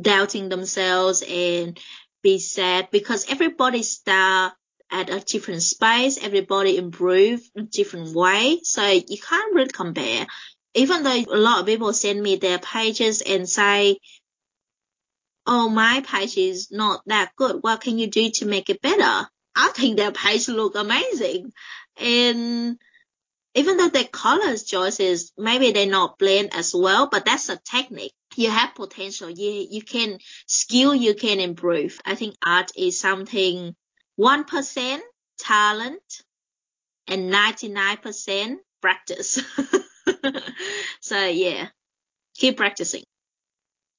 doubting 0.00 0.48
themselves 0.48 1.22
and 1.28 1.78
be 2.22 2.38
sad 2.38 2.88
because 2.90 3.30
everybody 3.30 3.82
start 3.82 4.54
at 4.90 5.10
a 5.10 5.20
different 5.20 5.62
space. 5.62 6.18
Everybody 6.22 6.76
improve 6.76 7.40
a 7.56 7.62
different 7.62 8.14
way. 8.14 8.60
So 8.62 8.86
you 8.86 9.18
can't 9.18 9.54
really 9.54 9.68
compare. 9.68 10.26
Even 10.74 11.02
though 11.02 11.24
a 11.32 11.36
lot 11.36 11.60
of 11.60 11.66
people 11.66 11.92
send 11.92 12.22
me 12.22 12.36
their 12.36 12.58
pages 12.58 13.22
and 13.22 13.48
say, 13.48 13.98
oh, 15.50 15.68
my 15.68 16.00
page 16.06 16.38
is 16.38 16.70
not 16.70 17.02
that 17.06 17.32
good. 17.36 17.56
What 17.60 17.80
can 17.80 17.98
you 17.98 18.06
do 18.06 18.30
to 18.36 18.46
make 18.46 18.70
it 18.70 18.80
better? 18.80 19.28
I 19.56 19.68
think 19.74 19.96
their 19.96 20.12
page 20.12 20.48
look 20.48 20.76
amazing. 20.76 21.52
And 21.96 22.78
even 23.54 23.76
though 23.76 23.88
their 23.88 24.04
colors 24.04 24.62
choices, 24.62 25.32
maybe 25.36 25.72
they're 25.72 25.86
not 25.86 26.18
blend 26.18 26.54
as 26.54 26.72
well, 26.72 27.08
but 27.10 27.24
that's 27.24 27.48
a 27.48 27.56
technique. 27.56 28.14
You 28.36 28.48
have 28.48 28.76
potential. 28.76 29.28
You, 29.28 29.66
you 29.68 29.82
can 29.82 30.18
skill, 30.46 30.94
you 30.94 31.14
can 31.14 31.40
improve. 31.40 31.98
I 32.06 32.14
think 32.14 32.36
art 32.46 32.70
is 32.76 33.00
something 33.00 33.74
1% 34.20 35.00
talent 35.40 36.22
and 37.08 37.32
99% 37.32 38.56
practice. 38.80 39.40
so 41.00 41.26
yeah, 41.26 41.66
keep 42.36 42.56
practicing 42.56 43.02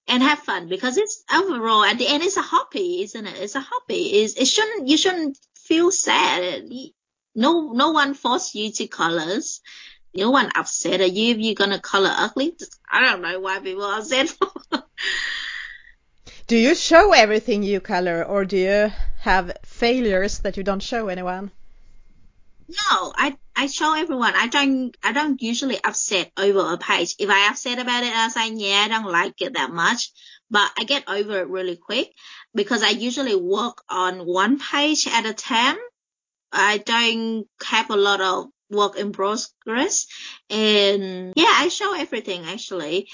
and 0.07 0.23
have 0.23 0.39
fun 0.39 0.67
because 0.67 0.97
it's 0.97 1.23
overall 1.33 1.83
at 1.83 1.97
the 1.97 2.07
end 2.07 2.23
it's 2.23 2.37
a 2.37 2.41
hobby, 2.41 3.01
isn't 3.03 3.27
it? 3.27 3.37
It's 3.39 3.55
a 3.55 3.61
hobby. 3.61 4.21
It's, 4.21 4.33
it 4.35 4.45
shouldn't 4.45 4.87
you 4.87 4.97
shouldn't 4.97 5.37
feel 5.55 5.91
sad. 5.91 6.69
No 7.35 7.71
no 7.71 7.91
one 7.91 8.13
forced 8.13 8.55
you 8.55 8.71
to 8.73 8.87
colors. 8.87 9.61
No 10.13 10.31
one 10.31 10.51
upset 10.55 10.99
at 10.99 11.13
you 11.13 11.31
if 11.31 11.37
you're 11.37 11.55
gonna 11.55 11.79
color 11.79 12.11
ugly. 12.13 12.55
I 12.91 13.01
don't 13.01 13.21
know 13.21 13.39
why 13.39 13.59
people 13.59 13.83
are 13.83 13.99
upset. 13.99 14.35
do 16.47 16.57
you 16.57 16.75
show 16.75 17.13
everything 17.13 17.63
you 17.63 17.79
color 17.79 18.23
or 18.23 18.43
do 18.43 18.57
you 18.57 18.91
have 19.19 19.57
failures 19.63 20.39
that 20.39 20.57
you 20.57 20.63
don't 20.63 20.83
show 20.83 21.07
anyone? 21.07 21.51
No, 22.67 23.13
I 23.15 23.37
I 23.61 23.67
show 23.67 23.93
everyone. 23.93 24.33
I 24.35 24.47
don't 24.47 24.97
I 25.03 25.11
don't 25.11 25.39
usually 25.39 25.77
upset 25.83 26.31
over 26.35 26.73
a 26.73 26.79
page. 26.79 27.13
If 27.19 27.29
I 27.29 27.47
upset 27.47 27.77
about 27.77 28.03
it, 28.03 28.11
I 28.11 28.27
say 28.29 28.53
yeah, 28.55 28.85
I 28.85 28.87
don't 28.87 29.11
like 29.11 29.39
it 29.39 29.53
that 29.53 29.69
much. 29.69 30.11
But 30.49 30.71
I 30.79 30.83
get 30.83 31.07
over 31.07 31.41
it 31.41 31.47
really 31.47 31.75
quick 31.75 32.09
because 32.55 32.81
I 32.81 32.89
usually 32.89 33.35
work 33.35 33.83
on 33.87 34.25
one 34.25 34.57
page 34.57 35.07
at 35.07 35.27
a 35.27 35.33
time. 35.35 35.77
I 36.51 36.79
don't 36.79 37.45
have 37.63 37.91
a 37.91 37.95
lot 37.95 38.19
of 38.19 38.47
work 38.71 38.97
in 38.97 39.11
progress, 39.11 40.07
and 40.49 41.33
yeah, 41.35 41.53
I 41.63 41.67
show 41.67 41.93
everything 41.93 42.45
actually, 42.45 43.09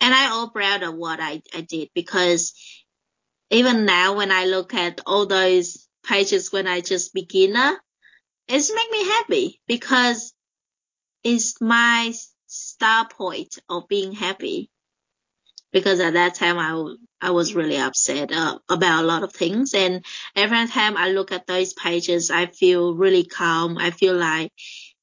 and 0.00 0.12
I 0.12 0.30
all 0.30 0.50
proud 0.50 0.82
of 0.82 0.96
what 0.96 1.20
I 1.20 1.42
I 1.54 1.60
did 1.60 1.90
because 1.94 2.54
even 3.50 3.84
now 3.84 4.16
when 4.16 4.32
I 4.32 4.46
look 4.46 4.74
at 4.74 5.00
all 5.06 5.26
those 5.26 5.86
pages 6.04 6.50
when 6.50 6.66
I 6.66 6.80
just 6.80 7.14
beginner 7.14 7.80
it's 8.48 8.72
make 8.72 8.90
me 8.90 9.04
happy 9.04 9.60
because 9.66 10.32
it's 11.24 11.60
my 11.60 12.12
start 12.46 13.10
point 13.10 13.58
of 13.68 13.88
being 13.88 14.12
happy. 14.12 14.70
Because 15.72 16.00
at 16.00 16.14
that 16.14 16.36
time 16.36 16.58
I, 16.58 16.94
I 17.20 17.30
was 17.32 17.54
really 17.54 17.76
upset 17.76 18.32
uh, 18.32 18.58
about 18.68 19.02
a 19.02 19.06
lot 19.06 19.24
of 19.24 19.32
things. 19.32 19.74
And 19.74 20.04
every 20.34 20.66
time 20.68 20.96
I 20.96 21.10
look 21.10 21.32
at 21.32 21.46
those 21.46 21.74
pages, 21.74 22.30
I 22.30 22.46
feel 22.46 22.94
really 22.94 23.24
calm. 23.24 23.76
I 23.76 23.90
feel 23.90 24.14
like 24.14 24.52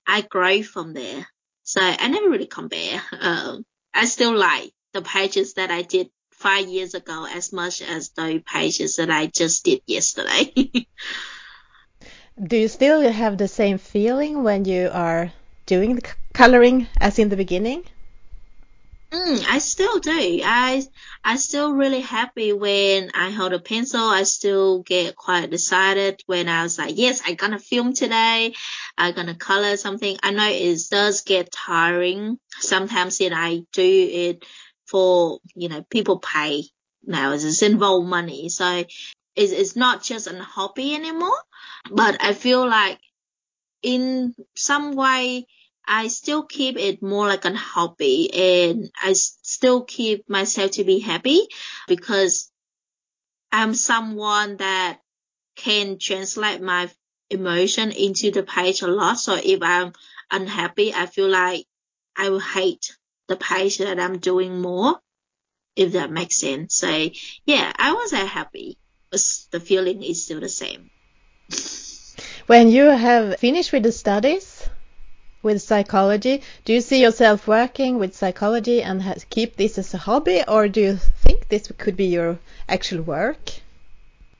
I 0.07 0.21
grow 0.21 0.63
from 0.63 0.93
there. 0.93 1.27
So 1.63 1.81
I 1.81 2.07
never 2.07 2.29
really 2.29 2.47
compare. 2.47 3.01
Um, 3.19 3.65
I 3.93 4.05
still 4.05 4.35
like 4.35 4.71
the 4.93 5.01
pages 5.01 5.55
that 5.55 5.69
I 5.69 5.81
did 5.81 6.09
five 6.31 6.67
years 6.67 6.93
ago 6.93 7.25
as 7.29 7.53
much 7.53 7.81
as 7.81 8.09
those 8.09 8.41
pages 8.45 8.95
that 8.95 9.11
I 9.11 9.27
just 9.27 9.65
did 9.65 9.81
yesterday. 9.85 10.71
Do 12.41 12.57
you 12.57 12.67
still 12.67 13.01
have 13.11 13.37
the 13.37 13.47
same 13.47 13.77
feeling 13.77 14.43
when 14.43 14.65
you 14.65 14.89
are 14.91 15.31
doing 15.67 15.95
the 15.95 16.13
coloring 16.33 16.87
as 16.99 17.19
in 17.19 17.29
the 17.29 17.35
beginning? 17.35 17.83
Mm, 19.11 19.45
I 19.47 19.59
still 19.59 19.99
do. 19.99 20.41
I 20.43 20.83
I 21.23 21.35
still 21.35 21.73
really 21.73 22.01
happy 22.01 22.51
when 22.51 23.11
I 23.13 23.29
hold 23.29 23.53
a 23.53 23.59
pencil. 23.59 24.01
I 24.01 24.23
still 24.23 24.81
get 24.81 25.15
quite 25.15 25.53
excited 25.53 26.23
when 26.25 26.49
I 26.49 26.63
was 26.63 26.79
like, 26.79 26.97
yes, 26.97 27.21
I'm 27.23 27.35
gonna 27.35 27.59
film 27.59 27.93
today. 27.93 28.55
I'm 28.97 29.13
gonna 29.13 29.35
color 29.35 29.77
something. 29.77 30.17
I 30.23 30.31
know 30.31 30.49
it 30.49 30.79
does 30.89 31.21
get 31.21 31.51
tiring. 31.51 32.39
Sometimes 32.59 33.21
it 33.21 33.31
I 33.31 33.61
do 33.71 34.09
it 34.11 34.43
for 34.87 35.37
you 35.53 35.69
know 35.69 35.83
people 35.83 36.17
pay 36.17 36.63
now. 37.05 37.33
It's 37.33 37.61
involved 37.61 38.07
money, 38.07 38.49
so 38.49 38.83
it's 39.35 39.51
it's 39.51 39.75
not 39.75 40.03
just 40.03 40.27
a 40.27 40.43
hobby 40.43 40.95
anymore. 40.95 41.37
But 41.89 42.17
I 42.21 42.33
feel 42.33 42.67
like 42.67 42.99
in 43.81 44.35
some 44.55 44.95
way 44.95 45.47
I 45.85 46.07
still 46.07 46.43
keep 46.43 46.77
it 46.77 47.03
more 47.03 47.27
like 47.27 47.45
a 47.45 47.53
hobby 47.53 48.33
and 48.33 48.89
I 49.01 49.13
still 49.13 49.83
keep 49.83 50.29
myself 50.29 50.71
to 50.71 50.83
be 50.83 50.99
happy 50.99 51.41
because 51.87 52.49
I'm 53.51 53.73
someone 53.73 54.57
that 54.57 54.99
can 55.55 55.99
translate 55.99 56.61
my 56.61 56.89
emotion 57.29 57.91
into 57.91 58.31
the 58.31 58.43
page 58.43 58.81
a 58.81 58.87
lot. 58.87 59.19
So 59.19 59.35
if 59.35 59.61
I'm 59.61 59.93
unhappy, 60.31 60.93
I 60.93 61.05
feel 61.05 61.29
like 61.29 61.65
I 62.15 62.29
will 62.29 62.39
hate 62.39 62.97
the 63.27 63.35
page 63.35 63.79
that 63.79 63.99
I'm 63.99 64.19
doing 64.19 64.61
more, 64.61 64.99
if 65.75 65.93
that 65.93 66.11
makes 66.11 66.37
sense. 66.37 66.75
So 66.75 67.09
yeah, 67.45 67.71
I 67.75 67.93
was 67.93 68.11
happy, 68.11 68.77
the 69.51 69.59
feeling 69.59 70.03
is 70.03 70.25
still 70.25 70.39
the 70.39 70.49
same. 70.49 70.89
When 72.47 72.69
you 72.69 72.85
have 72.85 73.39
finished 73.39 73.71
with 73.71 73.83
the 73.83 73.91
studies, 73.91 74.69
with 75.43 75.61
psychology. 75.61 76.41
Do 76.65 76.73
you 76.73 76.81
see 76.81 77.01
yourself 77.01 77.47
working 77.47 77.99
with 77.99 78.15
psychology 78.15 78.81
and 78.81 79.01
has, 79.01 79.25
keep 79.25 79.57
this 79.57 79.77
as 79.77 79.93
a 79.93 79.97
hobby, 79.97 80.41
or 80.47 80.67
do 80.67 80.81
you 80.81 80.95
think 80.95 81.49
this 81.49 81.71
could 81.77 81.97
be 81.97 82.05
your 82.05 82.39
actual 82.67 83.01
work? 83.03 83.51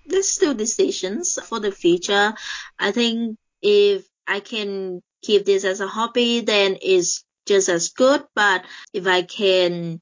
There's 0.06 0.30
still 0.30 0.54
decisions 0.54 1.38
for 1.44 1.60
the 1.60 1.72
future. 1.72 2.34
I 2.80 2.92
think 2.92 3.38
if 3.62 4.06
I 4.28 4.40
can 4.40 5.02
keep 5.22 5.46
this 5.46 5.66
as 5.66 5.82
a 5.82 5.88
hobby, 5.88 6.42
then 6.42 6.78
it's 6.82 7.24
just 7.46 7.70
as 7.70 7.90
good. 7.90 8.24
But 8.34 8.64
if 8.94 9.06
I 9.06 9.22
can 9.22 10.02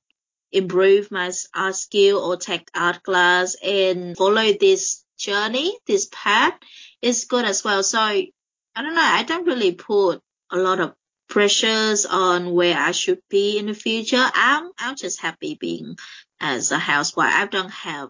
improve 0.52 1.12
my 1.12 1.32
art 1.56 1.76
skill 1.76 2.20
or 2.20 2.38
take 2.38 2.70
art 2.76 3.04
class 3.04 3.56
and 3.64 4.18
follow 4.18 4.54
this 4.54 5.04
journey, 5.18 5.78
this 5.88 6.10
path, 6.12 6.54
is 7.02 7.26
good 7.26 7.46
as 7.46 7.64
well. 7.64 7.84
So 7.84 8.00
I 8.00 8.32
don't 8.76 8.96
know. 8.96 9.02
I 9.02 9.24
don't 9.24 9.48
really 9.48 9.74
put 9.74 10.22
a 10.52 10.58
lot 10.58 10.80
of 10.80 10.94
pressures 11.30 12.06
on 12.06 12.52
where 12.54 12.78
I 12.78 12.92
should 12.92 13.22
be 13.30 13.58
in 13.58 13.68
the 13.68 13.74
future. 13.74 14.24
I'm 14.34 14.72
I'm 14.78 14.96
just 14.96 15.22
happy 15.22 15.58
being 15.60 15.96
as 16.40 16.72
a 16.72 16.80
housewife. 16.80 17.34
I 17.34 17.46
don't 17.46 17.72
have 17.72 18.10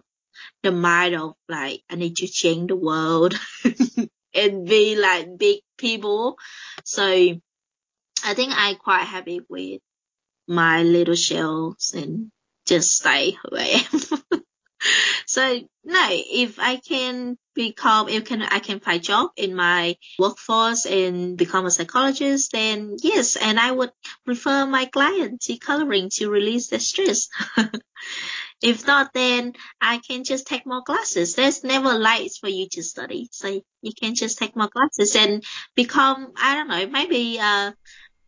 the 0.62 0.72
mind 0.72 1.14
of 1.14 1.34
like 1.48 1.82
I 1.88 1.94
need 1.96 2.16
to 2.16 2.26
change 2.26 2.68
the 2.68 2.76
world 2.76 3.38
and 4.34 4.66
be 4.66 4.96
like 4.96 5.38
big 5.38 5.60
people. 5.78 6.36
So 6.84 7.04
I 7.04 8.34
think 8.34 8.52
I'm 8.54 8.76
quite 8.76 9.04
happy 9.04 9.40
with 9.48 9.80
my 10.46 10.82
little 10.82 11.14
shells 11.14 11.92
and 11.96 12.30
just 12.66 12.96
stay 12.96 13.32
who 13.32 13.56
I 13.56 13.84
am. 13.92 14.42
so 15.26 15.60
no, 15.84 16.08
if 16.10 16.58
I 16.58 16.76
can 16.76 17.36
become, 17.54 18.08
if 18.08 18.24
can 18.24 18.42
I 18.42 18.58
can 18.60 18.80
find 18.80 19.02
job 19.02 19.30
in 19.36 19.54
my 19.54 19.96
workforce 20.18 20.86
and 20.86 21.36
become 21.36 21.66
a 21.66 21.70
psychologist, 21.70 22.52
then 22.52 22.96
yes, 23.02 23.36
and 23.36 23.58
I 23.58 23.70
would 23.70 23.90
refer 24.26 24.66
my 24.66 24.86
client 24.86 25.40
to 25.42 25.56
coloring 25.58 26.10
to 26.14 26.30
release 26.30 26.68
the 26.68 26.80
stress. 26.80 27.28
if 28.62 28.86
not, 28.86 29.12
then 29.12 29.54
I 29.80 29.98
can 29.98 30.24
just 30.24 30.46
take 30.46 30.66
more 30.66 30.82
classes. 30.82 31.34
There's 31.34 31.64
never 31.64 31.98
lights 31.98 32.38
for 32.38 32.48
you 32.48 32.68
to 32.70 32.82
study, 32.82 33.28
so 33.32 33.60
you 33.82 33.92
can 33.98 34.14
just 34.14 34.38
take 34.38 34.56
more 34.56 34.68
classes 34.68 35.16
and 35.16 35.44
become, 35.74 36.32
I 36.36 36.54
don't 36.54 36.68
know, 36.68 36.86
maybe 36.86 37.38
uh 37.40 37.72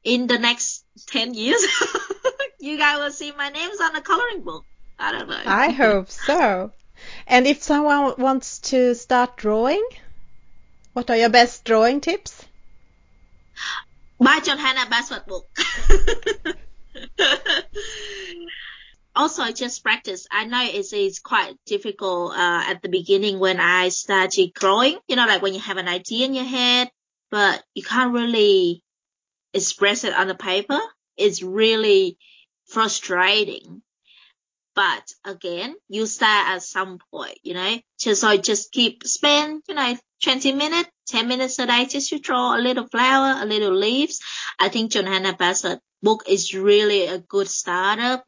in 0.04 0.26
the 0.26 0.38
next 0.38 0.84
ten 1.06 1.34
years, 1.34 1.64
you 2.60 2.78
guys 2.78 2.98
will 2.98 3.10
see 3.10 3.32
my 3.32 3.48
names 3.48 3.80
on 3.80 3.92
the 3.94 4.00
coloring 4.00 4.42
book. 4.42 4.64
I 4.98 5.12
don't 5.12 5.28
know. 5.28 5.42
I 5.44 5.70
hope 5.82 6.10
so. 6.10 6.72
And 7.26 7.46
if 7.46 7.62
someone 7.62 8.14
wants 8.18 8.60
to 8.70 8.94
start 8.94 9.36
drawing, 9.36 9.84
what 10.92 11.10
are 11.10 11.16
your 11.16 11.30
best 11.30 11.64
drawing 11.64 12.00
tips? 12.00 12.44
Buy 14.20 14.40
Johanna 14.40 14.88
Basford 14.88 15.26
book. 15.26 15.48
also, 19.16 19.50
just 19.50 19.82
practice. 19.82 20.26
I 20.30 20.44
know 20.46 20.62
it's, 20.62 20.92
it's 20.92 21.18
quite 21.18 21.56
difficult 21.66 22.32
uh, 22.32 22.62
at 22.68 22.80
the 22.82 22.88
beginning 22.88 23.38
when 23.38 23.58
I 23.58 23.88
started 23.88 24.52
drawing. 24.54 24.98
You 25.08 25.16
know, 25.16 25.26
like 25.26 25.42
when 25.42 25.54
you 25.54 25.60
have 25.60 25.76
an 25.76 25.88
idea 25.88 26.26
in 26.26 26.34
your 26.34 26.44
head, 26.44 26.90
but 27.30 27.62
you 27.74 27.82
can't 27.82 28.12
really 28.14 28.82
express 29.54 30.04
it 30.04 30.14
on 30.14 30.28
the 30.28 30.34
paper. 30.34 30.80
It's 31.16 31.42
really 31.42 32.18
frustrating 32.66 33.82
but 34.74 35.12
again, 35.24 35.76
you 35.88 36.06
start 36.06 36.48
at 36.48 36.62
some 36.62 36.98
point, 37.12 37.38
you 37.44 37.54
know, 37.54 37.78
just 37.98 38.20
so 38.20 38.36
just 38.36 38.72
keep 38.72 39.06
spend, 39.06 39.62
you 39.68 39.74
know, 39.74 39.96
20 40.22 40.52
minutes, 40.52 40.90
10 41.08 41.28
minutes 41.28 41.58
a 41.60 41.66
day 41.66 41.86
just 41.86 42.10
to 42.10 42.18
draw 42.18 42.56
a 42.56 42.60
little 42.60 42.88
flower, 42.88 43.40
a 43.40 43.46
little 43.46 43.74
leaves. 43.74 44.20
I 44.58 44.68
think 44.68 44.90
Johanna 44.90 45.36
book 46.02 46.24
is 46.28 46.54
really 46.54 47.06
a 47.06 47.18
good 47.18 47.48
starter 47.48 48.22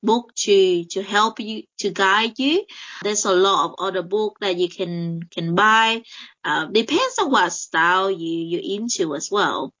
book 0.00 0.32
to 0.36 0.84
to 0.84 1.02
help 1.02 1.40
you 1.40 1.64
to 1.76 1.90
guide 1.90 2.38
you 2.38 2.64
there's 3.02 3.24
a 3.24 3.34
lot 3.34 3.64
of 3.64 3.74
other 3.80 4.02
book 4.02 4.36
that 4.40 4.56
you 4.56 4.68
can 4.68 5.20
can 5.24 5.56
buy 5.56 6.00
uh, 6.44 6.66
depends 6.66 7.18
on 7.18 7.32
what 7.32 7.52
style 7.52 8.08
you 8.08 8.38
you're 8.46 8.78
into 8.78 9.16
as 9.16 9.28
well 9.28 9.74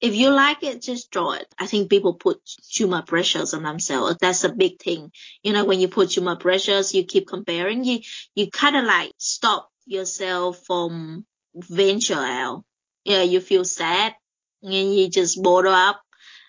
if 0.00 0.14
you 0.14 0.30
like 0.30 0.62
it, 0.62 0.82
just 0.82 1.10
draw 1.10 1.32
it. 1.32 1.46
I 1.58 1.66
think 1.66 1.90
people 1.90 2.14
put 2.14 2.40
too 2.72 2.86
much 2.86 3.06
pressures 3.06 3.54
on 3.54 3.62
themselves. 3.64 4.16
That's 4.20 4.44
a 4.44 4.52
big 4.52 4.80
thing. 4.80 5.10
You 5.42 5.52
know, 5.52 5.64
when 5.64 5.80
you 5.80 5.88
put 5.88 6.10
too 6.10 6.20
much 6.20 6.40
pressures, 6.40 6.94
you 6.94 7.04
keep 7.04 7.26
comparing, 7.26 7.84
you, 7.84 8.00
you 8.34 8.50
kind 8.50 8.76
of 8.76 8.84
like 8.84 9.12
stop 9.18 9.68
yourself 9.86 10.64
from 10.66 11.26
venture 11.54 12.14
out. 12.14 12.64
Yeah, 13.04 13.22
you 13.22 13.40
feel 13.40 13.64
sad 13.64 14.14
and 14.62 14.94
you 14.94 15.08
just 15.08 15.42
bottle 15.42 15.72
up 15.72 16.00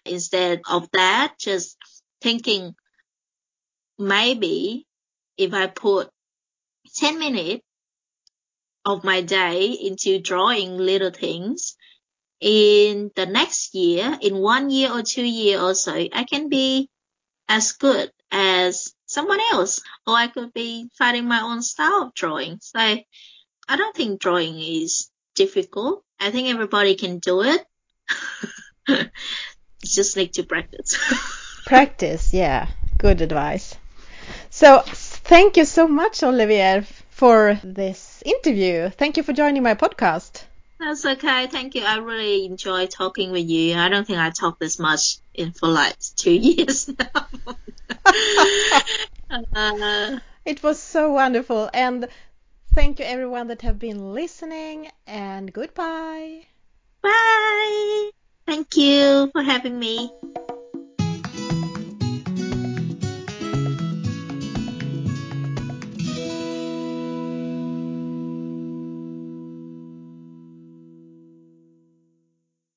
instead 0.05 0.61
of 0.69 0.89
that, 0.93 1.35
just 1.39 1.77
thinking 2.21 2.75
maybe 3.97 4.85
if 5.37 5.53
I 5.53 5.67
put 5.67 6.09
10 6.97 7.17
minutes 7.17 7.63
of 8.85 9.03
my 9.03 9.21
day 9.21 9.71
into 9.71 10.19
drawing 10.19 10.77
little 10.77 11.11
things, 11.11 11.75
in 12.39 13.11
the 13.15 13.25
next 13.25 13.73
year, 13.75 14.17
in 14.21 14.37
one 14.37 14.69
year 14.69 14.91
or 14.91 15.03
two 15.03 15.25
year 15.25 15.59
or 15.61 15.75
so, 15.75 15.93
I 15.93 16.23
can 16.23 16.49
be 16.49 16.89
as 17.47 17.73
good 17.73 18.11
as 18.31 18.93
someone 19.05 19.39
else, 19.51 19.81
or 20.05 20.15
I 20.15 20.27
could 20.27 20.53
be 20.53 20.89
finding 20.97 21.27
my 21.27 21.41
own 21.41 21.61
style 21.61 22.03
of 22.03 22.13
drawing. 22.13 22.59
So 22.61 22.79
I 22.79 23.05
don't 23.75 23.95
think 23.95 24.21
drawing 24.21 24.59
is 24.59 25.09
difficult. 25.35 26.03
I 26.19 26.31
think 26.31 26.47
everybody 26.49 26.95
can 26.95 27.19
do 27.19 27.41
it. 27.41 27.65
It's 29.81 29.95
just 29.95 30.17
need 30.17 30.33
to 30.33 30.43
practice. 30.43 30.97
practice, 31.65 32.33
yeah. 32.33 32.67
Good 32.97 33.21
advice. 33.21 33.75
So 34.49 34.81
thank 34.85 35.55
you 35.55 35.65
so 35.65 35.87
much, 35.87 36.21
Olivier, 36.21 36.85
for 37.09 37.59
this 37.63 38.21
interview. 38.25 38.89
Thank 38.89 39.15
you 39.15 39.23
for 39.23 39.31
joining 39.31 39.63
my 39.63 39.75
podcast. 39.75 40.43
That's 40.79 41.05
okay. 41.05 41.47
Thank 41.47 41.75
you. 41.75 41.83
I 41.83 41.97
really 41.97 42.45
enjoy 42.45 42.87
talking 42.87 43.31
with 43.31 43.49
you. 43.49 43.75
I 43.75 43.89
don't 43.89 44.07
think 44.07 44.19
I 44.19 44.29
talk 44.29 44.59
this 44.59 44.79
much 44.79 45.17
in 45.33 45.51
for 45.51 45.67
like 45.67 45.97
two 46.15 46.31
years 46.49 46.89
now. 46.89 47.27
uh, 49.53 50.19
it 50.45 50.63
was 50.63 50.79
so 50.81 51.11
wonderful. 51.11 51.69
And 51.73 52.07
thank 52.73 52.99
you 52.99 53.05
everyone 53.05 53.47
that 53.47 53.61
have 53.63 53.77
been 53.77 54.13
listening 54.13 54.89
and 55.05 55.51
goodbye. 55.51 56.43
Bye. 57.01 58.09
Thank 58.45 58.77
you 58.77 59.29
for 59.33 59.43
having 59.43 59.77
me. 59.77 60.11